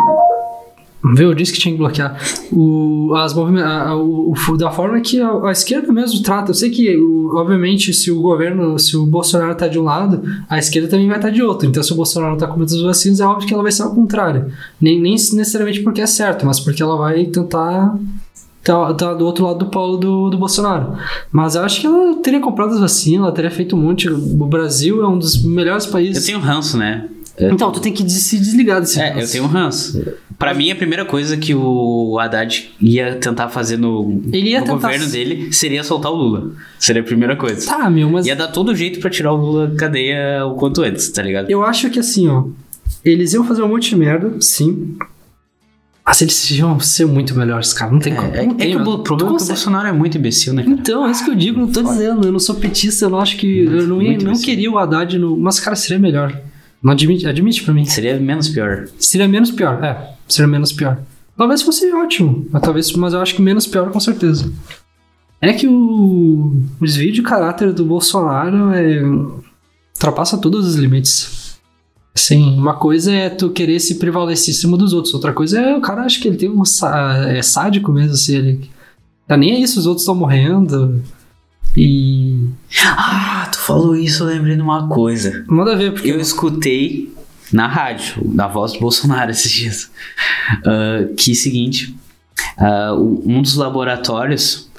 Viu, 1.04 1.30
eu 1.30 1.34
disse 1.34 1.52
que 1.52 1.60
tinha 1.60 1.72
que 1.74 1.80
bloquear. 1.80 2.16
O, 2.52 3.14
as 3.16 3.36
a- 3.36 3.96
o, 3.96 4.34
o- 4.50 4.58
da 4.58 4.70
forma 4.70 5.00
que 5.02 5.20
a, 5.20 5.32
a 5.48 5.52
esquerda 5.52 5.92
mesmo 5.92 6.22
trata. 6.22 6.52
Eu 6.52 6.56
sei 6.56 6.70
que, 6.70 6.96
o- 6.96 7.36
obviamente, 7.38 7.92
se 7.94 8.12
o 8.12 8.22
governo, 8.22 8.78
se 8.78 8.96
o 8.96 9.06
Bolsonaro 9.06 9.56
tá 9.56 9.68
de 9.68 9.80
um 9.80 9.84
lado, 9.84 10.22
a 10.48 10.60
esquerda 10.60 10.88
também 10.90 11.08
vai 11.08 11.18
estar 11.18 11.32
de 11.32 11.42
outro. 11.42 11.68
Então, 11.68 11.82
se 11.82 11.92
o 11.92 11.96
Bolsonaro 11.96 12.38
tá 12.38 12.46
com 12.48 12.58
muitas 12.58 12.80
vacinas, 12.82 13.20
é 13.20 13.26
óbvio 13.26 13.48
que 13.48 13.54
ela 13.54 13.64
vai 13.64 13.72
ser 13.72 13.82
ao 13.84 13.96
contrário. 13.96 14.52
Nem, 14.80 15.02
nem 15.02 15.14
necessariamente 15.14 15.82
porque 15.82 16.02
é 16.02 16.06
certo, 16.08 16.46
mas 16.46 16.60
porque 16.60 16.84
ela 16.84 16.96
vai 16.96 17.26
tentar 17.26 17.98
tá, 18.64 18.94
tá 18.94 19.14
do 19.16 19.26
outro 19.26 19.46
lado 19.46 19.60
do 19.60 19.66
polo 19.72 19.98
do, 19.98 20.30
do 20.30 20.38
Bolsonaro. 20.38 20.94
Mas 21.32 21.56
eu 21.56 21.64
acho 21.64 21.82
que 21.82 21.88
ela 21.88 22.16
teria 22.18 22.40
comprado 22.40 22.74
as 22.76 22.80
vacinas, 22.80 23.24
ela 23.26 23.32
teria 23.32 23.50
feito 23.50 23.76
um 23.76 23.80
monte. 23.80 24.08
O 24.08 24.46
Brasil 24.46 25.02
é 25.02 25.08
um 25.08 25.18
dos 25.18 25.44
melhores 25.44 25.86
Eu 25.88 25.92
países. 25.92 26.26
tenho 26.28 26.40
ranço, 26.40 26.78
né? 26.78 27.08
Então, 27.40 27.72
tu 27.72 27.80
tem 27.80 27.92
que 27.94 28.08
se 28.10 28.38
desligar 28.38 28.80
desse 28.82 29.00
É, 29.00 29.10
eu 29.10 29.16
negócio. 29.16 29.32
tenho 29.32 29.46
ranço. 29.48 30.04
Pra 30.38 30.54
mim, 30.54 30.72
a 30.72 30.76
primeira 30.76 31.06
coisa 31.06 31.38
que 31.38 31.54
o 31.56 32.18
Haddad 32.20 32.72
ia 32.82 33.16
tentar 33.16 33.50
fazer 33.50 33.78
no, 33.78 34.22
Ele 34.34 34.50
ia 34.50 34.60
no 34.60 34.66
tentar- 34.66 34.88
governo 34.90 35.08
dele 35.08 35.54
seria 35.54 35.84
soltar 35.84 36.12
o 36.12 36.16
Lula. 36.16 36.52
Seria 36.80 37.02
a 37.02 37.06
primeira 37.06 37.36
coisa. 37.36 37.66
Tá, 37.66 37.90
meu, 37.90 38.10
mas. 38.10 38.26
Ia 38.26 38.36
dar 38.36 38.48
todo 38.50 38.76
jeito 38.76 39.00
pra 39.00 39.10
tirar 39.10 39.32
o 39.34 39.38
Lula 39.38 39.68
da 39.68 39.76
cadeia 39.76 40.46
o 40.46 40.56
quanto 40.56 40.82
antes, 40.82 41.10
tá 41.10 41.22
ligado? 41.22 41.50
Eu 41.50 41.64
acho 41.64 41.90
que 41.90 42.00
assim, 42.00 42.28
ó. 42.28 42.46
Eles 43.06 43.34
iam 43.34 43.44
fazer 43.44 43.62
um 43.64 43.68
monte 43.68 43.90
de 43.90 43.96
merda, 43.96 44.36
sim. 44.42 44.96
Mas 46.06 46.22
eles 46.22 46.52
iam 46.52 46.80
ser 46.80 47.06
muito 47.06 47.36
melhores, 47.36 47.72
cara. 47.74 47.92
Não 47.92 48.00
tem 48.00 48.14
como. 48.16 48.28
É, 48.36 48.44
não 48.46 48.52
é 48.54 48.56
tem, 48.56 48.70
que 48.72 48.76
o 48.76 48.80
mano. 48.80 48.86
bo- 48.92 48.98
Tu 48.98 49.04
problema 49.04 49.30
é 49.30 49.30
que 49.30 49.36
o 49.36 49.38
consegue- 49.40 49.50
Bolsonaro 49.60 49.88
é 49.88 49.92
muito 49.92 50.18
imbecil, 50.18 50.54
né? 50.54 50.64
cara? 50.64 50.76
Então, 50.76 51.08
é 51.08 51.12
isso 51.12 51.24
que 51.24 51.32
eu 51.32 51.36
digo, 51.36 51.60
não 51.60 51.68
tô 51.68 51.82
dizendo. 51.84 52.28
Eu 52.28 52.32
não 52.32 52.40
sou 52.40 52.56
petista, 52.56 53.06
eu 53.06 53.10
não 53.12 53.20
acho 53.20 53.38
que. 53.38 53.60
Eu 53.66 53.88
não, 53.88 54.02
ia- 54.02 54.10
muito 54.10 54.24
não 54.26 54.32
imbecil. 54.32 54.46
queria 54.46 54.72
o 54.72 54.78
Haddad 54.78 55.18
no. 55.18 55.38
Mas, 55.38 55.60
cara, 55.60 55.76
seria 55.76 56.00
melhor. 56.00 56.36
Não 56.82 56.94
admite, 56.94 57.28
admite 57.28 57.64
pra 57.64 57.74
mim. 57.74 57.86
Seria 57.86 58.20
menos 58.20 58.50
pior. 58.50 58.88
Seria 58.98 59.28
menos 59.28 59.52
pior, 59.52 59.84
é. 59.84 60.16
Seria 60.28 60.48
menos 60.48 60.72
pior. 60.72 61.00
Talvez 61.38 61.62
fosse 61.62 61.92
ótimo, 61.92 62.46
mas, 62.52 62.62
talvez, 62.62 62.92
mas 62.94 63.14
eu 63.14 63.22
acho 63.22 63.36
que 63.36 63.42
menos 63.42 63.66
pior 63.66 63.92
com 63.92 64.00
certeza. 64.00 64.52
É 65.40 65.54
que 65.54 65.68
o, 65.68 66.54
o 66.80 66.86
desvio 66.86 67.12
de 67.12 67.22
caráter 67.22 67.74
do 67.74 67.84
Bolsonaro 67.84 68.72
é, 68.74 69.02
ultrapassa 69.96 70.38
todos 70.38 70.68
os 70.68 70.76
limites. 70.76 71.60
Assim, 72.14 72.58
uma 72.58 72.76
coisa 72.76 73.12
é 73.12 73.30
tu 73.30 73.50
querer 73.50 73.80
se 73.80 73.96
prevalecer 73.96 74.54
em 74.54 74.58
cima 74.58 74.78
dos 74.78 74.94
outros, 74.94 75.14
outra 75.14 75.34
coisa 75.34 75.60
é 75.60 75.78
o 75.78 75.82
cara 75.82 76.04
acha 76.04 76.20
que 76.20 76.28
ele 76.28 76.38
tem 76.38 76.50
um 76.50 76.62
é 77.30 77.42
sádico 77.42 77.92
mesmo, 77.92 78.12
assim, 78.12 78.36
ele 78.36 78.70
tá 79.28 79.38
nem 79.38 79.56
aí 79.56 79.68
se 79.68 79.80
os 79.80 79.86
outros 79.86 80.04
estão 80.04 80.14
morrendo. 80.14 81.02
E. 81.78 82.48
Ah, 82.86 83.48
tu 83.52 83.60
falou 83.60 83.96
isso, 83.96 84.24
eu 84.24 84.28
lembrei 84.28 84.56
de 84.56 84.62
uma 84.62 84.88
coisa. 84.88 85.46
Nada 85.50 85.74
a 85.74 85.76
ver, 85.76 85.94
porque. 85.94 86.10
Eu 86.12 86.20
escutei 86.20 87.14
na 87.54 87.68
rádio, 87.68 88.22
na 88.34 88.48
voz 88.48 88.74
do 88.74 88.80
Bolsonaro 88.80 89.32
esses 89.32 89.52
dias, 89.52 89.92
ah, 90.66 91.06
que 91.18 91.34
seguinte, 91.36 91.96
ah, 92.58 92.94
o- 92.94 93.24
um 93.26 93.42
dos 93.42 93.56
laboratórios 93.56 94.70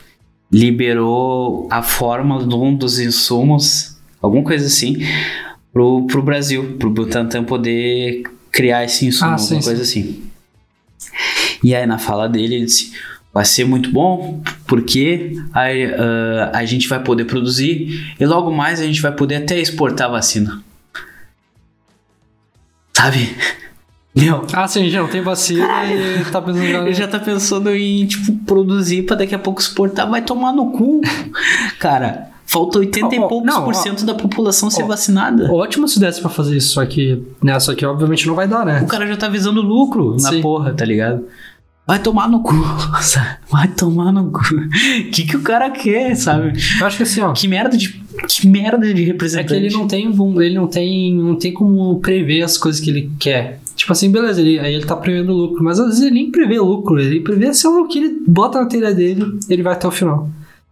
liberou 0.51 1.67
a 1.71 1.83
fórmula 1.83 2.47
de 2.47 2.55
um 2.55 2.75
dos 2.75 2.99
insumos, 2.99 3.97
alguma 4.21 4.43
coisa 4.45 4.67
assim, 4.67 4.97
pro, 5.73 6.07
pro 6.07 6.23
Brasil, 6.23 6.77
pro 6.79 6.91
Butantan 6.91 7.45
poder 7.45 8.23
criar 8.51 8.85
esse 8.85 9.07
insumo, 9.07 9.33
Ah, 9.33 9.39
sim, 9.39 9.55
alguma 9.55 9.63
coisa 9.65 9.83
assim. 9.83 10.23
E 11.65 11.75
aí 11.75 11.87
na 11.87 11.99
fala 11.99 12.29
dele 12.29 12.57
ele 12.57 12.65
disse, 12.67 12.93
vai 13.33 13.45
ser 13.45 13.65
muito 13.65 13.91
bom, 13.91 14.43
porque 14.67 15.37
aí, 15.53 15.85
ah, 15.95 16.51
a 16.55 16.65
gente 16.65 16.89
vai 16.89 17.03
poder 17.03 17.25
produzir 17.25 18.15
e 18.19 18.27
logo 18.27 18.51
mais 18.51 18.81
a 18.81 18.85
gente 18.85 19.01
vai 19.01 19.13
poder 19.13 19.37
até 19.37 19.59
exportar 19.59 20.09
a 20.09 20.13
vacina. 20.13 20.63
Sabe? 22.95 23.35
Meu, 24.15 24.45
Ah, 24.53 24.69
sim, 24.69 24.91
já 24.91 25.01
não 25.01 25.09
tem 25.09 25.23
vacina 25.23 25.67
e 25.87 26.23
tá 26.31 26.43
pensando 26.43 26.63
ele 26.63 26.93
já 26.93 27.09
tá 27.09 27.19
pensando 27.19 27.71
em, 27.75 28.07
tipo, 28.07 28.33
produzir 28.45 29.05
pra 29.05 29.17
daqui 29.17 29.35
a 29.35 29.39
pouco 29.39 29.61
exportar. 29.63 30.09
Vai 30.11 30.21
tomar 30.21 30.53
no 30.53 30.71
cu. 30.71 31.01
Cara, 31.81 32.29
falta 32.45 32.79
80 32.79 33.15
e 33.15 33.19
Ó, 33.19 33.25
ó, 33.25 33.29
poucos 33.29 33.47
não, 33.47 33.65
por 33.65 33.75
cento 33.75 34.05
da 34.05 34.15
população 34.15 34.69
ser 34.69 34.85
vacinada. 34.85 35.51
Ótimo 35.51 35.89
se 35.89 35.99
desse 35.99 36.21
pra 36.21 36.29
fazer 36.29 36.59
isso, 36.59 36.75
só 36.75 36.85
que. 36.85 37.23
Né, 37.43 37.59
só 37.59 37.75
que 37.75 37.87
obviamente 37.87 38.27
não 38.27 38.35
vai 38.35 38.47
dar, 38.47 38.67
né? 38.67 38.83
O 38.83 38.87
cara 38.87 39.07
já 39.07 39.17
tá 39.17 39.29
visando 39.29 39.63
lucro 39.63 40.13
na 40.21 40.29
Sim. 40.29 40.43
porra, 40.43 40.75
tá 40.75 40.85
ligado? 40.85 41.25
Vai 41.93 41.99
tomar 41.99 42.27
no 42.27 42.41
cu, 42.41 42.55
sabe? 43.03 43.37
Vai 43.51 43.69
tomar 43.69 44.11
no 44.13 44.31
cu. 44.31 44.41
O 44.41 45.11
que, 45.11 45.27
que 45.27 45.37
o 45.37 45.43
cara 45.43 45.69
quer, 45.69 46.15
sabe? 46.15 46.59
Eu 46.81 46.87
acho 46.87 46.97
que 46.97 47.03
assim, 47.03 47.21
ó. 47.21 47.35
Que 47.35 47.47
merda 47.47 47.77
de. 47.77 48.01
Que 48.27 48.49
merda 48.49 48.95
de 48.95 49.03
É 49.03 49.05
representante. 49.05 49.49
que 49.49 49.55
ele 49.55 49.71
não 49.71 49.87
tem, 49.87 50.11
ele 50.41 50.55
não 50.55 50.67
tem, 50.67 51.15
não 51.15 51.37
tem 51.37 51.53
como 51.53 52.01
prever 52.01 52.41
as 52.41 52.57
coisas 52.57 52.81
que 52.81 52.89
ele 52.89 53.11
quer. 53.21 53.61
Tipo 53.77 53.93
assim, 53.93 54.11
beleza, 54.11 54.41
ele, 54.41 54.59
aí 54.59 54.73
ele 54.73 54.87
tá 54.87 54.97
prevendo 54.97 55.35
lucro, 55.35 55.63
mas 55.63 55.79
às 55.79 55.89
vezes 55.89 56.01
ele 56.01 56.13
nem 56.13 56.31
prevê 56.31 56.59
lucro, 56.59 56.99
ele 56.99 57.21
prevê, 57.21 57.53
sei 57.53 57.69
lá, 57.69 57.83
o 57.83 57.87
que 57.87 57.99
ele 57.99 58.23
bota 58.27 58.59
na 58.63 58.67
telha 58.67 58.95
dele, 58.95 59.27
ele 59.47 59.63
vai 59.63 59.75
até 59.75 59.87
o 59.87 59.91
final. 59.91 60.31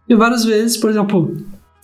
E 0.09 0.15
várias 0.15 0.43
vezes, 0.43 0.75
por 0.75 0.89
exemplo, 0.89 1.37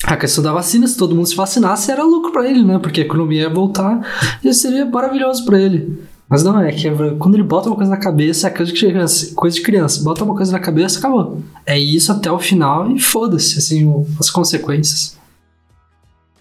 a 0.04 0.18
questão 0.18 0.44
da 0.44 0.52
vacina, 0.52 0.88
se 0.88 0.98
todo 0.98 1.14
mundo 1.16 1.28
se 1.28 1.36
vacinasse, 1.36 1.92
era 1.92 2.04
lucro 2.04 2.32
pra 2.32 2.50
ele, 2.50 2.64
né? 2.64 2.80
Porque 2.80 3.02
a 3.02 3.06
economia 3.06 3.42
ia 3.44 3.50
voltar 3.52 4.02
e 4.44 4.52
seria 4.52 4.84
maravilhoso 4.84 5.46
pra 5.46 5.62
ele. 5.62 5.96
Mas 6.30 6.44
não, 6.44 6.60
é 6.60 6.72
que 6.74 6.90
quando 7.18 7.36
ele 7.36 7.44
bota 7.44 7.70
uma 7.70 7.76
coisa 7.76 7.90
na 7.90 7.98
cabeça, 7.98 8.48
é 8.48 8.50
coisa 8.50 8.72
de 8.72 8.78
criança, 8.80 9.34
coisa 9.34 9.56
de 9.56 9.62
criança, 9.62 10.04
bota 10.04 10.24
uma 10.26 10.36
coisa 10.36 10.52
na 10.52 10.60
cabeça, 10.60 11.00
acabou. 11.00 11.42
É 11.66 11.80
isso 11.80 12.12
até 12.12 12.30
o 12.30 12.38
final 12.38 12.92
e 12.92 13.00
foda-se, 13.00 13.58
assim, 13.58 14.06
as 14.20 14.30
consequências. 14.30 15.18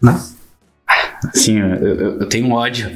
Né? 0.02 0.20
Sim, 1.32 1.58
eu, 1.58 1.66
eu- 1.68 2.20
eu 2.20 2.26
tenho 2.26 2.50
ódio. 2.50 2.90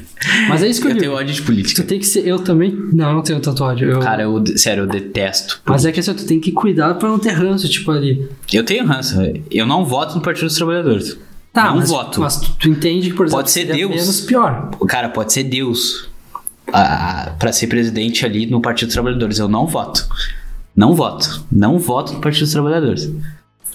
Mas 0.49 0.63
é 0.63 0.69
isso 0.69 0.81
que 0.81 0.87
eu, 0.87 0.91
Eu 0.91 0.95
digo. 0.95 1.05
tenho 1.07 1.17
ódio 1.19 1.33
de 1.35 1.41
Tu 1.41 1.47
política. 1.47 1.83
tem 1.83 1.99
que 1.99 2.07
ser. 2.07 2.27
Eu 2.27 2.39
também. 2.41 2.71
Não, 2.93 3.09
eu 3.09 3.15
não 3.15 3.23
tenho 3.23 3.41
tanto 3.41 3.65
ódio. 3.65 3.89
Eu, 3.91 4.01
Cara, 4.01 4.23
eu, 4.25 4.43
sério, 4.59 4.83
eu 4.83 4.87
detesto. 4.87 5.61
mas 5.65 5.85
é 5.85 5.93
que 5.93 6.01
assim, 6.01 6.13
tu 6.13 6.27
tem 6.27 6.39
que 6.41 6.53
cuidar 6.53 6.95
pra 6.95 7.09
não 7.09 7.19
ter 7.19 7.31
ranço, 7.31 7.69
tipo 7.69 7.91
ali. 7.91 8.29
Eu 8.53 8.65
tenho 8.65 8.85
ranço. 8.87 9.17
Eu 9.51 9.67
não 9.67 9.85
voto 9.87 10.15
no 10.17 10.21
Partido 10.21 10.47
dos 10.47 10.55
Trabalhadores. 10.57 11.17
Tá, 11.53 11.67
não 11.71 11.77
mas, 11.79 11.89
voto. 11.89 12.21
Mas 12.21 12.37
tu, 12.37 12.53
tu 12.59 12.69
entende 12.69 13.11
que, 13.11 13.17
por 13.17 13.27
exemplo, 13.27 13.39
Pode 13.43 13.51
ser 13.51 13.65
Deus. 13.65 13.91
menos 13.91 14.21
pior. 14.21 14.71
Cara 14.87 15.09
pode 15.09 15.33
ser 15.33 15.45
Deus 15.45 16.10
pra 17.39 17.53
ser 17.53 17.67
presidente 17.67 18.25
ali 18.25 18.47
no 18.47 18.61
Partido 18.61 18.89
dos 18.89 18.95
Trabalhadores. 18.95 19.39
Eu 19.39 19.49
não 19.49 19.67
voto. 19.67 20.07
Não 20.75 20.95
voto. 20.95 21.45
Não 21.51 21.79
voto 21.79 22.13
no 22.15 22.21
Partido 22.21 22.45
dos 22.45 22.53
Trabalhadores. 22.53 23.11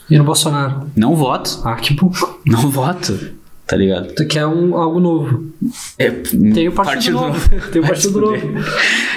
E 0.09 0.17
no 0.17 0.23
Bolsonaro? 0.23 0.89
Não 0.95 1.15
voto. 1.15 1.61
Ah, 1.63 1.75
que 1.75 1.93
bom. 1.93 2.11
Não 2.45 2.69
voto. 2.69 3.35
Tá 3.67 3.75
ligado? 3.75 4.13
Tu 4.13 4.27
quer 4.27 4.45
um, 4.45 4.77
algo 4.77 4.99
novo. 4.99 5.51
É, 5.97 6.11
Tem 6.11 6.67
o 6.67 6.71
Partido, 6.71 7.13
Novo. 7.13 7.49
Tem 7.73 7.79
o 7.79 7.83
Vai 7.83 7.93
Partido 7.93 8.21
Novo. 8.21 8.47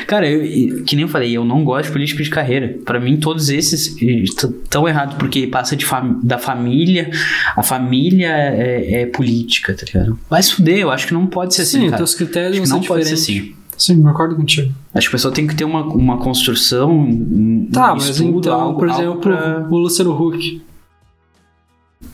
Cara, 0.07 0.27
eu, 0.27 0.85
que 0.85 0.97
nem 0.97 1.03
eu 1.03 1.09
falei, 1.09 1.37
eu 1.37 1.45
não 1.45 1.63
gosto 1.63 1.89
de 1.89 1.93
político 1.93 2.23
de 2.23 2.31
carreira. 2.31 2.75
Pra 2.83 2.99
mim, 2.99 3.19
todos 3.19 3.51
esses 3.51 3.95
estão 4.01 4.89
errados, 4.89 5.17
porque 5.17 5.47
passa 5.47 5.77
de 5.77 5.85
fam- 5.85 6.19
da 6.23 6.39
família. 6.39 7.11
A 7.55 7.63
família 7.63 8.29
é, 8.31 9.03
é 9.03 9.07
política, 9.07 9.75
tá 9.75 9.85
ligado? 9.85 10.19
Vai 10.31 10.43
se 10.43 10.55
fuder, 10.55 10.79
eu 10.79 10.91
acho 10.91 11.07
que 11.09 11.13
não 11.13 11.27
pode 11.27 11.55
ser 11.55 11.61
assim, 11.63 11.91
Sim, 11.91 11.95
teus 11.95 12.15
critérios 12.15 12.59
que 12.59 12.67
são 12.67 12.79
não 12.79 12.87
pode 12.87 13.05
ser 13.05 13.15
assim. 13.15 13.53
Sim, 13.79 14.03
concordo 14.03 14.35
contigo. 14.37 14.75
Acho 14.93 15.09
que 15.09 15.15
a 15.15 15.17
pessoa 15.17 15.33
tem 15.33 15.47
que 15.47 15.55
ter 15.55 15.65
uma, 15.65 15.83
uma 15.85 16.19
construção, 16.19 16.91
um 16.93 17.69
Tá, 17.73 17.95
mas 17.95 18.09
estudo, 18.09 18.39
então, 18.41 18.61
algo, 18.61 18.79
por 18.79 18.89
exemplo, 18.91 19.21
pra- 19.21 19.67
o 19.71 19.79
Luciano 19.79 20.13
Huck. 20.21 20.61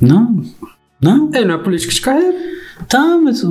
Não, 0.00 0.42
não. 1.00 1.30
Ele 1.34 1.44
não 1.46 1.54
é 1.54 1.58
político 1.58 1.92
de 1.92 2.00
carreira. 2.00 2.36
Tá, 2.88 3.18
mas 3.18 3.42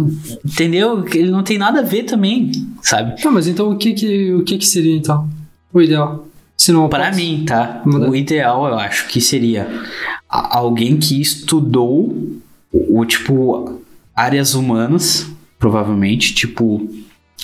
entendeu? 0.45 1.03
Ele 1.13 1.31
não 1.31 1.43
tem 1.43 1.57
nada 1.57 1.79
a 1.79 1.83
ver 1.83 2.03
também, 2.03 2.51
sabe? 2.81 3.21
Tá, 3.21 3.31
mas 3.31 3.47
então 3.47 3.71
o 3.71 3.77
que 3.77 3.93
que, 3.93 4.33
o 4.33 4.43
que, 4.43 4.57
que 4.57 4.65
seria 4.65 4.95
então? 4.95 5.27
O 5.73 5.81
ideal? 5.81 6.27
Se 6.57 6.71
não 6.71 6.87
Para 6.87 7.11
mim, 7.11 7.43
tá? 7.47 7.81
Muda. 7.85 8.09
O 8.09 8.15
ideal, 8.15 8.67
eu 8.67 8.77
acho 8.77 9.07
que 9.07 9.19
seria 9.19 9.67
alguém 10.29 10.97
que 10.97 11.19
estudou 11.19 12.15
o, 12.71 13.05
tipo 13.05 13.81
áreas 14.15 14.53
humanas, 14.53 15.27
provavelmente, 15.57 16.35
tipo 16.35 16.87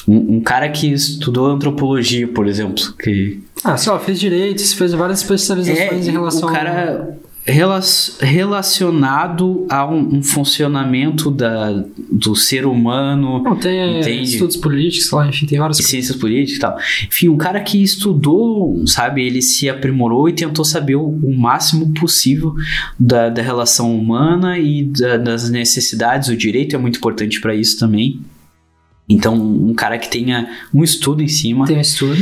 um, 0.08 0.36
um 0.38 0.42
cara 0.42 0.70
que 0.70 0.88
estudou 0.88 1.48
antropologia, 1.48 2.28
por 2.28 2.48
exemplo, 2.48 2.94
que 3.02 3.40
Ah, 3.64 3.76
lá, 3.88 4.00
fez 4.00 4.20
direito, 4.20 4.62
fez 4.76 4.94
várias 4.94 5.22
especializações 5.22 6.08
em 6.08 6.12
relação 6.12 6.50
É, 6.50 6.52
o 6.52 6.56
cara 6.56 7.18
rela- 7.46 7.82
relacionado 8.20 9.66
a 9.70 9.86
um, 9.86 10.18
um 10.18 10.24
funcionamento 10.24 11.30
da, 11.32 11.84
do 12.12 12.36
ser 12.36 12.66
humano, 12.66 13.42
Não, 13.44 13.56
tem 13.56 13.78
é, 13.80 14.00
Entende? 14.00 14.24
estudos 14.34 14.56
políticos, 14.56 15.12
lá, 15.12 15.28
enfim, 15.28 15.46
tem 15.46 15.60
várias 15.60 15.78
ciências 15.78 16.16
políticas 16.16 16.58
e 16.58 16.60
tal. 16.60 16.78
Enfim, 17.08 17.30
um 17.30 17.38
cara 17.38 17.60
que 17.60 17.82
estudou, 17.82 18.82
sabe, 18.88 19.26
ele 19.26 19.42
se 19.42 19.70
aprimorou 19.70 20.30
e 20.30 20.34
tentou 20.34 20.64
saber 20.66 20.96
o, 20.96 21.06
o 21.08 21.36
máximo 21.38 21.94
possível 21.94 22.54
da, 23.00 23.30
da 23.30 23.42
relação 23.42 23.96
humana 23.98 24.58
e 24.58 24.84
da- 24.84 25.18
das 25.18 25.50
necessidades. 25.50 26.30
O 26.30 26.38
direito 26.38 26.76
é 26.76 26.80
muito 26.80 26.98
importante 26.98 27.40
para 27.42 27.54
isso 27.56 27.78
também. 27.80 28.20
Então, 29.10 29.34
um 29.36 29.74
cara 29.74 29.97
que 29.97 30.07
tenha 30.10 30.47
um 30.74 30.84
estudo 30.84 31.24
em 31.24 31.28
cima 31.28 31.66
Tem 31.66 31.78
um 31.78 31.82
estudo. 31.82 32.22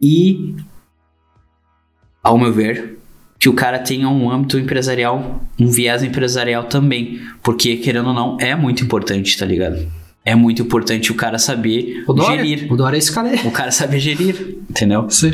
e, 0.00 0.54
ao 2.22 2.36
meu 2.38 2.52
ver, 2.52 2.98
que 3.38 3.48
o 3.48 3.54
cara 3.54 3.78
tenha 3.78 4.08
um 4.08 4.30
âmbito 4.30 4.58
empresarial, 4.58 5.42
um 5.58 5.66
viés 5.68 6.02
empresarial 6.02 6.64
também. 6.64 7.20
Porque, 7.42 7.76
querendo 7.76 8.08
ou 8.08 8.14
não, 8.14 8.36
é 8.38 8.54
muito 8.54 8.84
importante, 8.84 9.36
tá 9.38 9.46
ligado? 9.46 9.90
É 10.22 10.34
muito 10.34 10.60
importante 10.60 11.10
o 11.10 11.14
cara 11.14 11.38
saber 11.38 12.04
O 12.06 12.12
Dória? 12.12 12.44
gerir. 12.44 12.70
O 12.70 12.76
Dória 12.76 12.96
é 12.96 12.98
esse 12.98 13.10
cara. 13.10 13.30
O 13.42 13.50
cara 13.50 13.70
saber 13.70 13.98
gerir, 13.98 14.58
entendeu? 14.68 15.08
Sim. 15.08 15.32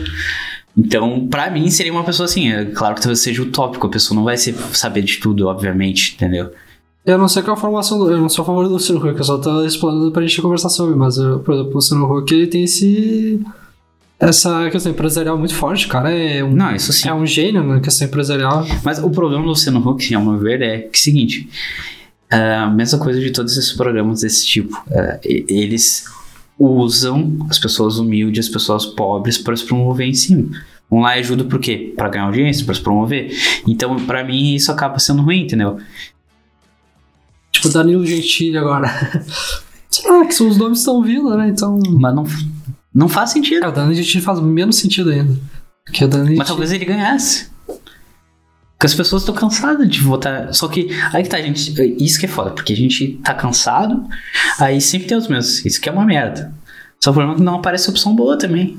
Então, 0.78 1.26
pra 1.26 1.50
mim, 1.50 1.68
seria 1.70 1.90
uma 1.92 2.04
pessoa 2.04 2.26
assim. 2.26 2.52
É 2.52 2.66
claro 2.66 2.94
que 2.94 3.00
talvez 3.00 3.18
seja 3.20 3.42
utópico, 3.42 3.86
a 3.86 3.90
pessoa 3.90 4.14
não 4.14 4.22
vai 4.24 4.36
ser, 4.36 4.54
saber 4.72 5.02
de 5.02 5.16
tudo, 5.16 5.48
obviamente, 5.48 6.14
entendeu? 6.14 6.52
Eu 7.06 7.16
não 7.16 7.28
sei 7.28 7.40
qual 7.42 7.54
é 7.54 7.58
a 7.58 7.60
formação 7.60 8.00
do. 8.00 8.10
Eu 8.10 8.18
não 8.18 8.28
sou 8.28 8.42
a 8.42 8.46
favor 8.46 8.66
do 8.66 8.72
Luciano 8.74 9.00
Huck, 9.00 9.16
eu 9.16 9.24
só 9.24 9.38
tô 9.38 9.64
explorando 9.64 10.10
pra 10.10 10.22
gente 10.22 10.42
conversar 10.42 10.68
sobre, 10.68 10.96
mas, 10.96 11.16
eu, 11.16 11.38
por 11.38 11.54
exemplo, 11.54 11.70
o 11.70 11.74
Luciano 11.74 12.12
Huck 12.12 12.34
ele 12.34 12.48
tem 12.48 12.64
esse. 12.64 13.40
Essa 14.18 14.68
questão 14.70 14.90
empresarial 14.90 15.38
muito 15.38 15.54
forte, 15.54 15.86
cara 15.86 16.10
é 16.10 16.42
um. 16.42 16.50
Não, 16.52 16.74
isso 16.74 16.92
sim. 16.92 17.08
É 17.08 17.14
um 17.14 17.24
gênio 17.24 17.62
na 17.62 17.80
questão 17.80 18.08
empresarial. 18.08 18.66
Mas 18.82 18.98
o 18.98 19.08
problema 19.08 19.44
do 19.44 19.50
Luciano 19.50 19.78
Huck, 19.78 20.12
ao 20.14 20.24
meu 20.24 20.36
ver, 20.36 20.60
é 20.62 20.78
que 20.78 20.86
é 20.86 20.90
o 20.90 20.96
seguinte: 20.96 21.48
a 22.28 22.66
mesma 22.66 22.98
coisa 22.98 23.20
de 23.20 23.30
todos 23.30 23.56
esses 23.56 23.72
programas 23.72 24.22
desse 24.22 24.44
tipo. 24.44 24.76
é, 24.90 25.20
eles 25.22 26.06
usam 26.58 27.36
as 27.50 27.58
pessoas 27.58 27.98
humildes, 27.98 28.46
as 28.46 28.52
pessoas 28.52 28.84
pobres 28.84 29.38
para 29.38 29.54
se 29.54 29.64
promover 29.64 30.08
em 30.08 30.14
cima. 30.14 30.48
Vão 30.90 31.00
lá 31.00 31.16
e 31.16 31.20
ajudam 31.20 31.46
por 31.46 31.58
quê? 31.60 31.92
Pra 31.96 32.08
ganhar 32.08 32.24
audiência, 32.24 32.64
pra 32.64 32.74
se 32.74 32.80
promover. 32.80 33.30
Então, 33.66 33.96
pra 34.06 34.24
mim, 34.24 34.54
isso 34.54 34.72
acaba 34.72 34.98
sendo 34.98 35.22
ruim, 35.22 35.42
entendeu? 35.42 35.78
Tipo, 37.68 37.78
Danilo 37.78 38.06
Gentili 38.06 38.56
agora. 38.56 38.88
Sei 39.90 40.10
lá, 40.10 40.26
que 40.26 40.42
os 40.42 40.56
nomes 40.56 40.78
que 40.78 40.88
estão 40.88 41.02
vindo, 41.02 41.34
né? 41.36 41.48
Então. 41.48 41.78
Mas 42.00 42.14
não, 42.14 42.24
não 42.94 43.08
faz 43.08 43.30
sentido. 43.30 43.64
É, 43.64 43.68
o 43.68 43.72
Danilo 43.72 43.94
Gentili 43.94 44.22
faz 44.22 44.40
menos 44.40 44.76
sentido 44.76 45.10
ainda. 45.10 45.36
Porque 45.84 46.04
o 46.04 46.08
Danilo 46.08 46.36
Mas 46.36 46.48
talvez 46.48 46.72
ele 46.72 46.84
ganhasse. 46.84 47.48
Porque 47.66 48.86
as 48.86 48.94
pessoas 48.94 49.22
estão 49.22 49.34
cansadas 49.34 49.88
de 49.88 50.00
votar. 50.00 50.52
Só 50.52 50.68
que 50.68 50.90
aí 51.12 51.22
que 51.22 51.28
tá, 51.28 51.40
gente. 51.40 51.74
Isso 52.02 52.18
que 52.18 52.26
é 52.26 52.28
foda, 52.28 52.50
porque 52.50 52.72
a 52.72 52.76
gente 52.76 53.18
tá 53.24 53.32
cansado, 53.32 54.04
aí 54.58 54.80
sempre 54.80 55.08
tem 55.08 55.16
os 55.16 55.28
mesmos. 55.28 55.64
Isso 55.64 55.80
que 55.80 55.88
é 55.88 55.92
uma 55.92 56.04
merda. 56.04 56.52
Só 57.02 57.10
o 57.10 57.14
problema 57.14 57.34
é 57.34 57.36
que 57.36 57.42
não 57.42 57.54
aparece 57.54 57.88
opção 57.88 58.14
boa 58.14 58.36
também. 58.36 58.78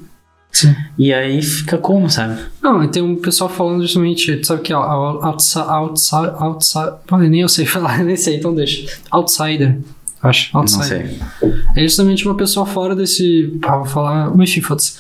Sim. 0.58 0.76
E 0.98 1.14
aí 1.14 1.40
fica 1.42 1.78
como, 1.78 2.10
sabe? 2.10 2.40
Não, 2.64 2.88
tem 2.88 3.04
um 3.04 3.16
pessoal 3.16 3.48
falando 3.48 3.84
justamente, 3.84 4.44
sabe 4.44 4.64
que 4.64 4.74
é 4.74 4.76
outside, 4.76 5.66
outside, 5.68 6.32
outside, 6.40 7.30
nem 7.30 7.42
eu 7.42 7.50
sei 7.50 7.66
falar, 7.66 8.02
nem 8.04 8.16
sei, 8.16 8.38
então 8.38 8.56
deixa. 8.56 8.98
Outsider, 9.12 9.78
acho, 10.24 10.50
Não 10.54 10.62
outsider. 10.62 11.10
sei. 11.40 11.54
É 11.76 11.82
justamente 11.82 12.26
uma 12.26 12.36
pessoa 12.36 12.66
fora 12.66 12.96
desse, 12.96 13.56
ah, 13.64 13.78
vou 13.78 13.86
falar, 13.86 14.34
enfim, 14.40 14.62
foda-se. 14.62 14.98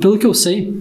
Pelo 0.00 0.16
que 0.16 0.26
eu 0.26 0.32
sei, 0.32 0.80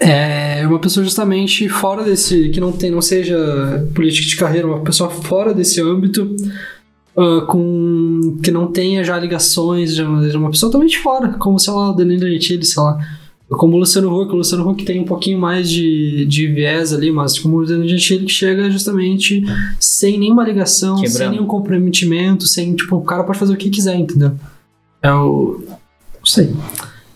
é 0.00 0.66
uma 0.66 0.80
pessoa 0.80 1.04
justamente 1.04 1.68
fora 1.68 2.02
desse, 2.02 2.48
que 2.48 2.58
não 2.58 2.72
tem, 2.72 2.90
não 2.90 3.00
seja 3.00 3.86
política 3.94 4.26
de 4.26 4.36
carreira, 4.36 4.66
uma 4.66 4.80
pessoa 4.80 5.08
fora 5.08 5.54
desse 5.54 5.80
âmbito, 5.80 6.34
ah, 7.16 7.44
com 7.46 8.38
que 8.42 8.50
não 8.50 8.66
tenha 8.66 9.04
já 9.04 9.18
ligações, 9.18 9.94
já, 9.94 10.08
uma 10.08 10.50
pessoa 10.50 10.70
totalmente 10.70 10.98
fora, 10.98 11.28
como 11.34 11.58
sei 11.58 11.72
lá, 11.72 11.90
o 11.90 11.92
Danilo 11.92 12.28
Gentili, 12.28 12.64
sei 12.64 12.82
lá. 12.82 12.98
Como 13.48 13.76
o 13.76 13.78
Luciano 13.78 14.10
Huck, 14.10 14.32
o 14.32 14.36
Luciano 14.36 14.68
Huck 14.68 14.84
tem 14.84 15.00
um 15.00 15.04
pouquinho 15.04 15.38
mais 15.38 15.70
de, 15.70 16.24
de 16.26 16.46
viés 16.48 16.92
ali, 16.92 17.12
mas 17.12 17.38
como 17.38 17.58
o 17.58 17.66
Danilo 17.66 17.88
Gentili 17.88 18.24
que 18.24 18.32
chega 18.32 18.70
justamente 18.70 19.44
sem 19.78 20.18
nenhuma 20.18 20.42
ligação, 20.44 20.96
sem 20.96 21.08
Quebrando. 21.08 21.30
nenhum 21.32 21.46
comprometimento, 21.46 22.46
sem, 22.46 22.74
tipo, 22.74 22.96
o 22.96 23.04
cara 23.04 23.22
pode 23.22 23.38
fazer 23.38 23.52
o 23.52 23.56
que 23.56 23.70
quiser, 23.70 23.96
entendeu? 23.96 24.32
É 25.02 25.12
o. 25.12 25.62
Não 25.68 26.26
sei. 26.26 26.52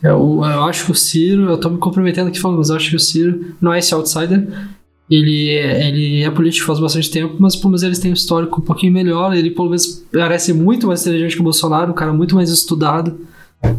É 0.02 0.12
o, 0.12 0.44
eu 0.44 0.62
acho 0.64 0.84
que 0.84 0.92
o 0.92 0.94
Ciro, 0.94 1.48
eu 1.48 1.58
tô 1.58 1.70
me 1.70 1.78
comprometendo 1.78 2.28
aqui 2.28 2.38
falando, 2.38 2.58
mas 2.58 2.68
eu 2.68 2.76
acho 2.76 2.90
que 2.90 2.96
o 2.96 3.00
Ciro 3.00 3.56
não 3.60 3.72
é 3.72 3.80
esse 3.80 3.92
outsider. 3.94 4.46
Ele 5.10 5.50
é, 5.50 5.88
ele 5.88 6.22
é 6.22 6.30
político 6.30 6.66
faz 6.66 6.78
bastante 6.78 7.10
tempo, 7.10 7.36
mas 7.38 7.56
pelo 7.56 7.70
menos 7.70 7.82
eles 7.82 7.98
têm 7.98 8.10
um 8.10 8.14
histórico 8.14 8.60
um 8.60 8.64
pouquinho 8.64 8.92
melhor. 8.92 9.34
Ele 9.34 9.50
pelo 9.50 9.68
menos 9.68 10.04
parece 10.12 10.52
muito 10.52 10.86
mais 10.86 11.00
inteligente 11.00 11.34
que 11.34 11.40
o 11.40 11.44
Bolsonaro, 11.44 11.90
um 11.92 11.94
cara 11.94 12.12
muito 12.12 12.34
mais 12.34 12.50
estudado. 12.50 13.18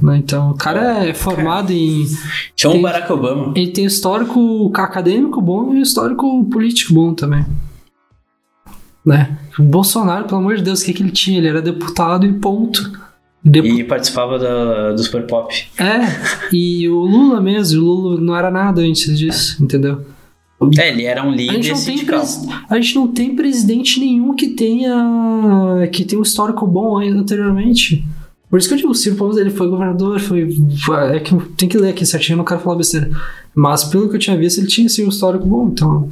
Né? 0.02 0.18
Então, 0.18 0.52
o 0.52 0.56
cara 0.56 1.06
é 1.06 1.14
formado 1.14 1.72
em. 1.72 2.06
Chama 2.56 2.74
Tem- 2.74 2.80
o 2.80 2.84
Barack 2.84 3.12
Obama. 3.14 3.54
Ele 3.56 3.72
tem 3.72 3.86
histórico 3.86 4.72
acadêmico 4.76 5.40
bom 5.42 5.74
e 5.74 5.82
histórico 5.82 6.44
político 6.46 6.94
bom 6.94 7.14
também. 7.14 7.46
Né? 9.06 9.38
O 9.58 9.64
Bolsonaro, 9.64 10.26
pelo 10.26 10.42
amor 10.42 10.58
de 10.58 10.64
Deus, 10.64 10.82
o 10.82 10.86
que, 10.86 10.94
que 10.94 11.04
ele 11.04 11.12
tinha? 11.12 11.38
Ele 11.38 11.48
era 11.48 11.62
deputado 11.62 12.26
e 12.26 12.34
ponto. 12.34 12.92
E 13.46 13.84
participava 13.86 14.38
da, 14.38 14.92
do 14.92 15.02
Super 15.02 15.26
Pop. 15.26 15.54
É, 15.78 16.00
e 16.52 16.90
o 16.90 17.00
Lula 17.00 17.40
mesmo, 17.40 17.82
o 17.82 17.86
Lula 17.86 18.22
não 18.22 18.36
era 18.36 18.52
nada 18.52 18.82
antes 18.82 19.18
disso, 19.18 19.64
entendeu? 19.64 20.02
É, 20.78 20.90
ele 20.90 21.04
era 21.06 21.24
um 21.24 21.30
A 21.32 21.36
líder 21.36 21.54
não 21.54 21.62
tem 21.62 21.76
sindical. 21.76 22.24
a 22.70 22.76
gente 22.76 22.96
não 22.96 23.08
tem 23.08 23.34
presidente 23.36 24.00
nenhum 24.00 24.36
que 24.36 24.50
tenha 24.50 25.88
que 25.92 26.04
tenha 26.04 26.20
um 26.20 26.24
histórico 26.24 26.68
bom 26.68 26.98
anteriormente. 27.00 28.06
Por 28.50 28.58
isso 28.60 28.68
que 28.68 28.74
eu 28.74 28.78
digo, 28.80 28.90
o 28.90 28.96
Ciro 28.96 29.16
Pons, 29.16 29.38
ele 29.38 29.52
foi 29.52 29.70
governador, 29.70 30.20
foi, 30.20 30.50
foi- 30.84 31.16
é 31.18 31.20
que 31.20 31.36
tem 31.56 31.70
que 31.70 31.78
ler 31.78 31.90
aqui 31.92 32.04
certinho, 32.06 32.34
eu 32.34 32.38
não 32.40 32.44
quero 32.46 32.60
falar 32.60 32.76
besteira. 32.76 33.10
Mas 33.56 33.84
pelo 33.84 34.10
que 34.10 34.16
eu 34.16 34.20
tinha 34.20 34.36
visto, 34.36 34.58
ele 34.58 34.68
tinha 34.68 34.86
um 35.06 35.10
histórico 35.10 35.46
bom, 35.46 35.70
então. 35.72 36.10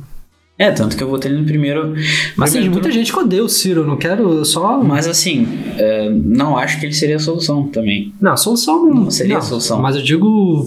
É, 0.60 0.72
tanto 0.72 0.96
que 0.98 1.04
eu 1.04 1.10
votei 1.10 1.32
ele 1.32 1.42
no 1.42 1.46
primeiro. 1.46 1.94
Mas 2.36 2.52
tem 2.52 2.62
primeiro 2.62 2.72
muita 2.72 2.92
gente 2.92 3.12
que 3.12 3.20
odeia 3.20 3.44
o 3.44 3.50
Ciro, 3.50 3.86
não 3.86 3.98
quero 3.98 4.44
só. 4.46 4.82
Mas 4.84 5.08
assim, 5.08 5.48
é, 5.78 6.10
não 6.10 6.58
acho 6.58 6.80
que 6.80 6.86
ele 6.86 6.94
seria 6.94 7.16
a 7.18 7.20
solução 7.20 7.68
também. 7.68 8.14
Não, 8.22 8.32
a 8.34 8.38
solução 8.38 8.86
Não 8.94 9.12
seria 9.12 9.38
a 9.40 9.42
solução. 9.42 9.80
Mas 9.82 9.96
eu 9.96 10.02
digo 10.04 10.66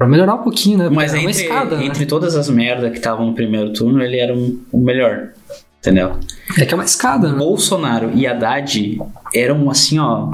pra 0.00 0.08
melhorar 0.08 0.34
um 0.36 0.42
pouquinho, 0.42 0.78
né? 0.78 0.88
Mas 0.90 1.12
é 1.12 1.18
entre, 1.18 1.30
escada, 1.30 1.76
né? 1.76 1.84
entre 1.84 2.06
todas 2.06 2.34
as 2.34 2.48
merdas 2.48 2.90
que 2.90 2.96
estavam 2.96 3.26
no 3.26 3.34
primeiro 3.34 3.70
turno, 3.74 4.02
ele 4.02 4.16
era 4.18 4.34
um- 4.34 4.58
o 4.72 4.78
melhor. 4.78 5.28
Entendeu? 5.78 6.12
É 6.58 6.64
que 6.64 6.72
é 6.72 6.76
uma 6.76 6.84
escada, 6.84 7.28
né? 7.30 7.36
Bolsonaro 7.38 8.10
e 8.14 8.26
Haddad 8.26 8.98
eram 9.34 9.68
assim, 9.68 9.98
ó, 9.98 10.32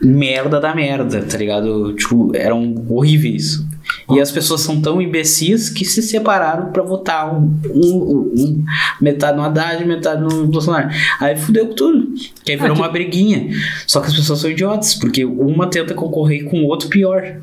merda 0.00 0.60
da 0.60 0.72
merda, 0.72 1.20
tá 1.22 1.36
ligado? 1.36 1.94
Tipo, 1.94 2.30
eram 2.32 2.76
horríveis. 2.88 3.64
E 4.10 4.20
as 4.20 4.30
pessoas 4.32 4.60
são 4.62 4.80
tão 4.80 5.00
imbecis 5.02 5.68
que 5.68 5.84
se 5.84 6.00
separaram 6.02 6.72
pra 6.72 6.82
votar 6.82 7.34
um, 7.34 7.58
um- 7.74 8.32
um- 8.34 8.64
metade 9.00 9.36
no 9.36 9.42
Haddad, 9.44 9.84
metade 9.84 10.22
no 10.22 10.46
Bolsonaro. 10.46 10.88
Aí 11.20 11.36
fudeu 11.36 11.66
com 11.68 11.74
tudo. 11.74 12.14
Que 12.44 12.52
aí 12.52 12.58
virou 12.58 12.74
que- 12.74 12.82
uma 12.82 12.88
briguinha. 12.88 13.48
Só 13.86 14.00
que 14.00 14.06
as 14.08 14.14
pessoas 14.16 14.38
são 14.40 14.50
idiotas, 14.50 14.94
porque 14.94 15.24
uma 15.24 15.66
tenta 15.66 15.92
concorrer 15.94 16.44
com 16.44 16.62
o 16.62 16.66
outro 16.66 16.88
pior. 16.88 17.36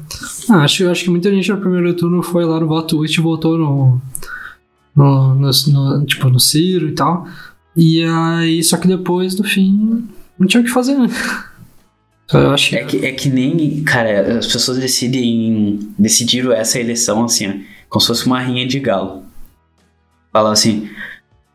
Ah, 0.49 0.63
acho, 0.63 0.89
acho 0.89 1.03
que 1.03 1.09
muita 1.09 1.29
gente 1.31 1.51
no 1.51 1.57
primeiro 1.57 1.93
turno 1.93 2.21
foi 2.23 2.43
lá 2.45 2.59
no 2.59 2.67
voto 2.67 2.99
útil 2.99 3.21
e 3.21 3.23
votou 3.23 3.57
no. 3.57 4.01
no, 4.95 5.35
no, 5.35 5.49
no- 5.67 6.05
tipo, 6.05 6.29
no 6.29 6.39
Ciro 6.39 6.87
e 6.87 6.91
tal. 6.93 7.27
E 7.75 8.03
aí, 8.03 8.63
só 8.63 8.77
que 8.77 8.87
depois, 8.87 9.35
no 9.37 9.43
fim, 9.43 10.07
não 10.39 10.47
tinha 10.47 10.61
o 10.61 10.63
que 10.65 10.71
fazer, 10.71 10.95
né? 10.97 11.07
Então, 12.25 12.41
Eu 12.41 12.51
acho. 12.53 12.75
É 12.75 12.83
que, 12.83 13.05
é 13.05 13.11
que 13.11 13.29
nem, 13.29 13.83
cara, 13.83 14.37
as 14.37 14.47
pessoas 14.47 14.77
decidem, 14.79 15.79
decidiram 15.97 16.51
essa 16.51 16.79
eleição 16.79 17.23
assim, 17.23 17.47
ó, 17.49 17.53
como 17.89 18.01
se 18.01 18.07
fosse 18.07 18.25
uma 18.25 18.39
rinha 18.41 18.67
de 18.67 18.79
galo. 18.79 19.23
Falaram 20.33 20.53
assim, 20.53 20.89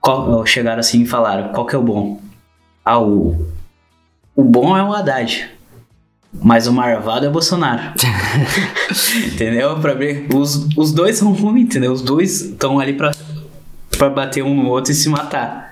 qual- 0.00 0.46
chegaram 0.46 0.80
assim 0.80 1.02
e 1.02 1.06
falaram, 1.06 1.52
qual 1.52 1.66
que 1.66 1.74
é 1.74 1.78
o 1.78 1.82
bom? 1.82 2.20
Ah, 2.84 2.98
o, 3.00 3.46
o 4.34 4.42
bom 4.44 4.76
é 4.76 4.82
o 4.82 4.92
Haddad, 4.92 5.50
mas 6.32 6.66
o 6.66 6.72
marvado 6.72 7.26
é 7.26 7.28
Bolsonaro. 7.28 7.92
entendeu? 9.34 9.78
Pra 9.80 9.92
ver, 9.94 10.26
os, 10.34 10.68
os 10.76 10.92
dois 10.92 11.18
são 11.18 11.32
ruins, 11.32 11.64
entendeu? 11.64 11.92
Os 11.92 12.00
dois 12.02 12.40
estão 12.42 12.78
ali 12.78 12.94
pra, 12.94 13.10
pra 13.98 14.08
bater 14.08 14.42
um 14.42 14.54
no 14.54 14.68
outro 14.68 14.92
e 14.92 14.94
se 14.94 15.08
matar. 15.08 15.68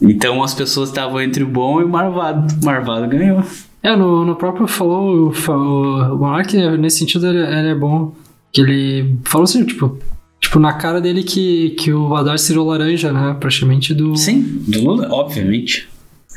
Então 0.00 0.42
as 0.42 0.52
pessoas 0.54 0.88
estavam 0.90 1.20
entre 1.22 1.42
o 1.42 1.46
bom 1.46 1.80
e 1.80 1.84
o 1.84 1.88
marvado. 1.88 2.52
O 2.60 2.64
marvado 2.64 3.06
ganhou. 3.08 3.42
É, 3.86 3.94
no, 3.94 4.24
no 4.24 4.34
próprio 4.34 4.66
falou, 4.66 5.28
o, 5.30 6.16
Monark, 6.18 6.56
nesse 6.76 6.98
sentido, 6.98 7.26
ele, 7.28 7.38
ele 7.38 7.68
é 7.68 7.74
bom. 7.74 8.12
Que 8.52 8.60
ele 8.60 9.16
falou 9.24 9.44
assim, 9.44 9.64
tipo, 9.64 9.96
tipo 10.40 10.58
na 10.58 10.72
cara 10.72 11.00
dele 11.00 11.22
que, 11.22 11.70
que 11.70 11.92
o 11.92 12.16
Haddad 12.16 12.42
tirou 12.44 12.66
laranja, 12.66 13.12
né? 13.12 13.36
Praticamente 13.38 13.94
do. 13.94 14.16
Sim, 14.16 14.40
do 14.66 14.82
Lula, 14.82 15.08
obviamente. 15.12 15.88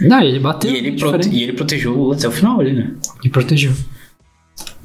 Não, 0.01 0.21
ele 0.21 0.39
bateu. 0.39 0.71
E 0.71 0.77
ele, 0.77 0.91
prote- 0.91 1.29
e 1.29 1.41
ele 1.43 1.53
protegeu 1.53 1.91
o 1.93 1.97
Lula 1.97 2.15
até 2.15 2.27
o 2.27 2.31
final 2.31 2.59
ali, 2.59 2.71
né? 2.73 2.93
E 3.23 3.29
protegeu. 3.29 3.71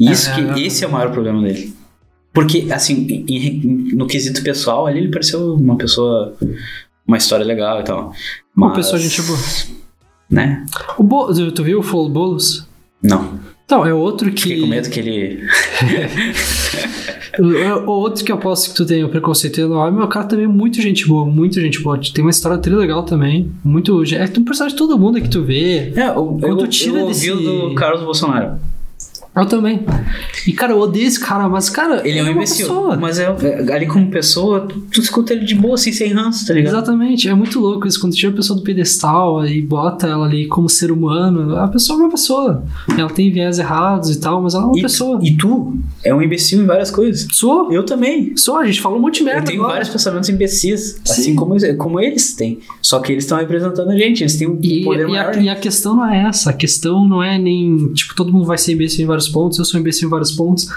Isso 0.01 0.31
É, 0.31 0.35
que, 0.35 0.61
é. 0.61 0.67
esse 0.67 0.85
é 0.85 0.89
o 0.89 0.91
maior 0.93 1.11
problema 1.13 1.43
dele. 1.43 1.75
Porque, 2.33 2.67
assim, 2.73 3.07
em- 3.29 3.95
no 3.95 4.07
quesito 4.07 4.43
pessoal, 4.43 4.87
ali 4.87 5.01
ele 5.01 5.11
pareceu 5.11 5.55
uma 5.55 5.77
pessoa. 5.77 6.35
Uma 7.07 7.19
história 7.19 7.45
legal 7.45 7.81
e 7.81 7.85
tal. 7.85 8.13
Uma 8.57 8.69
Mas, 8.69 8.77
pessoa 8.77 8.99
gente 8.99 9.21
boa. 9.23 9.39
Né? 10.35 10.65
O 10.99 11.03
Bo... 11.03 11.33
Tu 11.53 11.63
viu 11.63 11.79
o 11.79 11.83
Flow 11.83 12.09
Boulos? 12.09 12.67
Não. 13.03 13.39
Então, 13.65 13.87
é 13.87 13.95
outro 13.95 14.31
que. 14.31 14.43
Fiquei 14.43 14.61
com 14.61 14.67
medo 14.67 14.91
que 14.91 15.01
ele. 15.01 15.47
O, 17.39 17.53
é 17.57 17.75
o 17.75 17.87
outro 17.91 18.25
que 18.25 18.31
eu 18.31 18.37
posso 18.37 18.71
que 18.71 18.77
tu 18.77 18.85
tem 18.85 19.03
o 19.05 19.09
preconceito 19.09 19.61
enorme, 19.61 19.97
meu 19.99 20.09
cara 20.09 20.27
também 20.27 20.45
é 20.45 20.49
muito 20.49 20.81
gente 20.83 21.07
boa, 21.07 21.25
muito 21.25 21.61
gente 21.61 21.81
boa. 21.81 21.99
Tem 21.99 22.23
uma 22.23 22.31
história 22.31 22.59
tri 22.59 22.75
legal 22.75 23.03
também. 23.05 23.51
Muito. 23.65 24.03
É 24.15 24.25
um 24.39 24.45
personagem 24.45 24.77
de 24.77 24.77
todo 24.77 24.99
mundo 24.99 25.21
que 25.21 25.29
tu 25.29 25.43
vê. 25.43 25.93
É, 25.97 26.11
o, 26.11 26.39
Quando 26.39 26.65
eu, 26.65 26.69
tira 26.69 27.01
eu 27.01 27.07
desse- 27.07 27.31
ouvi 27.31 27.47
o 27.47 27.69
do 27.71 27.75
Carlos 27.75 28.03
Bolsonaro. 28.03 28.59
Eu 29.37 29.47
também. 29.47 29.85
E, 30.47 30.53
cara, 30.53 30.73
eu 30.73 30.79
odeio 30.79 31.07
esse 31.09 31.19
cara, 31.19 31.49
mas, 31.49 31.69
cara. 31.69 32.07
Ele 32.07 32.19
é 32.19 32.23
um 32.23 32.27
uma 32.27 32.33
imbecil. 32.33 32.67
pessoa. 32.69 32.97
Mas 32.97 33.19
é, 33.19 33.25
é- 33.25 33.73
ali 33.75 33.87
como 33.87 34.09
pessoa, 34.09 34.61
tu, 34.61 34.81
tu 34.93 35.01
escuta 35.01 35.33
ele 35.33 35.45
de 35.45 35.55
boa, 35.57 35.75
assim, 35.75 35.91
sem 35.93 36.13
ranço, 36.13 36.47
tá 36.47 36.55
ligado? 36.55 36.73
Exatamente, 36.75 37.29
é 37.29 37.35
muito 37.35 37.59
louco 37.59 37.87
isso. 37.87 38.01
Quando 38.01 38.15
tira 38.15 38.31
a 38.33 38.37
pessoa 38.37 38.57
do 38.59 38.63
pedestal 38.63 39.45
e 39.47 39.61
bota 39.61 40.07
ela 40.07 40.25
ali 40.27 40.47
como 40.47 40.69
ser 40.69 40.93
humano, 40.93 41.57
a 41.57 41.67
pessoa 41.67 41.99
é 41.99 42.03
uma 42.03 42.11
pessoa. 42.11 42.65
Ela 42.97 43.11
tem 43.11 43.33
viés 43.33 43.59
errados 43.59 44.11
e 44.11 44.21
tal, 44.21 44.41
mas 44.41 44.55
ela 44.55 44.65
é 44.65 44.67
uma 44.67 44.79
E, 44.79 44.83
pessoa. 44.83 45.19
e 45.23 45.37
tu 45.37 45.77
é 46.05 46.15
um 46.15 46.23
imbecil 46.23 46.63
em 46.63 46.67
várias 46.67 46.91
coisas. 46.93 47.27
Sou, 47.33 47.73
Eu 47.73 47.85
também. 47.85 48.37
sou, 48.37 48.57
a 48.57 48.67
gente 48.67 48.81
falou 48.81 48.99
um 48.99 49.03
monte 49.03 49.19
de 49.19 49.25
merda. 49.25 49.41
Eu 49.41 49.45
tenho 49.47 49.59
agora. 49.61 49.75
vários 49.75 49.89
pensamentos 49.91 50.29
imbecis, 50.29 51.01
assim 51.05 51.23
Sim. 51.23 51.35
como, 51.35 51.57
como 51.77 51.99
eles 52.01 52.35
têm. 52.35 52.61
Só 52.81 53.01
que 53.01 53.11
eles 53.11 53.25
estão 53.25 53.39
representando 53.39 53.91
a 53.91 53.97
gente, 53.97 54.23
eles 54.23 54.37
têm 54.37 54.49
um 54.49 54.59
E, 54.63 54.85
poder 54.85 55.09
e 55.09 55.11
maior. 55.11 55.35
a, 55.35 55.41
e 55.41 55.49
a 55.49 55.57
questão 55.57 55.97
não 55.97 56.07
é 56.09 56.23
essa, 56.29 56.51
a 56.51 56.53
questão 56.53 57.09
não 57.09 57.21
é 57.23 57.37
nem. 57.37 57.93
Tipo, 57.95 58.15
todo 58.15 58.33
mundo 58.33 58.45
vai 58.45 58.59
ser 58.59 58.75
imbecil 58.75 59.05
em 59.05 59.07
vários 59.25 59.29
pontos, 59.29 59.59
eu 59.59 59.65
sou 59.65 59.81
imbecil 59.81 60.09
em 60.09 60.11
vários 60.11 60.33
pontos. 60.33 60.69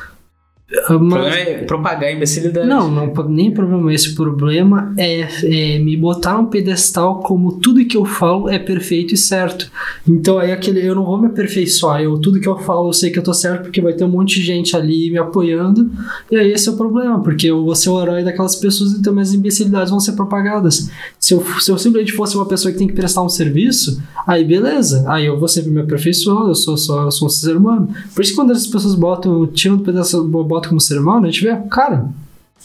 O 0.70 1.00
Mas, 1.00 1.14
problema 1.14 1.36
é 1.36 1.64
propagar 1.64 2.10
a 2.10 2.12
imbecilidade. 2.12 2.68
não, 2.68 2.92
não, 2.92 3.14
nem 3.30 3.50
problema 3.52 3.94
esse. 3.94 4.10
O 4.10 4.16
problema 4.16 4.94
é, 4.98 5.22
é 5.46 5.80
me 5.80 5.96
botar 5.96 6.38
um 6.38 6.48
pedestal 6.48 7.22
como 7.22 7.54
tudo 7.54 7.86
que 7.86 7.96
eu 7.96 8.04
falo 8.04 8.50
é 8.50 8.60
perfeito 8.60 9.14
e 9.14 9.18
certo. 9.18 9.72
Então 10.06 10.38
aí 10.38 10.52
aquele, 10.52 10.86
eu 10.86 10.94
não 10.94 11.06
vou 11.06 11.18
me 11.18 11.28
aperfeiçoar. 11.28 12.02
Eu, 12.02 12.18
tudo 12.20 12.42
que 12.42 12.50
eu 12.50 12.58
falo 12.58 12.90
eu 12.90 12.94
sei 12.94 13.10
que 13.12 13.18
eu 13.18 13.24
tô 13.24 13.34
certo 13.34 13.64
porque 13.64 13.80
vai 13.80 13.94
ter 13.94 14.04
um 14.04 14.10
monte 14.10 14.40
de 14.40 14.46
gente 14.46 14.76
ali 14.76 15.10
me 15.10 15.18
apoiando. 15.18 15.90
E 16.30 16.36
aí 16.36 16.52
esse 16.52 16.68
é 16.68 16.72
o 16.74 16.76
problema, 16.76 17.22
porque 17.22 17.48
eu 17.48 17.64
vou 17.64 17.76
ser 17.76 17.90
o 17.90 18.02
herói 18.02 18.22
daquelas 18.26 18.58
pessoas 18.58 18.92
então 18.92 19.14
minhas 19.14 19.34
imbecilidades 19.34 19.90
vão 19.90 20.02
ser 20.02 20.14
propagadas. 20.14 20.90
Se 21.18 21.34
eu, 21.34 21.42
se 21.62 21.72
eu 21.72 21.78
simplesmente 21.78 22.12
fosse 22.12 22.36
uma 22.36 22.46
pessoa 22.46 22.74
que 22.74 22.78
tem 22.78 22.88
que 22.88 22.94
prestar 22.94 23.24
um 23.24 23.30
serviço, 23.30 24.04
aí 24.28 24.44
beleza. 24.44 25.06
Aí 25.08 25.28
eu 25.28 25.40
vou 25.40 25.48
sempre 25.48 25.72
me 25.72 25.80
aperfeiçoando, 25.80 26.50
eu 26.50 26.56
sou, 26.56 26.76
só, 26.76 27.04
eu 27.04 27.12
sou 27.12 27.28
um 27.28 27.30
ser 27.30 27.56
humano. 27.56 27.88
Por 28.14 28.22
isso 28.22 28.32
que 28.32 28.36
quando 28.36 28.52
as 28.52 28.68
pessoas 28.68 28.96
botam, 28.96 29.48
tiram 29.48 29.78
do 29.78 29.84
pedestal, 29.84 30.28
botam 30.28 30.57
como 30.68 30.80
ser 30.82 30.98
humano, 31.00 31.26
a 31.28 31.30
gente 31.30 31.44
vê, 31.44 31.56
cara, 31.70 32.08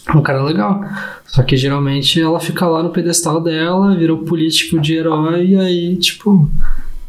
é 0.09 0.16
um 0.16 0.22
cara 0.22 0.43
legal. 0.43 0.82
Só 1.26 1.43
que 1.43 1.57
geralmente 1.57 2.20
ela 2.20 2.40
fica 2.40 2.66
lá 2.66 2.82
no 2.82 2.90
pedestal 2.90 3.40
dela, 3.40 3.95
virou 3.97 4.18
político 4.18 4.80
de 4.80 4.95
herói, 4.95 5.49
e 5.49 5.57
aí, 5.57 5.97
tipo, 5.97 6.49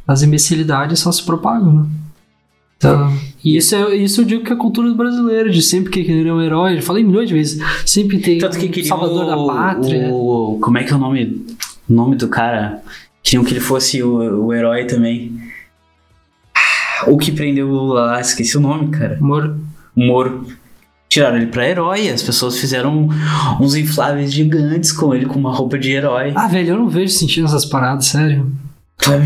as 0.07 0.21
imbecilidades 0.23 0.99
só 0.99 1.11
se 1.11 1.23
propagam, 1.23 1.71
né? 1.73 1.85
Então, 2.77 3.13
e 3.45 3.55
isso, 3.55 3.73
é, 3.75 3.95
isso 3.95 4.19
eu 4.21 4.25
digo 4.25 4.43
que 4.43 4.51
é 4.51 4.55
a 4.55 4.59
cultura 4.59 4.89
do 4.89 4.95
brasileiro, 4.95 5.49
de 5.49 5.61
sempre 5.61 5.89
que 5.89 6.03
querer 6.03 6.31
um 6.33 6.41
herói, 6.41 6.75
já 6.75 6.81
falei 6.81 7.01
milhões 7.01 7.29
de 7.29 7.33
vezes, 7.33 7.61
sempre 7.85 8.19
tem 8.19 8.37
Tanto 8.39 8.59
que 8.59 8.81
um 8.81 8.85
salvador 8.85 9.25
da 9.25 9.37
o- 9.37 9.47
pátria. 9.47 10.09
o- 10.11 10.59
como 10.61 10.77
é 10.77 10.83
que 10.83 10.91
é 10.91 10.95
o 10.95 10.99
nome, 10.99 11.45
o 11.89 11.93
nome 11.93 12.17
do 12.17 12.27
cara? 12.27 12.83
Queriam 13.23 13.43
que 13.45 13.53
ele 13.53 13.61
fosse 13.61 14.03
o, 14.03 14.47
o 14.47 14.53
herói 14.53 14.83
também. 14.83 15.31
O 17.07 17.17
que 17.17 17.31
prendeu 17.31 17.67
o 17.69 17.71
Lula 17.71 18.01
lá, 18.05 18.21
esqueci 18.21 18.57
o 18.57 18.61
nome, 18.61 18.89
cara. 18.89 19.17
Amor, 19.17 19.55
O 19.95 20.01
Moro. 20.05 20.45
Tiraram 21.13 21.37
ele 21.37 21.45
pra 21.45 21.69
herói, 21.69 22.09
as 22.09 22.23
pessoas 22.23 22.57
fizeram 22.57 23.07
uns 23.61 23.75
infláveis 23.75 24.33
gigantes 24.33 24.91
com 24.91 25.13
ele 25.13 25.27
com 25.27 25.37
uma 25.37 25.53
roupa 25.53 25.77
de 25.77 25.91
herói. 25.91 26.33
Ah, 26.33 26.47
velho, 26.47 26.69
eu 26.69 26.77
não 26.79 26.89
vejo 26.89 27.13
sentido 27.13 27.43
nessas 27.43 27.65
paradas, 27.65 28.07
sério. 28.07 28.51
Sabe? 28.99 29.25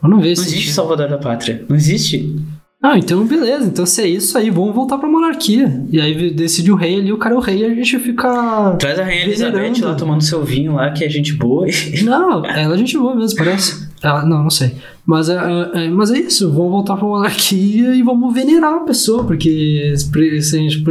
Eu 0.00 0.08
não 0.08 0.20
vejo 0.20 0.40
Não 0.40 0.46
existe. 0.46 0.72
Salvador 0.72 1.08
da 1.08 1.18
Pátria. 1.18 1.64
Não 1.68 1.74
existe. 1.74 2.32
Ah, 2.80 2.96
então 2.96 3.26
beleza. 3.26 3.64
Então 3.66 3.84
se 3.84 4.02
é 4.02 4.06
isso 4.06 4.38
aí, 4.38 4.50
vamos 4.50 4.72
voltar 4.72 4.98
pra 4.98 5.08
monarquia. 5.08 5.82
E 5.90 6.00
aí 6.00 6.30
decide 6.30 6.70
o 6.70 6.76
rei 6.76 7.00
ali, 7.00 7.12
o 7.12 7.18
cara 7.18 7.34
é 7.34 7.38
o 7.38 7.40
rei 7.40 7.58
e 7.58 7.64
a 7.64 7.74
gente 7.74 7.98
fica. 7.98 8.76
Traz 8.78 8.96
a 8.96 9.02
Rainha. 9.02 9.24
Elizabeth 9.24 9.80
lá 9.84 9.96
tomando 9.96 10.22
seu 10.22 10.44
vinho 10.44 10.74
lá, 10.74 10.92
que 10.92 11.04
é 11.04 11.08
gente 11.08 11.32
boa. 11.32 11.66
Não, 12.04 12.46
ela 12.46 12.76
é 12.76 12.78
gente 12.78 12.96
boa 12.96 13.16
mesmo, 13.16 13.36
parece. 13.36 13.88
Ela, 14.00 14.24
não, 14.24 14.44
não 14.44 14.50
sei. 14.50 14.76
Mas 15.06 15.28
é, 15.28 15.36
é- 15.74 15.88
mas 15.88 16.10
é 16.10 16.18
isso, 16.18 16.50
vamos 16.52 16.72
voltar 16.72 16.96
pra 16.96 17.06
monarquia 17.06 17.94
e 17.94 18.02
vamos 18.02 18.34
venerar 18.34 18.74
a 18.74 18.80
pessoa, 18.80 19.22
porque 19.24 19.94
se 19.96 20.56
a 20.56 20.58
gente, 20.58 20.84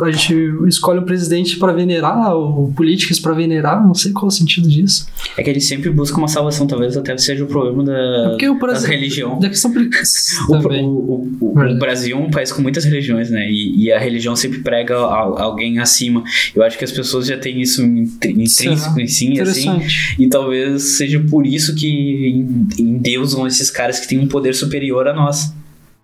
a 0.00 0.10
gente 0.12 0.34
escolhe 0.68 1.00
um 1.00 1.04
presidente 1.04 1.56
pra 1.58 1.72
venerar, 1.72 2.32
ou 2.36 2.72
políticos 2.72 3.18
pra 3.18 3.32
venerar, 3.32 3.84
não 3.84 3.92
sei 3.94 4.12
qual 4.12 4.26
é 4.26 4.28
o 4.28 4.30
sentido 4.30 4.68
disso. 4.68 5.06
É 5.36 5.42
que 5.42 5.50
ele 5.50 5.60
sempre 5.60 5.90
busca 5.90 6.16
uma 6.16 6.28
salvação, 6.28 6.66
talvez 6.66 6.96
até 6.96 7.16
seja 7.18 7.42
o 7.42 7.48
problema 7.48 7.82
da, 7.82 8.36
É 8.40 8.48
o 8.50 8.58
Brasil- 8.58 8.88
religião. 8.88 9.38
Da 9.40 9.48
questão 9.48 9.72
O, 10.48 10.54
o- 10.54 11.36
o- 11.40 11.52
o- 11.60 11.78
Brasil 11.78 12.16
é 12.16 12.20
um 12.20 12.30
país 12.30 12.52
com 12.52 12.62
muitas 12.62 12.84
religiões, 12.84 13.30
né? 13.30 13.50
E, 13.50 13.84
e 13.86 13.92
a 13.92 13.98
religião 13.98 14.36
sempre 14.36 14.60
prega 14.60 14.94
al- 14.96 15.38
alguém 15.38 15.78
acima. 15.80 16.22
Eu 16.54 16.62
acho 16.62 16.78
que 16.78 16.84
as 16.84 16.92
pessoas 16.92 17.26
já 17.26 17.36
têm 17.36 17.60
isso 17.60 17.82
intr- 17.82 18.28
intrínseco 18.30 19.00
em 19.00 19.06
si, 19.08 19.40
assim. 19.40 19.70
E 20.18 20.28
talvez 20.28 20.96
seja 20.96 21.18
por 21.28 21.44
isso 21.46 21.74
que 21.74 21.88
em, 21.88 22.82
em 22.82 22.98
Deus 22.98 23.32
vão 23.32 23.44
esses 23.56 23.70
caras 23.70 23.98
que 23.98 24.08
têm 24.08 24.18
um 24.18 24.28
poder 24.28 24.54
superior 24.54 25.08
a 25.08 25.14
nós, 25.14 25.52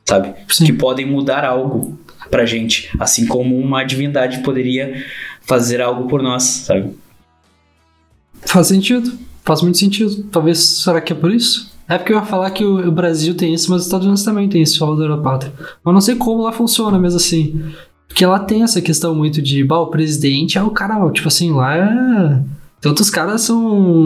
sabe? 0.05 0.34
Sim. 0.48 0.66
Que 0.66 0.72
podem 0.72 1.07
mudar 1.07 1.44
algo 1.44 1.98
pra 2.30 2.46
gente, 2.46 2.90
assim 2.98 3.26
como 3.26 3.57
uma 3.59 3.84
divindade 3.84 4.42
poderia 4.42 5.05
fazer 5.42 5.80
algo 5.80 6.09
por 6.09 6.22
nós, 6.22 6.42
sabe? 6.42 6.90
Faz 8.44 8.68
sentido. 8.68 9.12
Faz 9.44 9.61
muito 9.61 9.78
sentido. 9.78 10.24
Talvez, 10.30 10.59
será 10.59 11.00
que 11.00 11.12
é 11.12 11.16
por 11.16 11.30
isso? 11.32 11.70
É 11.88 11.98
porque 11.98 12.12
eu 12.12 12.16
ia 12.16 12.24
falar 12.24 12.50
que 12.50 12.64
o 12.64 12.90
Brasil 12.92 13.34
tem 13.34 13.53
isso, 13.53 13.70
mas 13.70 13.80
os 13.80 13.86
Estados 13.86 14.07
Unidos 14.07 14.24
também 14.24 14.48
tem 14.48 14.62
esse 14.62 14.76
Salvador 14.76 15.16
da 15.16 15.22
Pátria. 15.22 15.53
Mas 15.84 15.94
não 15.94 16.00
sei 16.00 16.14
como 16.14 16.42
lá 16.42 16.53
funciona 16.53 16.98
mesmo 16.98 17.16
assim. 17.16 17.61
Porque 18.07 18.24
lá 18.24 18.38
tem 18.38 18.62
essa 18.62 18.80
questão 18.80 19.14
muito 19.14 19.42
de, 19.42 19.64
bah, 19.64 19.80
o 19.80 19.88
presidente 19.88 20.59
é 20.59 20.62
o 20.62 20.70
cara, 20.70 21.11
tipo 21.11 21.28
assim, 21.28 21.50
lá 21.50 21.76
é. 21.76 22.42
Tem 22.83 22.91
outros 22.91 23.09
caras 23.09 23.43
são. 23.43 23.59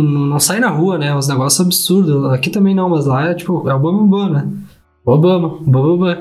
não 0.03 0.39
saem 0.39 0.61
na 0.61 0.69
rua, 0.69 0.99
né? 0.99 1.13
Uns 1.17 1.27
negócios 1.27 1.61
absurdos. 1.67 2.31
Aqui 2.33 2.51
também 2.51 2.75
não, 2.75 2.89
mas 2.91 3.07
lá 3.07 3.31
é 3.31 3.35
tipo, 3.35 3.69
é 3.69 3.75
o 3.75 3.79
Obama, 3.79 4.29
né? 4.29 4.49
Obama, 5.05 5.49
Obama. 5.67 6.19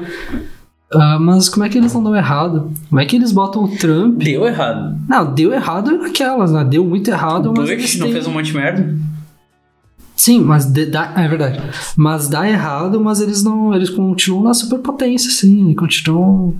Ah, 0.93 1.19
mas 1.19 1.49
como 1.49 1.65
é 1.65 1.69
que 1.69 1.77
eles 1.77 1.93
não 1.93 2.01
dão 2.03 2.15
errado? 2.15 2.71
Como 2.89 3.01
é 3.01 3.05
que 3.05 3.15
eles 3.17 3.31
botam 3.33 3.65
o 3.65 3.77
Trump? 3.77 4.19
Deu 4.23 4.45
errado. 4.47 4.97
Não, 5.09 5.33
deu 5.33 5.51
errado 5.51 5.91
naquelas, 5.97 6.51
né? 6.51 6.63
Deu 6.63 6.85
muito 6.85 7.09
errado, 7.09 7.47
O 7.49 7.53
mas. 7.57 7.69
Bush 7.69 7.97
não 7.97 8.05
têm- 8.05 8.13
fez 8.13 8.27
um 8.27 8.31
monte 8.31 8.45
de 8.45 8.53
merda? 8.53 8.95
Sim, 10.15 10.39
mas 10.39 10.65
de- 10.65 10.85
dá, 10.85 11.11
é 11.17 11.27
verdade. 11.27 11.59
Mas 11.97 12.29
dá 12.29 12.47
errado, 12.47 13.01
mas 13.01 13.19
eles 13.19 13.43
não. 13.43 13.73
Eles 13.75 13.89
continuam 13.89 14.43
na 14.45 14.53
superpotência, 14.53 15.29
sim. 15.29 15.73
Continuam. 15.73 16.55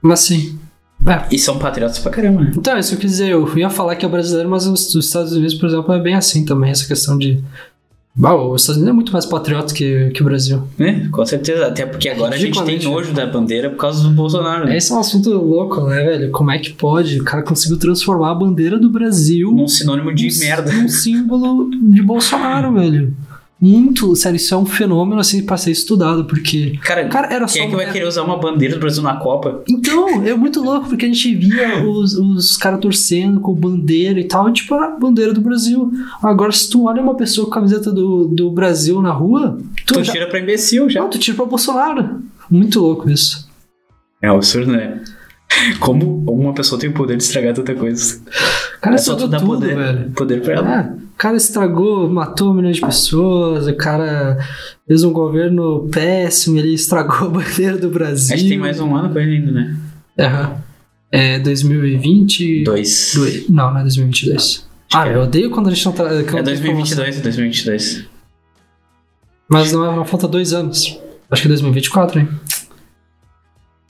Mas 0.00 0.20
sim. 0.20 0.56
É. 1.06 1.22
E 1.34 1.38
são 1.38 1.58
patriotas 1.58 1.98
pra 1.98 2.12
caramba, 2.12 2.42
né? 2.42 2.52
Então, 2.56 2.78
isso 2.78 2.90
que 2.90 2.96
eu 2.96 3.00
quis 3.00 3.10
dizer. 3.12 3.30
Eu 3.30 3.58
ia 3.58 3.68
falar 3.70 3.96
que 3.96 4.04
é 4.06 4.08
brasileiro, 4.08 4.48
mas 4.48 4.66
os, 4.66 4.94
os 4.94 5.06
Estados 5.06 5.32
Unidos, 5.32 5.54
por 5.54 5.68
exemplo, 5.68 5.92
é 5.92 5.98
bem 6.00 6.14
assim 6.14 6.44
também, 6.44 6.70
essa 6.70 6.86
questão 6.86 7.18
de. 7.18 7.42
Ah, 8.22 8.34
os 8.34 8.60
Estados 8.60 8.76
Unidos 8.76 8.92
é 8.92 8.94
muito 8.94 9.12
mais 9.12 9.24
patriota 9.24 9.72
que, 9.72 10.10
que 10.10 10.20
o 10.20 10.24
Brasil. 10.24 10.62
É, 10.78 11.08
com 11.08 11.24
certeza. 11.24 11.66
Até 11.66 11.86
porque 11.86 12.08
agora 12.10 12.34
a 12.34 12.38
gente 12.38 12.52
tem 12.62 12.74
Ridiculamente. 12.74 13.08
nojo 13.08 13.12
da 13.14 13.26
bandeira 13.26 13.70
por 13.70 13.78
causa 13.78 14.02
do 14.06 14.10
Bolsonaro. 14.10 14.66
Né? 14.66 14.76
Esse 14.76 14.92
é 14.92 14.94
um 14.94 15.00
assunto 15.00 15.30
louco, 15.30 15.80
né, 15.86 16.04
velho? 16.04 16.30
Como 16.30 16.50
é 16.50 16.58
que 16.58 16.74
pode? 16.74 17.18
O 17.20 17.24
cara 17.24 17.42
conseguiu 17.42 17.78
transformar 17.78 18.32
a 18.32 18.34
bandeira 18.34 18.78
do 18.78 18.90
Brasil 18.90 19.50
Um 19.52 19.66
sinônimo 19.66 20.14
de 20.14 20.28
num- 20.28 20.38
merda. 20.40 20.72
num 20.72 20.88
símbolo 20.88 21.70
de 21.70 22.02
Bolsonaro, 22.02 22.74
velho. 22.74 23.16
Muito, 23.64 24.16
sério, 24.16 24.36
isso 24.36 24.52
é 24.52 24.58
um 24.58 24.66
fenômeno 24.66 25.20
assim 25.20 25.46
pra 25.46 25.56
ser 25.56 25.70
estudado, 25.70 26.24
porque. 26.24 26.76
Cara, 26.82 27.08
Cara, 27.08 27.32
era 27.32 27.46
só. 27.46 27.54
quem 27.54 27.62
é 27.62 27.70
que 27.70 27.76
vai 27.76 27.92
querer 27.92 28.08
usar 28.08 28.24
uma 28.24 28.36
bandeira 28.36 28.74
do 28.74 28.80
Brasil 28.80 29.04
na 29.04 29.14
Copa? 29.14 29.62
Então, 29.68 30.24
é 30.26 30.34
muito 30.34 30.60
louco, 30.60 30.88
porque 30.88 31.04
a 31.04 31.08
gente 31.08 31.32
via 31.36 31.86
os, 31.88 32.14
os 32.14 32.56
caras 32.56 32.80
torcendo 32.80 33.38
com 33.40 33.54
bandeira 33.54 34.18
e 34.18 34.24
tal, 34.24 34.48
e 34.48 34.52
tipo, 34.52 34.74
era 34.74 34.86
a 34.86 34.98
bandeira 34.98 35.32
do 35.32 35.40
Brasil. 35.40 35.92
Agora, 36.20 36.50
se 36.50 36.68
tu 36.68 36.86
olha 36.88 37.00
uma 37.00 37.14
pessoa 37.14 37.46
com 37.46 37.52
a 37.52 37.54
camiseta 37.54 37.92
do, 37.92 38.26
do 38.26 38.50
Brasil 38.50 39.00
na 39.00 39.12
rua, 39.12 39.56
tu, 39.86 39.94
Tu 39.94 40.02
já, 40.04 40.12
tira 40.12 40.26
pra 40.26 40.40
imbecil 40.40 40.90
já. 40.90 41.00
não, 41.00 41.08
tu 41.08 41.18
tira 41.20 41.36
pra 41.36 41.46
Bolsonaro. 41.46 42.20
Muito 42.50 42.80
louco 42.80 43.08
isso. 43.08 43.48
É 44.20 44.30
um 44.32 44.34
absurdo, 44.36 44.72
né? 44.72 45.02
Como 45.80 46.24
uma 46.30 46.52
pessoa 46.52 46.80
tem 46.80 46.90
o 46.90 46.92
poder 46.94 47.16
de 47.16 47.22
estragar 47.22 47.54
tanta 47.54 47.74
coisa. 47.74 48.20
O 48.78 48.80
cara 48.80 48.94
é 48.96 48.98
só 48.98 49.14
tu 49.14 49.24
estragou 49.24 49.28
dar 49.28 49.38
tudo, 49.40 49.48
poder, 49.60 49.76
velho. 49.76 50.10
poder 50.12 50.42
pra 50.42 50.54
ela. 50.54 50.80
É, 50.80 50.92
o 50.92 51.16
cara 51.16 51.36
estragou, 51.36 52.08
matou 52.10 52.52
milhões 52.54 52.76
de 52.76 52.82
pessoas, 52.82 53.66
o 53.66 53.74
cara 53.76 54.38
fez 54.86 55.04
um 55.04 55.12
governo 55.12 55.88
péssimo, 55.90 56.58
ele 56.58 56.74
estragou 56.74 57.28
a 57.28 57.30
bandeira 57.30 57.76
do 57.78 57.90
Brasil. 57.90 58.34
Acho 58.34 58.42
que 58.44 58.48
tem 58.50 58.58
mais 58.58 58.80
um 58.80 58.94
ano 58.96 59.10
com 59.12 59.18
ele 59.18 59.36
ainda, 59.36 59.50
né? 59.52 59.76
Aham. 60.18 60.56
É 61.10 61.38
2020. 61.38 62.64
Dois. 62.64 63.12
Dois- 63.14 63.48
Não, 63.48 63.70
não 63.70 63.80
é 63.80 63.82
2022. 63.82 64.66
Ah, 64.94 65.08
é. 65.08 65.14
eu 65.14 65.22
odeio 65.22 65.50
quando 65.50 65.68
a 65.68 65.70
gente 65.70 65.84
não 65.84 65.92
tá. 65.92 66.04
É 66.04 66.42
2022, 66.42 67.18
é 67.18 67.20
2022. 67.20 68.04
Mas 69.48 69.72
não, 69.72 69.84
é- 69.92 69.96
não 69.96 70.04
falta 70.04 70.26
dois 70.26 70.52
anos. 70.52 70.98
Acho 71.30 71.42
que 71.42 71.48
é 71.48 71.50
2024, 71.50 72.20
hein? 72.20 72.28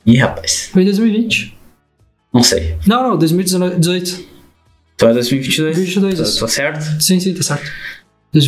Ih, 0.07 0.17
rapaz. 0.19 0.69
Foi 0.73 0.83
em 0.83 0.87
2020. 0.87 1.57
Não 2.33 2.43
sei. 2.43 2.77
Não, 2.87 3.11
não, 3.11 3.19
2018. 3.19 4.25
Então 4.95 5.09
é 5.11 5.13
2022. 5.15 5.77
2022, 5.77 6.17
Tô, 6.17 6.23
isso. 6.23 6.39
tô 6.41 6.49
certo? 6.49 7.03
Sim, 7.03 7.21
sim, 7.21 7.35
tá 7.35 7.43
certo. 7.43 7.71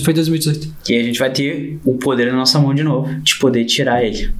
Foi 0.02 0.14
2018. 0.14 0.74
Que 0.84 0.96
a 0.98 1.02
gente 1.02 1.18
vai 1.18 1.30
ter 1.30 1.78
o 1.84 1.94
poder 1.98 2.30
na 2.32 2.38
nossa 2.38 2.58
mão 2.58 2.74
de 2.74 2.82
novo, 2.82 3.12
de 3.20 3.36
poder 3.36 3.64
tirar 3.66 4.02
ele. 4.02 4.32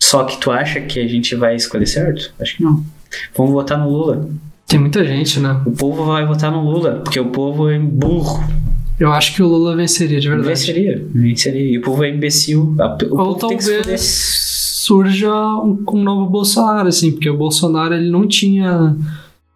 Só 0.00 0.24
que 0.24 0.38
tu 0.38 0.50
acha 0.50 0.80
que 0.80 1.00
a 1.00 1.06
gente 1.06 1.34
vai 1.34 1.54
escolher 1.56 1.86
certo? 1.86 2.32
Acho 2.40 2.56
que 2.56 2.62
não. 2.62 2.84
Vamos 3.36 3.52
votar 3.52 3.78
no 3.78 3.88
Lula. 3.88 4.28
Tem 4.66 4.78
muita 4.78 5.04
gente, 5.04 5.38
né? 5.40 5.60
O 5.66 5.72
povo 5.72 6.04
vai 6.06 6.26
votar 6.26 6.50
no 6.50 6.62
Lula, 6.62 7.00
porque 7.04 7.20
o 7.20 7.26
povo 7.26 7.68
é 7.68 7.78
burro. 7.78 8.42
Eu 8.98 9.12
acho 9.12 9.34
que 9.34 9.42
o 9.42 9.46
Lula 9.46 9.76
venceria, 9.76 10.20
de 10.20 10.28
verdade. 10.28 10.48
Venceria, 10.48 11.06
venceria. 11.12 11.72
E 11.72 11.78
o 11.78 11.82
povo 11.82 12.04
é 12.04 12.10
imbecil. 12.10 12.74
O 12.78 13.18
Ou 13.18 13.36
povo 13.36 13.48
tem 13.48 13.56
que 13.58 13.64
se 13.64 13.74
talvez. 13.74 14.00
Surja 14.84 15.32
um, 15.32 15.82
um 15.92 16.02
novo 16.02 16.30
Bolsonaro, 16.30 16.88
assim, 16.88 17.12
porque 17.12 17.28
o 17.30 17.36
Bolsonaro 17.36 17.94
ele 17.94 18.10
não 18.10 18.26
tinha. 18.26 18.96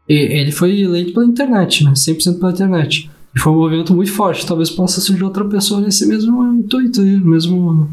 Ele 0.09 0.51
foi 0.51 0.81
eleito 0.81 1.13
pela 1.13 1.27
internet, 1.27 1.85
né? 1.85 1.93
100% 1.93 2.39
pela 2.39 2.51
internet. 2.53 3.11
E 3.37 3.39
foi 3.39 3.53
um 3.53 3.57
movimento 3.57 3.95
muito 3.95 4.11
forte. 4.13 4.47
Talvez 4.47 4.71
possa 4.71 5.01
surgir 5.03 5.23
outra 5.23 5.45
pessoa 5.45 5.81
nesse 5.83 6.07
mesmo 6.07 6.43
intuito, 6.55 7.03
aí, 7.03 7.21
mesmo. 7.21 7.91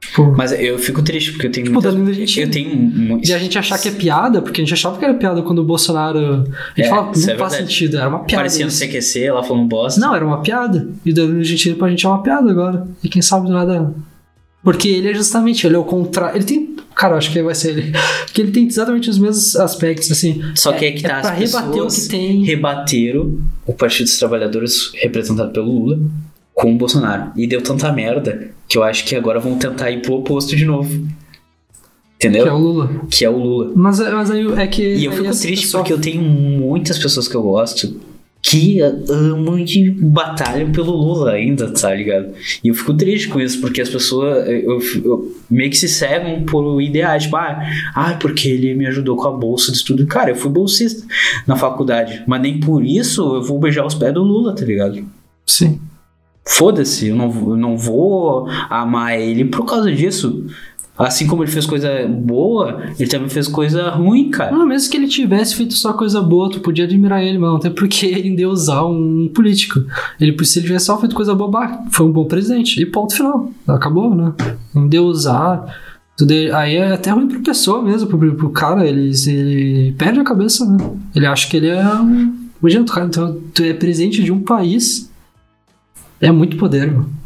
Tipo. 0.00 0.30
Mas 0.36 0.52
eu 0.52 0.78
fico 0.78 1.02
triste, 1.02 1.32
porque 1.32 1.46
eu 1.46 1.50
tenho 1.50 1.66
Tipo, 1.66 1.80
muitas- 1.82 2.16
gente- 2.16 2.38
Eu 2.40 2.50
tenho 2.50 2.76
muito. 2.76 3.28
E 3.28 3.32
a 3.32 3.38
gente 3.38 3.58
achar 3.58 3.78
que 3.78 3.88
é 3.88 3.90
piada, 3.92 4.42
porque 4.42 4.60
a 4.60 4.64
gente 4.64 4.74
achava 4.74 4.98
que 4.98 5.04
era 5.04 5.14
piada 5.14 5.40
quando 5.42 5.60
o 5.60 5.64
Bolsonaro. 5.64 6.18
A 6.18 6.36
gente 6.76 6.86
É, 6.86 6.88
falava, 6.88 7.06
não 7.06 7.14
faz 7.14 7.24
é 7.28 7.34
verdade. 7.34 7.56
sentido, 7.56 7.96
era 7.96 8.08
uma 8.08 8.18
piada. 8.20 8.40
Parecia 8.42 8.64
no. 8.66 8.70
CQC, 8.70 9.22
ela 9.24 9.42
falando 9.42 9.66
bosta. 9.66 9.98
Não, 10.00 10.14
era 10.14 10.24
uma 10.24 10.40
piada. 10.42 10.86
E 11.04 11.12
da 11.14 11.22
Argentina 11.22 11.74
pra 11.76 11.88
gente 11.88 12.04
é 12.04 12.08
uma 12.08 12.22
piada 12.22 12.50
agora. 12.50 12.86
E 13.02 13.08
quem 13.08 13.22
sabe 13.22 13.46
do 13.46 13.52
nada. 13.54 13.92
Porque 14.68 14.86
ele 14.90 15.08
é 15.08 15.14
justamente, 15.14 15.66
ele 15.66 15.76
é 15.76 15.78
o 15.78 15.84
contrário. 15.84 16.36
Ele 16.36 16.44
tem. 16.44 16.76
Cara, 16.94 17.14
eu 17.14 17.18
acho 17.18 17.32
que 17.32 17.42
vai 17.42 17.54
ser 17.54 17.70
ele. 17.70 17.92
Porque 18.26 18.42
ele 18.42 18.50
tem 18.50 18.66
exatamente 18.66 19.08
os 19.08 19.16
mesmos 19.16 19.56
aspectos, 19.56 20.12
assim. 20.12 20.42
Só 20.54 20.72
que 20.74 20.84
é 20.84 20.92
que 20.92 21.00
tá 21.02 21.20
é 21.20 21.20
pra 21.22 21.30
rebater 21.30 21.82
o 21.82 21.86
que 21.88 22.00
tem. 22.06 22.44
rebateram 22.44 23.38
o 23.66 23.72
Partido 23.72 24.04
dos 24.04 24.18
Trabalhadores 24.18 24.90
representado 24.92 25.52
pelo 25.52 25.72
Lula 25.72 25.98
com 26.52 26.70
o 26.70 26.76
Bolsonaro. 26.76 27.32
E 27.34 27.46
deu 27.46 27.62
tanta 27.62 27.90
merda 27.90 28.50
que 28.68 28.76
eu 28.76 28.82
acho 28.82 29.06
que 29.06 29.16
agora 29.16 29.40
vão 29.40 29.56
tentar 29.56 29.90
ir 29.90 30.02
pro 30.02 30.16
oposto 30.16 30.54
de 30.54 30.66
novo. 30.66 31.08
Entendeu? 32.16 32.42
Que 32.42 32.48
é 32.50 32.52
o 32.52 32.58
Lula. 32.58 32.90
Que 33.10 33.24
é 33.24 33.30
o 33.30 33.38
Lula. 33.38 33.72
Mas, 33.74 33.98
mas 34.00 34.30
aí 34.30 34.52
é 34.52 34.66
que. 34.66 34.82
E 34.82 35.06
eu 35.06 35.12
fico 35.12 35.30
triste 35.30 35.64
pessoa- 35.64 35.82
porque 35.82 35.94
eu 35.94 35.98
tenho 35.98 36.20
muitas 36.20 36.98
pessoas 36.98 37.26
que 37.26 37.34
eu 37.34 37.42
gosto 37.42 37.98
que 38.50 38.80
amam 38.80 39.58
e 39.58 39.90
batalham 39.90 40.72
pelo 40.72 40.92
Lula 40.92 41.32
ainda, 41.32 41.70
tá 41.70 41.94
ligado? 41.94 42.28
E 42.64 42.68
eu 42.68 42.74
fico 42.74 42.94
triste 42.94 43.28
com 43.28 43.38
isso, 43.38 43.60
porque 43.60 43.80
as 43.82 43.90
pessoas 43.90 44.48
eu, 44.48 44.80
eu- 45.04 45.36
meio 45.50 45.68
que 45.70 45.76
se 45.76 45.86
cegam 45.86 46.44
por 46.44 46.80
ideais, 46.80 47.24
tipo, 47.24 47.36
ah, 47.36 47.60
ah, 47.94 48.14
porque 48.18 48.48
ele 48.48 48.74
me 48.74 48.86
ajudou 48.86 49.16
com 49.16 49.28
a 49.28 49.32
bolsa 49.32 49.70
de 49.70 49.76
estudo. 49.76 50.06
Cara, 50.06 50.30
eu 50.30 50.36
fui 50.36 50.50
bolsista 50.50 51.06
na 51.46 51.56
faculdade, 51.56 52.22
mas 52.26 52.40
nem 52.40 52.58
por 52.58 52.82
isso 52.82 53.36
eu 53.36 53.42
vou 53.42 53.58
beijar 53.58 53.84
os 53.84 53.94
pés 53.94 54.14
do 54.14 54.22
Lula, 54.22 54.54
tá 54.54 54.64
ligado? 54.64 55.04
Sim. 55.44 55.78
Foda-se, 56.46 57.08
eu 57.08 57.16
não, 57.16 57.28
eu 57.50 57.56
não 57.56 57.76
vou 57.76 58.48
amar 58.70 59.18
ele 59.20 59.44
por 59.44 59.66
causa 59.66 59.92
disso. 59.92 60.46
Assim 60.98 61.28
como 61.28 61.44
ele 61.44 61.50
fez 61.50 61.64
coisa 61.64 61.88
boa, 62.08 62.82
ele 62.98 63.08
também 63.08 63.28
fez 63.28 63.46
coisa 63.46 63.88
ruim, 63.90 64.30
cara. 64.30 64.50
Não, 64.50 64.66
mesmo 64.66 64.90
que 64.90 64.96
ele 64.96 65.06
tivesse 65.06 65.54
feito 65.54 65.74
só 65.74 65.92
coisa 65.92 66.20
boa, 66.20 66.50
tu 66.50 66.58
podia 66.58 66.84
admirar 66.84 67.22
ele, 67.22 67.38
não 67.38 67.60
tem 67.60 67.70
porque 67.70 68.04
ele 68.06 68.28
endeusar 68.28 68.84
um 68.84 69.30
político. 69.32 69.80
Ele, 70.20 70.36
se 70.44 70.58
ele 70.58 70.66
tivesse 70.66 70.86
só 70.86 70.98
feito 70.98 71.14
coisa 71.14 71.36
boa, 71.36 71.48
bah, 71.48 71.84
foi 71.92 72.04
um 72.04 72.10
bom 72.10 72.24
presidente. 72.24 72.82
E 72.82 72.86
ponto 72.86 73.14
final. 73.14 73.52
Acabou, 73.68 74.12
né? 74.12 74.32
Endeusar. 74.74 75.72
Tudo 76.16 76.32
aí 76.32 76.74
é 76.74 76.94
até 76.94 77.10
ruim 77.10 77.28
pro 77.28 77.40
pessoa 77.42 77.80
mesmo, 77.80 78.08
pro, 78.08 78.34
pro 78.34 78.50
cara, 78.50 78.84
ele, 78.84 79.12
ele 79.28 79.92
perde 79.96 80.18
a 80.18 80.24
cabeça, 80.24 80.66
né? 80.66 80.78
Ele 81.14 81.26
acha 81.26 81.48
que 81.48 81.56
ele 81.56 81.68
é 81.68 81.94
um. 81.94 82.34
Imagina, 82.60 82.84
tu, 82.84 82.92
cara, 82.92 83.06
então, 83.06 83.40
tu 83.54 83.62
é 83.62 83.72
presidente 83.72 84.20
de 84.20 84.32
um 84.32 84.40
país. 84.40 85.08
É 86.20 86.32
muito 86.32 86.56
poder, 86.56 86.90
mano. 86.90 87.17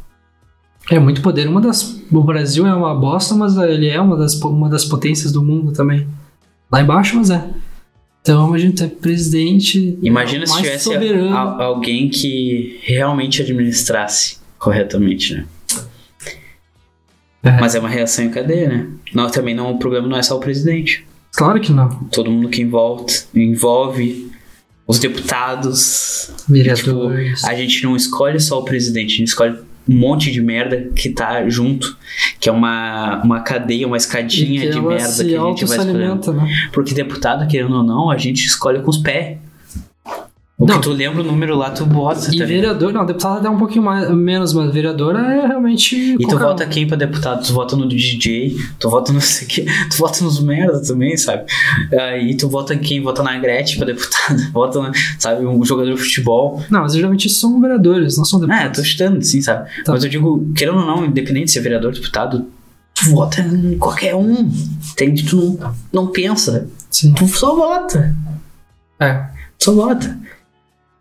É 0.95 0.99
muito 0.99 1.23
poder. 1.23 1.49
Uma 1.49 1.61
das. 1.61 2.03
O 2.11 2.23
Brasil 2.23 2.67
é 2.67 2.75
uma 2.75 2.95
bosta, 2.95 3.35
mas 3.35 3.57
ele 3.57 3.89
é 3.89 4.01
uma 4.01 4.17
das, 4.17 4.35
uma 4.43 4.69
das 4.69 4.85
potências 4.85 5.33
do 5.33 5.43
mundo 5.43 5.73
também. 5.73 6.07
Lá 6.71 6.81
embaixo, 6.83 7.17
mas 7.17 7.31
é. 7.31 7.45
Então, 8.21 8.49
imagina, 8.49 8.73
tu 8.77 8.85
é 8.85 8.89
presidente. 8.89 9.99
Imagina 10.03 10.47
se 10.47 10.57
tivesse 10.57 10.85
soberano. 10.85 11.35
a- 11.37 11.65
alguém 11.65 12.09
que 12.09 12.79
realmente 12.83 13.43
administrasse 13.43 14.39
corretamente, 14.59 15.35
né? 15.35 15.45
É. 17.43 17.59
Mas 17.61 17.75
é 17.75 17.81
uma 17.81 17.89
reação 17.89 18.25
em 18.25 18.31
cadeia, 18.31 18.69
né? 18.69 18.87
Não, 19.13 19.29
também 19.29 19.55
não, 19.55 19.73
o 19.73 19.79
problema 19.79 20.07
não 20.07 20.17
é 20.17 20.23
só 20.23 20.37
o 20.37 20.41
presidente. 20.41 21.05
Claro 21.35 21.61
que 21.61 21.73
não. 21.73 21.89
Todo 22.13 22.31
mundo 22.31 22.49
que 22.49 22.63
envolve, 22.63 23.05
envolve 23.35 24.31
os 24.87 24.99
deputados. 25.01 26.31
Vereadores. 26.49 27.41
Tipo, 27.41 27.47
a 27.51 27.55
gente 27.55 27.83
não 27.83 27.97
escolhe 27.97 28.39
só 28.39 28.61
o 28.61 28.65
presidente, 28.65 29.15
a 29.15 29.17
gente 29.17 29.29
escolhe 29.29 29.59
um 29.89 29.97
monte 29.97 30.31
de 30.31 30.41
merda 30.41 30.91
que 30.95 31.11
tá 31.11 31.49
junto, 31.49 31.97
que 32.39 32.49
é 32.49 32.53
uma, 32.53 33.21
uma 33.25 33.41
cadeia, 33.41 33.87
uma 33.87 33.97
escadinha 33.97 34.71
de 34.71 34.79
ela 34.79 34.89
merda 34.89 35.25
que 35.25 35.37
a 35.37 35.41
gente 35.41 35.65
vai 35.65 35.79
escolhendo. 35.79 36.33
né? 36.33 36.69
Porque 36.73 36.95
deputado, 36.95 37.47
querendo 37.49 37.77
ou 37.77 37.83
não, 37.83 38.11
a 38.11 38.17
gente 38.17 38.45
escolhe 38.47 38.81
com 38.81 38.91
os 38.91 38.99
pés. 38.99 39.39
O 40.63 40.67
Não. 40.67 40.77
que 40.77 40.83
tu 40.83 40.93
lembra 40.93 41.23
o 41.23 41.25
número 41.25 41.57
lá, 41.57 41.71
tu 41.71 41.85
bota, 41.85 42.33
E 42.33 42.39
tá 42.39 42.45
vereador, 42.45 42.93
não, 42.93 43.05
deputado 43.05 43.39
até 43.39 43.51
um 43.51 43.59
pouquinho 43.59 43.83
mais, 43.85 44.09
menos, 44.11 44.53
mas 44.53 44.73
vereador 44.73 45.17
é 45.17 45.45
realmente. 45.47 45.97
E 45.97 46.17
tu 46.19 46.23
qualquer 46.29 46.37
um. 46.45 46.49
vota 46.49 46.67
quem 46.67 46.87
pra 46.87 46.97
deputado? 46.97 47.45
Tu 47.45 47.53
vota 47.53 47.75
no 47.75 47.89
DJ, 47.89 48.57
tu 48.79 48.89
vota 48.89 49.13
no 49.13 49.21
sei 49.21 49.49
quê, 49.49 49.67
tu 49.91 49.97
vota 49.99 50.23
nos 50.23 50.41
merda 50.41 50.81
também, 50.81 51.17
sabe? 51.17 51.45
Aí 52.01 52.37
tu 52.37 52.49
vota 52.49 52.77
quem? 52.77 53.03
Vota 53.03 53.23
na 53.25 53.37
Gretchen 53.39 53.77
pra 53.79 53.87
deputado, 53.87 54.37
vota, 54.55 54.81
na- 54.81 54.93
sabe, 55.19 55.45
um 55.45 55.65
jogador 55.65 55.95
de 55.95 56.01
futebol. 56.01 56.63
Não, 56.71 56.83
mas 56.83 56.95
geralmente 56.95 57.29
são 57.29 57.61
vereadores, 57.61 58.17
não 58.17 58.25
são 58.25 58.39
Ah, 58.39 58.47
deputados. 58.47 58.79
tô 58.79 58.85
chutando, 58.85 59.23
sim, 59.25 59.43
sabe? 59.43 59.69
Tá. 59.85 59.91
Mas 59.93 60.05
eu 60.05 60.11
digo, 60.11 60.49
querendo 60.55 60.79
ou 60.79 60.87
não, 60.87 61.05
independente 61.05 61.47
de 61.47 61.53
ser 61.53 61.61
vereador, 61.61 61.93
deputado, 61.93 62.47
tu 62.95 63.11
vota 63.11 63.41
em 63.41 63.77
qualquer 63.79 64.15
um, 64.15 64.49
entende? 64.93 65.25
Tu 65.25 65.35
não, 65.37 65.75
não 65.93 66.07
pensa, 66.07 66.69
Sim. 66.89 67.13
tu 67.15 67.27
só 67.27 67.53
vota. 67.57 68.15
É. 69.01 69.25
Só 69.59 69.73
vota. 69.73 70.17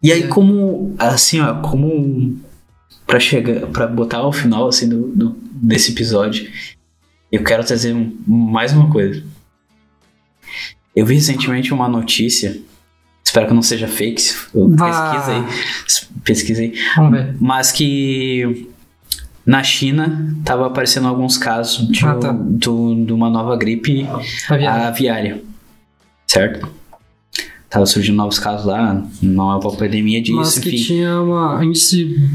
E 0.03 0.11
aí, 0.11 0.23
É. 0.23 0.27
como, 0.27 0.95
assim, 0.97 1.39
ó, 1.41 1.55
como 1.61 2.39
pra 3.05 3.19
chegar, 3.19 3.67
pra 3.67 3.87
botar 3.87 4.17
ao 4.17 4.31
final, 4.33 4.67
assim, 4.67 4.87
do, 4.89 5.07
do- 5.09 5.35
desse 5.53 5.91
episódio, 5.91 6.49
eu 7.31 7.43
quero 7.43 7.63
trazer 7.63 7.93
um- 7.93 8.15
mais 8.25 8.73
uma 8.73 8.89
coisa. 8.89 9.23
Eu 10.95 11.05
vi 11.05 11.15
recentemente 11.15 11.73
uma 11.73 11.87
notícia, 11.87 12.59
espero 13.23 13.47
que 13.47 13.53
não 13.53 13.61
seja 13.61 13.87
fake, 13.87 14.21
pesquisei, 14.77 15.43
pesquisei, 16.23 16.73
Vamos 16.95 17.11
ver. 17.11 17.35
mas 17.39 17.71
que 17.71 18.67
na 19.45 19.63
China 19.63 20.35
tava 20.43 20.67
aparecendo 20.67 21.07
alguns 21.07 21.37
casos 21.37 21.87
de, 21.87 22.05
Ah, 22.05 22.15
tá. 22.15 22.31
do- 22.33 23.05
de 23.05 23.13
uma 23.13 23.29
nova 23.29 23.55
gripe 23.55 24.05
Aviário. 24.49 24.85
aviária, 24.87 25.43
certo? 26.27 26.67
Tava 27.72 27.86
surgindo 27.88 28.17
novos 28.17 28.38
casos 28.38 28.65
lá, 28.67 29.03
nova 29.22 29.72
pandemia 29.72 30.22
disso, 30.22 30.36
Mas 30.38 30.59
que 30.59 30.69
enfim. 30.69 30.84
tinha 30.84 31.22
uma 31.22 31.63
índice 31.65 32.30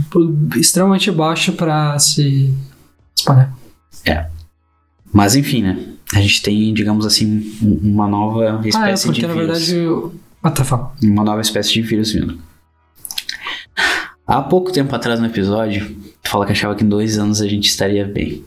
extremamente 0.57 1.11
baixo 1.13 1.53
pra 1.53 1.97
se 1.99 2.53
espalhar. 3.17 3.55
Mas 5.13 5.35
enfim, 5.37 5.63
né? 5.63 5.79
A 6.15 6.21
gente 6.21 6.43
tem, 6.43 6.75
digamos 6.75 7.07
assim, 7.07 7.53
um- 7.63 7.93
uma 7.95 8.07
nova 8.09 8.61
Ah, 8.61 8.65
é, 8.65 8.69
espécie 8.69 9.07
porque 9.07 9.21
de 9.21 9.27
na 9.27 9.33
vírus. 9.35 9.69
verdade. 9.71 10.11
Ah, 10.43 10.51
tá, 10.51 10.65
fala. 10.65 10.93
Uma 11.03 11.25
nova 11.25 11.41
espécie 11.41 11.73
de 11.73 11.83
vírus 11.83 12.13
vindo. 12.13 12.39
Há 14.27 14.43
pouco 14.43 14.73
tempo 14.73 14.95
atrás 14.95 15.21
no 15.21 15.27
episódio, 15.27 15.95
tu 16.23 16.29
fala 16.31 16.45
que 16.47 16.53
achava 16.53 16.75
que 16.75 16.85
em 16.85 16.89
dois 16.89 17.19
anos 17.19 17.41
a 17.41 17.49
gente 17.49 17.69
estaria 17.69 18.05
bem. 18.07 18.45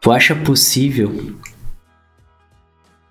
Tu 0.00 0.10
acha 0.10 0.34
possível 0.34 1.36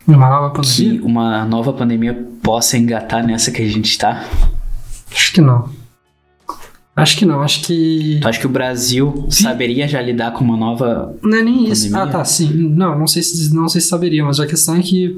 Uma 0.07 0.29
nova 0.29 0.49
que 0.51 0.61
pandemia? 0.61 1.01
uma 1.03 1.45
nova 1.45 1.73
pandemia 1.73 2.27
possa 2.41 2.77
engatar 2.77 3.25
nessa 3.25 3.51
que 3.51 3.61
a 3.61 3.67
gente 3.67 3.97
tá? 3.97 4.25
Acho 5.11 5.33
que 5.33 5.41
não. 5.41 5.69
Acho 6.95 7.17
que 7.17 7.25
não, 7.25 7.41
acho 7.41 7.61
que. 7.63 8.19
Tu 8.21 8.27
acha 8.27 8.39
que 8.39 8.45
o 8.45 8.49
Brasil 8.49 9.25
saberia 9.29 9.87
já 9.87 10.01
lidar 10.01 10.31
com 10.33 10.43
uma 10.43 10.57
nova. 10.57 11.15
Não 11.23 11.37
é 11.37 11.41
nem 11.41 11.69
isso. 11.71 11.85
Pandemia? 11.89 12.03
Ah, 12.03 12.07
tá, 12.07 12.25
sim. 12.25 12.51
Não, 12.51 12.99
não 12.99 13.07
sei 13.07 13.23
se, 13.23 13.53
não 13.53 13.69
sei 13.69 13.79
se 13.79 13.87
saberia, 13.87 14.23
mas 14.25 14.39
a 14.39 14.45
questão 14.47 14.75
é 14.75 14.81
que 14.81 15.15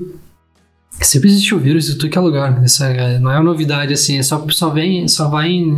sempre 1.02 1.30
existe 1.30 1.56
o 1.56 1.60
vírus 1.60 1.90
em 1.90 1.98
tudo 1.98 2.10
que 2.10 2.18
é 2.18 2.22
lugar. 2.22 2.52
né? 2.60 2.66
Isso 2.66 2.84
é- 2.84 3.18
não 3.20 3.32
é 3.32 3.36
uma 3.38 3.44
novidade, 3.44 3.92
assim. 3.94 4.18
É 4.20 4.24
só, 4.24 4.46
só 4.50 4.70
vem, 4.70 5.08
só 5.08 5.28
vai 5.30 5.50
em, 5.50 5.76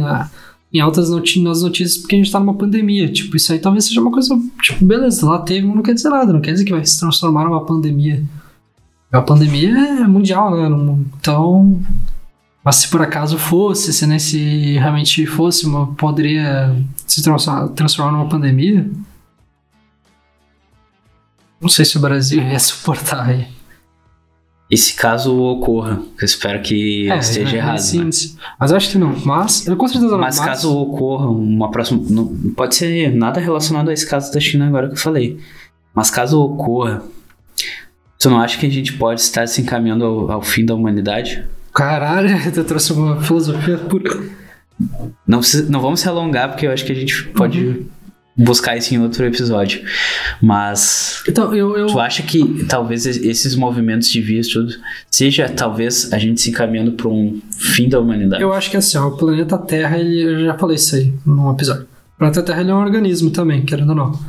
em 0.74 0.80
altas 0.82 1.10
noti 1.10 1.42
nas 1.42 1.62
notícias 1.62 1.98
porque 1.98 2.16
a 2.16 2.18
gente 2.20 2.32
tá 2.32 2.40
numa 2.42 2.56
pandemia. 2.56 3.08
Tipo, 3.12 3.38
isso 3.38 3.54
aí 3.54 3.60
talvez 3.60 3.86
seja 3.86 4.02
uma 4.02 4.12
coisa. 4.12 4.38
Tipo, 4.62 4.84
beleza, 4.86 5.26
lá 5.26 5.40
teve, 5.40 5.66
mas 5.66 5.76
não 5.78 5.84
quer 5.84 5.94
dizer 5.94 6.10
nada. 6.10 6.34
Não 6.34 6.42
quer 6.42 6.52
dizer 6.52 6.66
que 6.66 6.74
vai 6.74 6.86
se 6.86 7.00
transformar 7.00 7.46
numa 7.46 7.66
pandemia. 7.66 8.22
A 9.16 9.22
pandemia 9.22 9.70
é 9.70 10.08
mundial, 10.08 10.56
né? 10.56 10.68
Então. 11.20 11.82
Mas 12.64 12.78
se 12.78 12.88
por 12.90 13.02
acaso 13.02 13.38
fosse, 13.38 13.94
se, 13.94 14.08
né, 14.08 14.18
se 14.18 14.74
realmente 14.74 15.26
fosse, 15.28 15.68
uma, 15.68 15.94
poderia 15.94 16.76
se 17.06 17.22
transformar, 17.22 17.68
transformar 17.70 18.12
numa 18.12 18.28
pandemia, 18.28 18.90
não 21.62 21.70
sei 21.70 21.86
se 21.86 21.96
o 21.96 22.02
Brasil 22.02 22.42
ia 22.42 22.58
suportar 22.60 23.30
aí. 23.30 23.48
Esse 24.70 24.96
caso 24.96 25.40
ocorra. 25.40 26.02
Eu 26.20 26.26
espero 26.26 26.60
que 26.64 27.08
esteja 27.20 27.52
né, 27.52 27.58
errado. 27.58 27.78
sim, 27.78 28.06
né? 28.06 28.12
sim. 28.12 28.36
Mas 28.60 28.72
eu 28.72 28.78
acho 28.78 28.90
que 28.90 28.98
não. 28.98 29.16
Mas, 29.24 29.68
eu 29.68 29.78
com 29.78 29.88
certeza 29.88 30.12
não. 30.12 30.20
Mas 30.20 30.40
caso 30.40 30.76
ocorra 30.76 31.30
uma 31.30 31.70
próxima. 31.70 32.02
Não, 32.10 32.28
pode 32.56 32.74
ser 32.74 33.16
nada 33.16 33.40
relacionado 33.40 33.90
a 33.90 33.94
esse 33.94 34.10
caso 34.10 34.34
da 34.34 34.40
China 34.40 34.68
agora 34.68 34.88
que 34.88 34.94
eu 34.94 35.00
falei. 35.00 35.40
Mas 35.94 36.10
caso 36.10 36.42
ocorra, 36.42 37.04
tu 38.20 38.30
não 38.30 38.40
acha 38.40 38.58
que 38.58 38.66
a 38.66 38.70
gente 38.72 38.94
pode 38.94 39.22
estar 39.22 39.48
se 39.48 39.62
encaminhando 39.62 40.06
ao, 40.06 40.32
ao 40.34 40.42
fim 40.42 40.66
da 40.66 40.74
humanidade? 40.76 41.44
Caralho, 41.74 42.30
tu 42.54 42.64
trouxe 42.64 42.94
uma 42.94 43.22
filosofia 43.22 43.78
pura. 43.78 44.10
Não, 45.28 45.40
precisa- 45.40 45.70
não 45.70 45.80
vamos 45.82 46.00
se 46.02 46.08
alongar, 46.10 46.50
porque 46.50 46.66
eu 46.68 46.72
acho 46.72 46.86
que 46.86 46.92
a 46.92 46.96
gente 46.96 47.26
pode 47.30 47.60
Uhum. 47.66 47.86
buscar 48.38 48.76
isso 48.78 48.94
em 48.94 49.00
outro 49.02 49.26
episódio. 49.26 49.82
Mas. 50.42 51.24
Então, 51.28 51.54
eu. 51.56 51.78
eu 51.78 51.88
Tu 51.88 52.00
acha 52.00 52.22
que 52.24 52.66
talvez 52.66 53.06
es- 53.06 53.18
esses 53.18 53.56
movimentos 53.56 54.10
de 54.10 54.20
vias, 54.22 54.48
tudo, 54.48 54.74
seja 55.10 55.48
talvez 55.50 56.12
a 56.12 56.18
gente 56.18 56.42
se 56.42 56.50
encaminhando 56.50 56.92
para 56.94 57.08
um 57.08 57.40
fim 57.58 57.88
da 57.88 58.00
humanidade? 58.00 58.42
Eu 58.44 58.52
acho 58.54 58.70
que 58.70 58.78
assim, 58.78 58.98
ó, 58.98 59.08
o 59.08 59.18
planeta 59.18 59.58
Terra, 59.58 59.98
ele, 59.98 60.22
eu 60.24 60.46
já 60.46 60.58
falei 60.58 60.76
isso 60.76 60.96
aí 60.96 61.14
num 61.26 61.50
episódio. 61.52 61.84
O 61.84 62.18
planeta 62.20 62.42
Terra 62.44 62.62
é 62.62 62.74
um 62.74 62.80
organismo 62.82 63.30
também, 63.30 63.62
querendo 63.64 63.90
ou 63.90 63.96
não. 63.96 64.20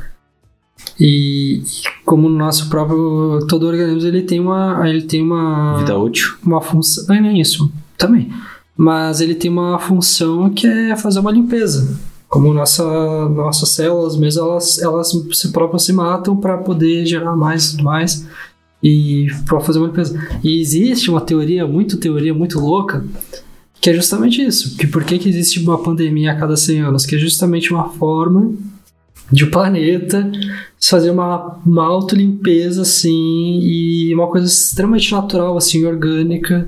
E 0.99 1.63
como 2.05 2.27
o 2.27 2.31
nosso 2.31 2.71
próprio 2.71 3.47
todo 3.47 3.67
organismo 3.67 4.09
ele 4.09 4.23
tem 4.23 4.41
uma 4.41 4.89
ele 4.89 5.03
tem 5.03 5.23
uma 5.23 5.79
Vida 5.79 5.99
útil? 5.99 6.35
uma 6.43 6.61
função, 6.63 7.05
não 7.09 7.15
é 7.15 7.21
nem 7.21 7.41
isso, 7.41 7.71
também. 7.99 8.33
Mas 8.77 9.21
ele 9.21 9.35
tem 9.35 9.51
uma 9.51 9.79
função 9.79 10.51
que 10.51 10.67
é 10.67 10.97
fazer 10.97 11.21
uma 11.21 11.31
limpeza. 11.31 11.99
Como 12.29 12.53
nossa, 12.53 12.85
nossas 13.29 13.71
células 13.71 14.17
mesmo, 14.17 14.43
elas, 14.43 14.79
elas 14.79 15.13
se 15.33 15.53
próprias 15.53 15.85
se 15.85 15.93
matam 15.93 16.37
para 16.37 16.59
poder 16.59 17.07
gerar 17.07 17.37
mais 17.37 17.77
mais 17.77 18.27
e 18.83 19.29
para 19.47 19.61
fazer 19.61 19.79
uma 19.79 19.89
limpeza. 19.89 20.19
E 20.43 20.61
existe 20.61 21.11
uma 21.11 21.21
teoria, 21.21 21.67
muito 21.67 21.97
teoria, 21.99 22.35
muito 22.35 22.59
louca, 22.59 23.05
que 23.81 23.91
é 23.91 23.95
justamente 23.95 24.43
isso. 24.43 24.77
Que 24.77 24.87
por 24.87 25.05
que, 25.05 25.19
que 25.19 25.29
existe 25.29 25.61
uma 25.61 25.79
pandemia 25.79 26.33
a 26.33 26.37
cada 26.37 26.57
100 26.57 26.81
anos? 26.81 27.07
Que 27.07 27.17
é 27.17 27.19
justamente 27.19 27.73
uma 27.73 27.91
forma 27.91 28.55
de 29.33 29.45
o 29.45 29.51
planeta 29.51 30.31
fazer 30.81 31.11
uma, 31.11 31.59
uma 31.67 31.85
autolimpeza, 31.85 32.83
assim, 32.83 33.59
e 33.63 34.15
uma 34.15 34.29
coisa 34.29 34.47
extremamente 34.47 35.11
natural, 35.13 35.57
assim, 35.57 35.85
orgânica, 35.85 36.67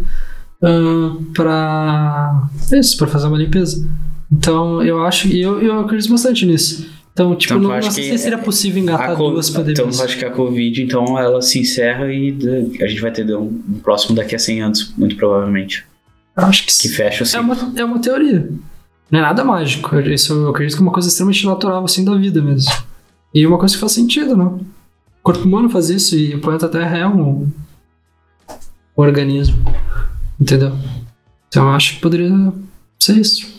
para 1.35 2.49
isso, 2.73 2.97
para 2.97 3.07
fazer 3.07 3.27
uma 3.27 3.39
limpeza. 3.39 3.87
Então, 4.31 4.83
eu 4.83 5.03
acho, 5.05 5.29
e 5.29 5.41
eu, 5.41 5.61
eu 5.61 5.81
acredito 5.81 6.11
bastante 6.11 6.45
nisso. 6.45 6.87
Então, 7.13 7.35
tipo, 7.35 7.55
Então, 7.55 7.69
não, 7.71 7.75
não 7.81 7.91
sei 7.91 8.11
se 8.11 8.19
seria 8.19 8.39
possível 8.39 8.81
engatar 8.83 9.17
duas 9.17 9.49
então 9.49 9.65
pandemias. 9.65 9.99
eu 9.99 10.05
acho 10.05 10.19
que 10.19 10.25
a 10.25 10.31
Covid, 10.31 10.83
então, 10.83 11.19
ela 11.19 11.43
se 11.43 11.59
encerra 11.59 12.13
e 12.13 12.31
de- 12.31 12.83
a 12.83 12.87
gente 12.87 13.01
vai 13.01 13.11
ter 13.11 13.25
um, 13.37 13.61
um 13.69 13.81
próximo 13.83 14.15
daqui 14.15 14.37
a 14.37 14.39
100 14.39 14.63
anos, 14.63 14.95
muito 14.97 15.17
provavelmente. 15.17 15.85
Acho 16.37 16.65
que, 16.67 16.73
Que 16.79 16.89
fecha 16.89 17.21
o 17.21 17.23
É 17.25 17.27
ciclo. 17.27 17.43
uma, 17.45 17.73
é 17.81 17.85
uma 17.85 17.99
teoria. 17.99 18.49
Não 19.11 19.21
é 19.21 19.23
nada 19.23 19.45
mágico. 19.45 19.99
Isso 20.01 20.33
eu 20.33 20.51
acredito 20.51 20.77
que 20.77 20.83
é 20.83 20.87
uma 20.87 20.93
coisa 20.93 21.09
extremamente 21.09 21.47
natural, 21.47 21.85
assim, 21.85 22.05
da 22.05 22.15
vida 22.17 22.43
mesmo. 22.43 22.73
E 23.35 23.47
uma 23.47 23.59
coisa 23.59 23.75
que 23.75 23.81
faz 23.81 23.93
sentido, 23.93 24.37
né? 24.37 24.45
O 24.45 25.23
corpo 25.23 25.45
humano 25.45 25.69
faz 25.69 25.91
isso 25.91 26.17
e 26.17 26.35
o 26.35 26.41
planeta 26.41 26.69
Terra 26.69 26.99
é 26.99 27.07
um 27.07 27.49
organismo. 28.97 29.57
Entendeu? 30.41 30.77
Então 31.49 31.69
eu 31.69 31.71
acho 31.71 31.95
que 31.95 32.01
poderia 32.01 32.53
ser 32.99 33.17
isso. 33.17 33.59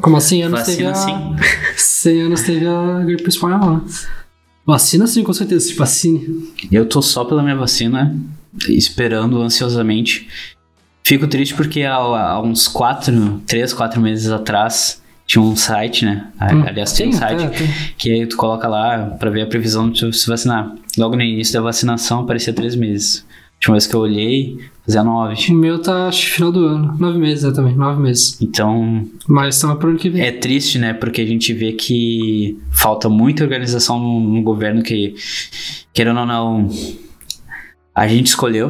Como 0.00 0.16
há 0.16 0.20
100 0.20 0.42
anos 0.44 0.62
teve 0.62 0.84
Vacina 0.84 0.90
a... 0.90 0.94
sim. 0.94 1.36
100 1.76 2.22
anos 2.22 2.42
teve 2.42 2.66
a 2.66 3.00
gripe 3.00 3.28
espanhola, 3.28 3.78
né? 3.78 3.82
Vacina 4.64 5.06
sim, 5.06 5.22
com 5.22 5.32
certeza. 5.32 5.66
Se 5.66 5.74
vacine. 5.74 6.52
Eu 6.70 6.86
tô 6.86 7.02
só 7.02 7.24
pela 7.24 7.42
minha 7.42 7.56
vacina, 7.56 8.16
esperando 8.68 9.40
ansiosamente. 9.42 10.28
Fico 11.04 11.26
triste 11.26 11.54
porque 11.54 11.82
há, 11.82 11.94
há 11.94 12.40
uns 12.40 12.68
4, 12.68 13.42
3, 13.46 13.72
4 13.72 14.00
meses 14.00 14.30
atrás 14.30 15.02
tinha 15.26 15.42
um 15.42 15.56
site, 15.56 16.04
né? 16.04 16.28
Hum, 16.40 16.64
Aliás, 16.66 16.92
tem 16.92 17.08
um 17.08 17.12
site 17.12 17.42
até, 17.44 17.66
que 17.96 18.12
aí 18.12 18.26
tu 18.26 18.36
coloca 18.36 18.68
lá 18.68 19.16
pra 19.18 19.30
ver 19.30 19.42
a 19.42 19.46
previsão 19.46 19.90
de 19.90 20.12
se 20.12 20.28
vacinar. 20.28 20.74
Logo 20.98 21.16
no 21.16 21.22
início 21.22 21.54
da 21.54 21.60
vacinação 21.60 22.20
aparecia 22.20 22.52
3 22.52 22.76
meses. 22.76 23.24
A 23.30 23.56
última 23.56 23.74
vez 23.74 23.86
que 23.86 23.94
eu 23.94 24.00
olhei, 24.00 24.58
fazia 24.84 25.04
9. 25.04 25.52
O 25.52 25.54
meu 25.54 25.80
tá, 25.80 26.08
acho 26.08 26.32
final 26.32 26.50
do 26.50 26.66
ano. 26.66 26.98
Nove 26.98 27.18
meses, 27.18 27.44
é, 27.44 27.52
também. 27.52 27.76
Nove 27.76 28.02
meses. 28.02 28.36
Então, 28.42 29.06
Mas 29.28 29.54
estamos 29.54 29.78
pro 29.78 29.90
ano 29.90 29.98
que 29.98 30.10
vem. 30.10 30.20
É 30.20 30.32
triste, 30.32 30.78
né? 30.78 30.92
Porque 30.92 31.20
a 31.20 31.26
gente 31.26 31.52
vê 31.52 31.72
que 31.72 32.58
falta 32.72 33.08
muita 33.08 33.44
organização 33.44 34.00
no, 34.00 34.20
no 34.20 34.42
governo 34.42 34.82
que, 34.82 35.14
querendo 35.94 36.18
ou 36.18 36.26
não, 36.26 36.68
a 37.94 38.08
gente 38.08 38.26
escolheu, 38.26 38.68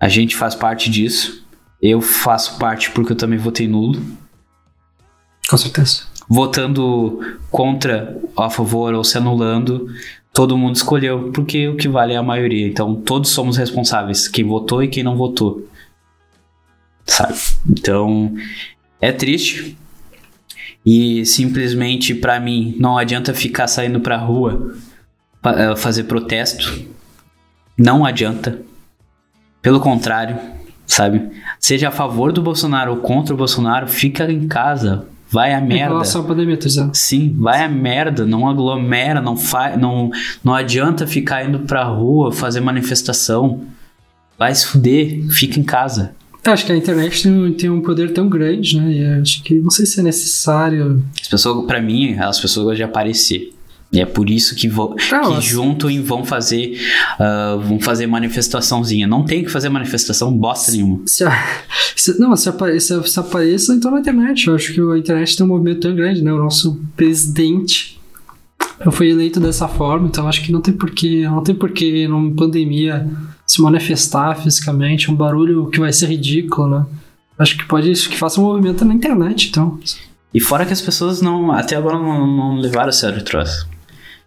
a 0.00 0.08
gente 0.08 0.34
faz 0.34 0.54
parte 0.54 0.90
disso. 0.90 1.44
Eu 1.80 2.00
faço 2.00 2.58
parte 2.58 2.90
porque 2.90 3.12
eu 3.12 3.16
também 3.16 3.38
votei 3.38 3.68
nulo. 3.68 4.02
Com 5.48 5.56
certeza. 5.56 6.04
Votando 6.28 7.38
contra, 7.50 8.16
a 8.36 8.48
favor 8.48 8.94
ou 8.94 9.04
se 9.04 9.18
anulando, 9.18 9.88
todo 10.32 10.56
mundo 10.56 10.76
escolheu, 10.76 11.30
porque 11.32 11.68
o 11.68 11.76
que 11.76 11.88
vale 11.88 12.14
é 12.14 12.16
a 12.16 12.22
maioria. 12.22 12.66
Então 12.66 12.94
todos 12.94 13.30
somos 13.30 13.56
responsáveis, 13.56 14.26
quem 14.26 14.44
votou 14.44 14.82
e 14.82 14.88
quem 14.88 15.02
não 15.02 15.16
votou. 15.16 15.68
Sabe? 17.04 17.34
Então 17.68 18.34
é 19.00 19.12
triste. 19.12 19.76
E 20.86 21.26
simplesmente 21.26 22.14
pra 22.14 22.40
mim 22.40 22.74
não 22.78 22.96
adianta 22.96 23.34
ficar 23.34 23.66
saindo 23.66 24.00
pra 24.00 24.16
rua 24.16 24.74
eh, 25.44 25.76
fazer 25.76 26.04
protesto. 26.04 26.86
Não 27.76 28.04
adianta. 28.04 28.62
Pelo 29.62 29.80
contrário, 29.80 30.38
sabe? 30.86 31.22
Seja 31.58 31.88
a 31.88 31.90
favor 31.90 32.32
do 32.32 32.42
Bolsonaro 32.42 32.92
ou 32.92 32.96
contra 32.98 33.34
o 33.34 33.36
Bolsonaro, 33.36 33.86
fica 33.86 34.30
em 34.30 34.48
casa. 34.48 35.06
Vai 35.30 35.54
a 35.54 35.60
Em 35.60 35.66
merda. 35.66 35.84
relação 35.94 36.22
à 36.22 36.24
pandemia, 36.24 36.56
tô 36.56 36.66
dizendo. 36.66 36.90
Sim, 36.94 37.36
vai 37.38 37.62
a 37.62 37.68
merda, 37.68 38.26
não 38.26 38.48
aglomera, 38.48 39.20
não 39.20 39.36
faz, 39.36 39.78
não, 39.78 40.10
não 40.42 40.52
adianta 40.54 41.06
ficar 41.06 41.44
indo 41.48 41.60
pra 41.60 41.84
rua 41.84 42.32
fazer 42.32 42.60
manifestação. 42.60 43.60
Vai 44.36 44.52
se 44.54 44.66
fuder, 44.66 45.28
fica 45.30 45.60
em 45.60 45.62
casa. 45.62 46.12
Eu 46.42 46.52
acho 46.52 46.64
que 46.64 46.72
a 46.72 46.76
internet 46.76 47.22
tem, 47.22 47.32
um- 47.32 47.52
tem 47.52 47.68
um 47.70 47.82
poder 47.82 48.12
tão 48.14 48.26
grande, 48.28 48.80
né? 48.80 48.90
E 48.90 49.20
acho 49.20 49.42
que 49.44 49.54
não 49.60 49.70
sei 49.70 49.84
se 49.86 50.00
é 50.00 50.02
necessário. 50.02 51.04
As 51.20 51.28
pessoas, 51.28 51.66
para 51.66 51.80
mim, 51.82 52.14
as 52.18 52.40
pessoas 52.40 52.64
gostam 52.64 52.76
de 52.76 52.82
aparecer. 52.82 53.52
E 53.92 54.00
é 54.00 54.06
por 54.06 54.30
isso 54.30 54.54
que, 54.54 54.68
vão, 54.68 54.94
Não, 55.10 55.34
que 55.34 55.40
juntam 55.40 55.90
e 55.90 55.98
vão 55.98 56.24
fazer, 56.24 56.78
ah, 57.18 57.58
vão 57.60 57.80
fazer 57.80 58.06
manifestaçãozinha. 58.06 59.06
Não 59.06 59.24
tem 59.24 59.42
que 59.42 59.50
fazer 59.50 59.68
manifestação 59.68 60.32
bosta 60.32 60.70
nenhuma. 60.70 61.00
Se, 61.06 61.24
se- 61.96 62.18
não, 62.20 62.36
se, 62.36 62.48
apare- 62.48 62.78
se, 62.80 63.02
se 63.08 63.18
apareça, 63.18 63.74
então 63.74 63.90
na 63.90 63.98
internet. 64.00 64.46
Eu 64.46 64.54
acho 64.54 64.72
que 64.72 64.80
a 64.80 64.96
internet 64.96 65.36
tem 65.36 65.44
um 65.44 65.48
movimento 65.48 65.80
tão 65.80 65.94
grande, 65.94 66.22
né? 66.22 66.32
O 66.32 66.38
nosso 66.38 66.80
presidente 66.96 67.98
eu 68.84 68.92
fui 68.92 69.10
eleito 69.10 69.40
dessa 69.40 69.66
forma, 69.68 70.06
então 70.06 70.26
acho 70.28 70.42
que 70.42 70.52
não 70.52 70.60
tem 70.60 70.72
porquê, 70.72 71.24
não 71.24 71.42
tem 71.42 71.54
porquê 71.54 72.06
numa 72.08 72.30
pandemia 72.34 73.06
se 73.46 73.60
manifestar 73.60 74.34
fisicamente, 74.36 75.10
um 75.10 75.14
barulho 75.14 75.66
que 75.66 75.80
vai 75.80 75.92
ser 75.92 76.06
ridículo, 76.06 76.68
né? 76.68 76.86
Acho 77.38 77.56
que 77.58 77.64
pode 77.66 77.90
que 77.92 78.16
faça 78.16 78.40
um 78.40 78.44
movimento 78.44 78.84
na 78.84 78.94
internet, 78.94 79.48
então. 79.48 79.78
E 80.32 80.38
fora 80.40 80.64
que 80.64 80.72
as 80.72 80.80
pessoas 80.80 81.20
não, 81.20 81.50
até 81.50 81.74
agora 81.76 81.98
não, 81.98 82.26
não 82.26 82.56
levaram 82.56 82.90
a 82.90 82.92
sério 82.92 83.18
o 83.18 83.24
troço. 83.24 83.68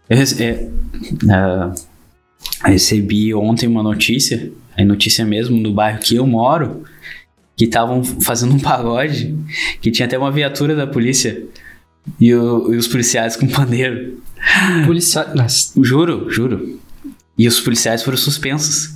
Eu, 0.09 0.17
rece- 0.17 0.43
é, 0.43 0.69
é, 2.65 2.69
recebi 2.71 3.33
ontem 3.33 3.67
uma 3.67 3.83
notícia, 3.83 4.51
é 4.77 4.83
notícia 4.83 5.25
mesmo, 5.25 5.61
do 5.61 5.73
bairro 5.73 5.99
que 5.99 6.15
eu 6.15 6.25
moro, 6.27 6.83
que 7.55 7.65
estavam 7.65 8.03
fazendo 8.03 8.53
um 8.53 8.59
pagode, 8.59 9.35
que 9.81 9.91
tinha 9.91 10.05
até 10.05 10.17
uma 10.17 10.31
viatura 10.31 10.75
da 10.75 10.87
polícia 10.87 11.41
e, 12.19 12.33
o- 12.33 12.73
e 12.73 12.77
os 12.77 12.87
policiais 12.87 13.35
com 13.35 13.47
pandeiro. 13.47 14.21
Policial. 14.85 15.33
Nossa, 15.35 15.71
Juro, 15.81 16.29
juro. 16.29 16.79
E 17.37 17.47
os 17.47 17.59
policiais 17.61 18.03
foram 18.03 18.17
suspensos. 18.17 18.95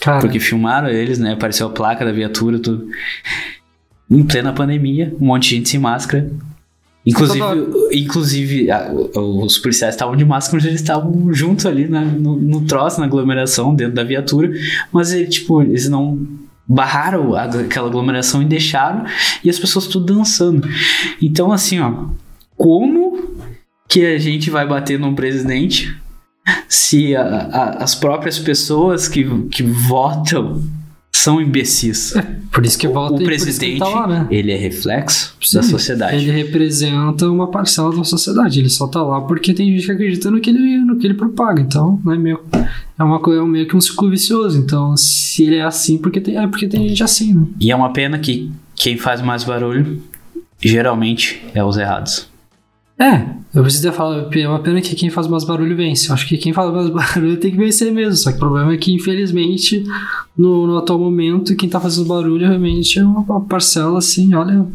Cara, 0.00 0.20
Porque 0.20 0.38
filmaram 0.40 0.88
eles, 0.88 1.18
né? 1.18 1.32
Apareceu 1.32 1.66
a 1.66 1.70
placa 1.70 2.04
da 2.04 2.12
viatura, 2.12 2.58
tudo. 2.58 2.88
Em 4.10 4.22
plena 4.22 4.52
pandemia, 4.52 5.14
um 5.20 5.26
monte 5.26 5.48
de 5.50 5.56
gente 5.56 5.68
sem 5.68 5.80
máscara. 5.80 6.30
Inclusive, 7.06 7.44
inclusive 7.92 8.70
a- 8.70 8.90
os 8.92 9.58
policiais 9.58 9.94
estavam 9.94 10.16
de 10.16 10.24
máscara, 10.24 10.62
eles 10.66 10.80
estavam 10.80 11.32
juntos 11.32 11.64
ali 11.64 11.86
na- 11.86 12.04
no, 12.04 12.36
no 12.36 12.62
troço, 12.62 12.98
na 12.98 13.06
aglomeração, 13.06 13.74
dentro 13.74 13.94
da 13.94 14.02
viatura. 14.02 14.50
Mas, 14.92 15.12
ele, 15.12 15.26
tipo, 15.28 15.62
eles 15.62 15.88
não 15.88 16.18
barraram 16.66 17.34
a- 17.34 17.44
aquela 17.44 17.86
aglomeração 17.88 18.42
e 18.42 18.44
deixaram. 18.44 19.04
E 19.44 19.48
as 19.48 19.58
pessoas 19.58 19.86
tudo 19.86 20.14
dançando. 20.14 20.68
Então, 21.22 21.52
assim, 21.52 21.78
ó. 21.78 22.06
Como 22.56 23.36
que 23.88 24.04
a 24.04 24.18
gente 24.18 24.50
vai 24.50 24.66
bater 24.66 24.98
num 24.98 25.14
presidente 25.14 25.96
se 26.68 27.14
a- 27.14 27.22
a- 27.22 27.70
as 27.84 27.94
próprias 27.94 28.38
pessoas 28.38 29.06
que, 29.06 29.24
que 29.50 29.62
votam 29.62 30.60
são 31.16 31.40
imbecis. 31.40 32.14
por 32.52 32.64
isso 32.64 32.78
que 32.78 32.86
volta 32.86 33.14
o 33.14 33.18
que 33.18 33.24
presidente, 33.24 33.64
ele 33.64 33.78
tá 33.78 33.88
lá, 33.88 34.06
né? 34.06 34.26
ele 34.30 34.52
é 34.52 34.56
reflexo 34.56 35.34
Sim, 35.40 35.56
da 35.56 35.62
sociedade. 35.62 36.16
Ele 36.16 36.30
representa 36.30 37.30
uma 37.30 37.50
parcela 37.50 37.94
da 37.94 38.04
sociedade. 38.04 38.60
Ele 38.60 38.68
só 38.68 38.86
tá 38.86 39.02
lá 39.02 39.20
porque 39.20 39.54
tem 39.54 39.72
gente 39.72 39.86
que 39.86 39.92
acredita 39.92 40.30
no 40.30 40.40
que 40.40 40.50
ele, 40.50 40.78
no 40.78 40.96
que 40.96 41.06
ele 41.06 41.14
propaga. 41.14 41.60
Então, 41.60 42.00
não 42.04 42.12
é 42.12 42.18
meio. 42.18 42.40
É, 42.98 43.02
uma, 43.02 43.16
é 43.16 43.44
meio 43.44 43.66
que 43.66 43.76
um 43.76 43.80
ciclo 43.80 44.10
vicioso. 44.10 44.58
Então, 44.58 44.96
se 44.96 45.44
ele 45.44 45.56
é 45.56 45.62
assim, 45.62 45.98
porque 45.98 46.20
tem, 46.20 46.36
é 46.36 46.46
porque 46.46 46.68
tem 46.68 46.88
gente 46.88 47.02
assim, 47.02 47.32
né? 47.34 47.46
E 47.60 47.70
é 47.70 47.76
uma 47.76 47.92
pena 47.92 48.18
que 48.18 48.50
quem 48.74 48.96
faz 48.96 49.22
mais 49.22 49.42
barulho 49.42 50.02
geralmente 50.60 51.42
é 51.54 51.64
os 51.64 51.76
errados. 51.76 52.28
É, 52.98 53.26
eu 53.54 53.62
preciso 53.62 53.92
falar, 53.92 54.28
é 54.34 54.48
uma 54.48 54.58
pena 54.58 54.80
que 54.80 54.94
quem 54.94 55.10
faz 55.10 55.26
mais 55.26 55.44
barulho 55.44 55.76
vence. 55.76 56.08
Eu 56.08 56.14
acho 56.14 56.26
que 56.26 56.38
quem 56.38 56.52
faz 56.52 56.72
mais 56.72 56.88
barulho 56.90 57.36
tem 57.36 57.50
que 57.50 57.56
vencer 57.56 57.92
mesmo. 57.92 58.16
Só 58.16 58.30
que 58.30 58.36
o 58.36 58.40
problema 58.40 58.72
é 58.72 58.76
que, 58.76 58.92
infelizmente, 58.92 59.84
no, 60.36 60.66
no 60.66 60.78
atual 60.78 60.98
momento, 60.98 61.56
quem 61.56 61.68
tá 61.68 61.80
fazendo 61.80 62.06
barulho 62.06 62.46
realmente 62.46 62.98
é 62.98 63.04
uma, 63.04 63.40
parcela 63.40 63.98
assim, 63.98 64.34
olha. 64.34 64.66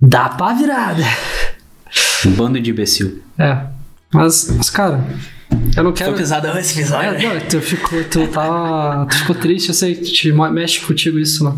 Dá 0.00 0.28
pra 0.28 0.52
virada. 0.52 1.02
Um 2.26 2.32
bando 2.32 2.60
de 2.60 2.70
imbecil. 2.70 3.22
É. 3.38 3.66
Mas, 4.12 4.50
mas 4.56 4.68
cara, 4.68 5.04
eu 5.76 5.82
não 5.82 5.92
quero. 5.92 6.10
Ficou 6.10 6.14
pesadão 6.14 6.58
esse 6.58 6.78
episódio. 6.78 7.10
É, 7.10 7.34
não, 7.34 7.48
tu 7.48 7.60
ficou, 7.60 8.04
tu 8.04 8.26
tá, 8.28 9.06
tu 9.06 9.16
ficou 9.16 9.36
triste, 9.36 9.68
eu 9.68 9.74
sei 9.74 9.94
que 9.94 10.12
te 10.12 10.32
mexe 10.32 10.80
contigo 10.80 11.18
isso, 11.18 11.44
né? 11.44 11.56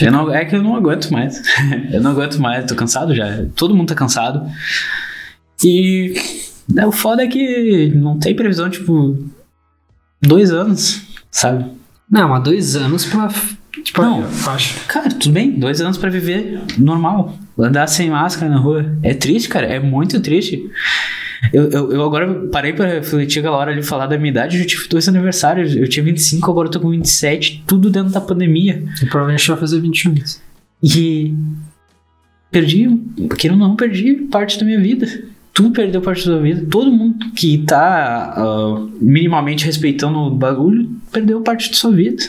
Eu 0.00 0.12
não, 0.12 0.32
é 0.32 0.44
que 0.44 0.54
eu 0.54 0.62
não 0.62 0.76
aguento 0.76 1.10
mais. 1.10 1.42
eu 1.90 2.00
não 2.02 2.10
aguento 2.10 2.38
mais, 2.38 2.66
tô 2.66 2.74
cansado 2.74 3.14
já. 3.14 3.46
Todo 3.56 3.74
mundo 3.74 3.88
tá 3.88 3.94
cansado. 3.94 4.46
E 5.64 6.14
né, 6.68 6.86
o 6.86 6.92
foda 6.92 7.24
é 7.24 7.26
que 7.26 7.90
não 7.94 8.18
tem 8.18 8.36
previsão, 8.36 8.68
tipo, 8.68 9.16
dois 10.20 10.50
anos, 10.50 11.02
sabe? 11.30 11.64
Não, 12.10 12.34
há 12.34 12.38
dois 12.38 12.76
anos 12.76 13.04
pra. 13.04 13.28
Tipo, 13.82 14.02
Não. 14.02 14.24
acho. 14.48 14.86
Cara, 14.86 15.08
tudo 15.10 15.32
bem, 15.32 15.52
dois 15.52 15.80
anos 15.80 15.96
pra 15.96 16.10
viver 16.10 16.60
normal. 16.76 17.38
Andar 17.58 17.86
sem 17.86 18.10
máscara 18.10 18.50
na 18.50 18.58
rua. 18.58 18.96
É 19.02 19.14
triste, 19.14 19.48
cara, 19.48 19.66
é 19.66 19.78
muito 19.78 20.20
triste. 20.20 20.68
Eu, 21.52 21.70
eu, 21.70 21.92
eu 21.92 22.02
agora 22.04 22.48
parei 22.50 22.72
pra 22.72 22.86
refletir 22.86 23.38
aquela 23.38 23.56
hora 23.56 23.70
ali 23.70 23.82
falar 23.82 24.06
da 24.06 24.18
minha 24.18 24.30
idade. 24.30 24.58
Eu 24.58 24.66
tive 24.66 24.88
dois 24.88 25.08
aniversários. 25.08 25.76
Eu 25.76 25.88
tinha 25.88 26.04
25, 26.04 26.50
agora 26.50 26.68
eu 26.68 26.72
tô 26.72 26.80
com 26.80 26.90
27. 26.90 27.62
Tudo 27.66 27.90
dentro 27.90 28.12
da 28.12 28.20
pandemia. 28.20 28.84
E 29.00 29.06
provavelmente 29.06 29.46
vai 29.46 29.56
fazer 29.56 29.80
21 29.80 30.10
anos. 30.12 30.40
E 30.82 31.34
perdi, 32.50 32.88
porque 33.28 33.48
eu 33.48 33.56
não 33.56 33.76
perdi 33.76 34.14
parte 34.14 34.58
da 34.58 34.64
minha 34.64 34.80
vida. 34.80 35.06
Tu 35.52 35.70
perdeu 35.70 36.00
parte 36.00 36.18
da 36.20 36.32
sua 36.34 36.40
vida. 36.40 36.66
Todo 36.70 36.90
mundo 36.90 37.32
que 37.32 37.58
tá 37.58 38.34
ah, 38.36 38.86
minimamente 39.00 39.64
respeitando 39.64 40.18
o 40.18 40.34
bagulho 40.34 40.88
perdeu 41.10 41.40
parte 41.40 41.70
da 41.70 41.76
sua 41.76 41.90
vida. 41.90 42.24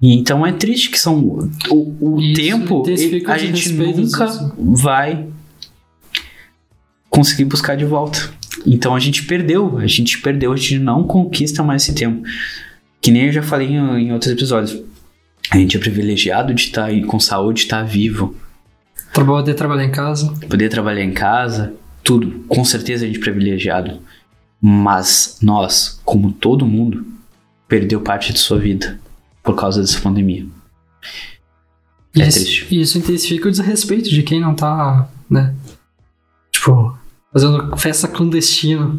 E 0.00 0.14
então 0.14 0.46
é 0.46 0.52
triste 0.52 0.90
que 0.90 0.98
são 0.98 1.18
o, 1.68 1.96
o 2.00 2.20
Isso 2.20 2.34
tempo 2.34 2.82
a 3.26 3.36
gente 3.36 3.72
nunca 3.72 4.26
vai 4.58 5.26
conseguir 7.10 7.44
buscar 7.44 7.76
de 7.76 7.84
volta. 7.84 8.30
Então 8.66 8.94
a 8.94 9.00
gente 9.00 9.24
perdeu, 9.24 9.78
a 9.78 9.86
gente 9.86 10.18
perdeu, 10.20 10.52
a 10.52 10.56
gente 10.56 10.78
não 10.78 11.04
conquista 11.04 11.62
mais 11.62 11.82
esse 11.82 11.94
tempo. 11.94 12.26
Que 13.02 13.10
nem 13.10 13.26
eu 13.26 13.32
já 13.32 13.42
falei 13.42 13.68
em, 13.68 13.76
em 13.76 14.12
outros 14.12 14.32
episódios. 14.32 14.82
A 15.50 15.58
gente 15.58 15.76
é 15.76 15.80
privilegiado 15.80 16.54
de 16.54 16.62
estar 16.62 16.86
aí 16.86 17.02
com 17.02 17.20
saúde, 17.20 17.60
de 17.60 17.64
estar 17.66 17.82
vivo, 17.82 18.34
Pra 19.12 19.24
poder 19.24 19.54
trabalhar 19.54 19.84
em 19.84 19.90
casa. 19.90 20.32
poder 20.48 20.68
trabalhar 20.68 21.02
em 21.02 21.12
casa, 21.12 21.74
tudo. 22.02 22.44
Com 22.48 22.64
certeza 22.64 23.04
a 23.04 23.06
gente 23.06 23.18
é 23.18 23.22
privilegiado. 23.22 24.00
Mas 24.60 25.38
nós, 25.42 26.00
como 26.04 26.32
todo 26.32 26.66
mundo, 26.66 27.04
perdeu 27.66 28.00
parte 28.00 28.32
de 28.32 28.38
sua 28.38 28.58
vida 28.58 28.98
por 29.42 29.54
causa 29.56 29.80
dessa 29.80 29.98
pandemia. 30.00 30.46
É 32.16 32.26
isso, 32.26 32.40
triste. 32.40 32.66
e 32.70 32.80
isso 32.80 32.98
intensifica 32.98 33.48
o 33.48 33.50
desrespeito 33.50 34.10
de 34.10 34.22
quem 34.22 34.40
não 34.40 34.54
tá, 34.54 35.08
né? 35.30 35.54
Tipo, 36.50 36.94
fazendo 37.32 37.76
festa 37.76 38.08
clandestina. 38.08 38.98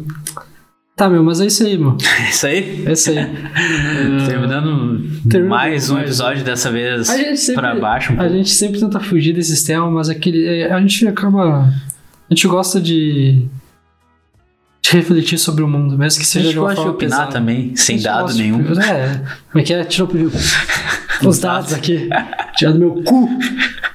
Tá, 0.96 1.08
meu, 1.08 1.22
mas 1.22 1.40
é 1.40 1.46
isso 1.46 1.62
aí, 1.62 1.76
meu. 1.78 1.96
É 2.20 2.28
isso 2.30 2.46
aí. 2.46 2.84
É 2.86 2.92
isso 2.92 3.10
aí. 3.10 3.16
Terminando 4.26 5.02
Terminando 5.28 5.48
mais 5.50 5.90
um 5.90 5.98
episódio 5.98 6.42
dessa 6.44 6.70
vez 6.72 7.08
sempre- 7.36 7.54
pra 7.54 7.74
baixo 7.74 8.12
um 8.14 8.20
A 8.20 8.28
gente 8.28 8.50
sempre 8.50 8.80
tenta 8.80 8.98
fugir 8.98 9.34
desses 9.34 9.62
temas, 9.62 9.92
mas 9.92 10.08
aquele, 10.08 10.44
é, 10.46 10.72
a 10.72 10.80
gente 10.80 11.06
acaba. 11.06 11.72
A 12.32 12.34
gente 12.34 12.48
gosta 12.48 12.80
de. 12.80 13.44
de 14.82 14.90
refletir 14.92 15.38
sobre 15.38 15.62
o 15.62 15.68
mundo, 15.68 15.98
mesmo 15.98 16.18
que 16.18 16.24
A 16.24 16.26
seja 16.26 16.44
gente 16.46 16.52
de 16.54 16.58
uma 16.58 16.68
gosta 16.68 16.76
de 16.80 16.82
forma 16.86 16.94
opinar 16.96 17.18
pesada. 17.18 17.32
também, 17.32 17.76
sem 17.76 18.00
dado 18.00 18.22
gosta 18.22 18.36
de- 18.38 18.42
nenhum. 18.42 18.60
É, 18.80 19.22
como 19.50 19.60
é 19.60 19.62
que 19.62 19.74
é? 19.74 19.84
Tira 19.84 20.04
o- 20.06 21.28
os 21.28 21.38
dados 21.38 21.74
aqui. 21.74 22.08
Tira 22.56 22.72
do 22.72 22.78
meu 22.78 23.02
cu. 23.04 23.28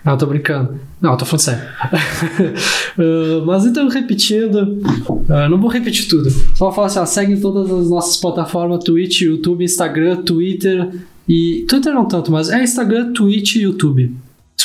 Não, 0.05 0.13
eu 0.13 0.17
tô 0.19 0.27
brincando. 0.27 0.79
Não, 1.01 1.11
eu 1.13 1.17
tô 1.17 1.25
falando 1.25 1.41
sério. 1.41 1.63
Ah, 2.99 3.43
mas 3.45 3.63
então, 3.63 3.87
repetindo, 3.89 4.81
ah, 5.29 5.47
não 5.47 5.59
vou 5.59 5.69
repetir 5.69 6.07
tudo. 6.07 6.31
Só 6.31 6.65
vou 6.65 6.71
falar 6.73 6.87
assim, 6.87 6.97
ó, 6.99 7.05
segue 7.05 7.39
todas 7.39 7.71
as 7.71 7.89
nossas 7.91 8.17
plataformas, 8.17 8.83
Twitch, 8.83 9.21
YouTube, 9.21 9.63
Instagram, 9.63 10.23
Twitter 10.23 10.89
e... 11.27 11.63
Twitter 11.69 11.93
não 11.93 12.05
tanto, 12.07 12.31
mas 12.31 12.49
é 12.49 12.63
Instagram, 12.63 13.13
Twitch 13.13 13.55
e 13.57 13.61
YouTube. 13.61 14.15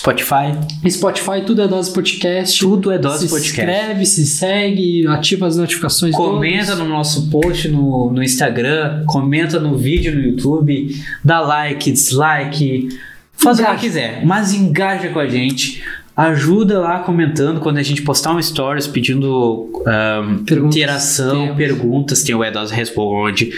Spotify, 0.02 0.50
Spotify, 0.90 1.44
tudo 1.46 1.62
é 1.62 1.68
Dose 1.68 1.92
Podcast. 1.92 2.58
tudo 2.58 2.90
é 2.90 2.98
dose 2.98 3.28
se 3.28 3.30
podcast. 3.30 3.60
inscreve, 3.60 4.04
se 4.04 4.26
segue, 4.26 5.06
ativa 5.06 5.46
as 5.46 5.56
notificações. 5.56 6.12
Comenta 6.12 6.72
todas. 6.72 6.78
no 6.80 6.88
nosso 6.88 7.30
post 7.30 7.68
no, 7.68 8.10
no 8.10 8.20
Instagram, 8.20 9.04
comenta 9.06 9.60
no 9.60 9.76
vídeo 9.76 10.12
no 10.12 10.20
YouTube, 10.20 10.92
dá 11.24 11.38
like, 11.38 11.92
dislike, 11.92 12.88
faz 13.32 13.58
o 13.58 13.62
Engaja. 13.62 13.78
que 13.78 13.80
quiser, 13.86 14.26
mas 14.26 14.52
engaja 14.52 15.08
com 15.10 15.20
a 15.20 15.28
gente. 15.28 15.84
Ajuda 16.14 16.78
lá 16.78 16.98
comentando 16.98 17.58
quando 17.60 17.78
a 17.78 17.82
gente 17.82 18.02
postar 18.02 18.34
um 18.34 18.42
stories 18.42 18.86
pedindo 18.86 19.70
ahm, 19.86 20.44
Perguntas, 20.44 20.76
interação, 20.76 21.56
perguntas, 21.56 22.22
tem 22.22 22.34
o 22.34 22.44
Edos 22.44 22.70
Responde, 22.70 23.50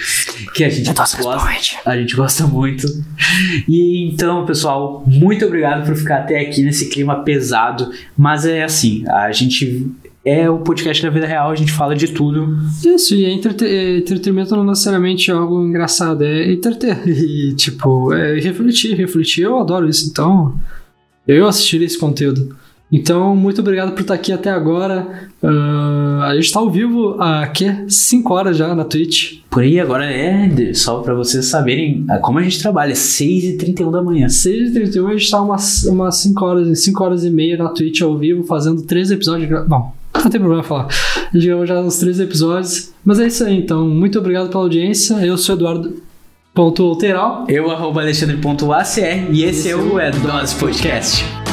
que 0.55 0.63
a 0.63 0.69
gente 0.69 0.89
Edos 0.89 1.15
gosta, 1.17 1.49
Responde. 1.49 1.79
a 1.85 1.97
gente 1.97 2.15
gosta 2.15 2.47
muito. 2.47 2.87
E 3.69 4.09
então, 4.09 4.47
pessoal, 4.47 5.03
muito 5.07 5.45
obrigado 5.45 5.85
por 5.85 5.97
ficar 5.97 6.19
até 6.19 6.39
aqui 6.41 6.63
nesse 6.63 6.89
clima 6.91 7.25
pesado, 7.25 7.91
mas 8.17 8.47
é 8.47 8.63
assim, 8.63 9.03
a 9.09 9.33
gente 9.33 9.91
é 10.25 10.49
o 10.49 10.59
podcast 10.61 11.03
da 11.03 11.11
vida 11.11 11.27
real, 11.27 11.51
a 11.51 11.55
gente 11.57 11.73
fala 11.73 11.95
de 11.97 12.09
tudo. 12.09 12.57
Isso, 12.85 13.15
e 13.17 13.25
é 13.25 13.33
entrete- 13.33 13.67
é 13.67 13.99
entretenimento 13.99 14.55
não 14.57 14.65
necessariamente 14.65 15.31
é 15.31 15.35
algo 15.35 15.61
engraçado, 15.67 16.23
é 16.25 16.53
entreter. 16.53 16.99
E, 17.07 17.53
tipo, 17.57 18.15
é 18.15 18.39
refletir, 18.39 18.95
refletir. 18.97 19.43
Eu 19.43 19.59
adoro 19.59 19.89
isso, 19.89 20.09
então 20.09 20.55
eu 21.27 21.47
assistiria 21.47 21.87
esse 21.87 21.99
conteúdo. 21.99 22.57
Então, 22.93 23.35
muito 23.35 23.61
obrigado 23.61 23.93
por 23.93 24.03
estar 24.03 24.15
aqui 24.15 24.31
até 24.31 24.51
agora. 24.51 25.29
Ah, 25.43 26.27
a 26.29 26.35
gente 26.37 26.53
tá 26.53 26.61
ao 26.61 26.71
vivo 26.71 27.17
aqui, 27.21 27.67
5 27.89 28.33
horas 28.33 28.57
já 28.57 28.73
na 28.75 28.85
Twitch. 28.85 29.39
Por 29.51 29.63
aí 29.65 29.81
agora 29.81 30.05
é, 30.05 30.73
só 30.75 31.01
pra 31.01 31.13
vocês 31.15 31.47
saberem 31.47 32.05
ah, 32.09 32.19
como 32.19 32.39
a 32.39 32.43
gente 32.43 32.61
trabalha, 32.61 32.95
6h31 32.95 33.91
da 33.91 34.01
manhã. 34.03 34.27
6h31, 34.29 35.09
a 35.09 35.17
gente 35.17 35.31
tá 35.31 35.43
umas, 35.43 35.85
umas 35.85 36.17
5 36.19 36.45
horas, 36.45 36.85
5 36.85 37.03
horas 37.05 37.25
e 37.25 37.31
meia 37.31 37.57
na 37.57 37.69
Twitch 37.71 38.01
ao 38.03 38.17
vivo, 38.17 38.45
fazendo 38.45 38.83
três 38.83 39.11
episódios. 39.11 39.49
de 39.49 39.55
gra- 39.55 39.65
Bom, 39.65 39.93
não 40.15 40.31
tem 40.31 40.41
problema 40.41 40.63
falar. 40.63 40.89
Chegamos 41.33 41.69
já 41.69 41.83
nos 41.83 41.97
três 41.99 42.21
episódios. 42.21 42.93
Mas 43.05 43.19
é 43.19 43.27
isso 43.27 43.43
aí, 43.45 43.57
então. 43.59 43.89
Muito 43.89 44.19
obrigado 44.21 44.51
pela 44.51 44.63
audiência. 44.63 45.15
Eu 45.15 45.37
sou 45.37 45.57
Eduardo 45.57 46.01
Ponto 46.55 46.85
Alteral. 46.85 47.47
Eu, 47.49 47.69
arroba 47.69 48.01
Alexandre.acr, 48.03 49.33
e 49.33 49.45
esse, 49.45 49.59
esse 49.59 49.71
é 49.71 49.77
o 49.77 49.99
É 49.99 50.13
Dose 50.13 50.55
Podcast. 50.55 51.44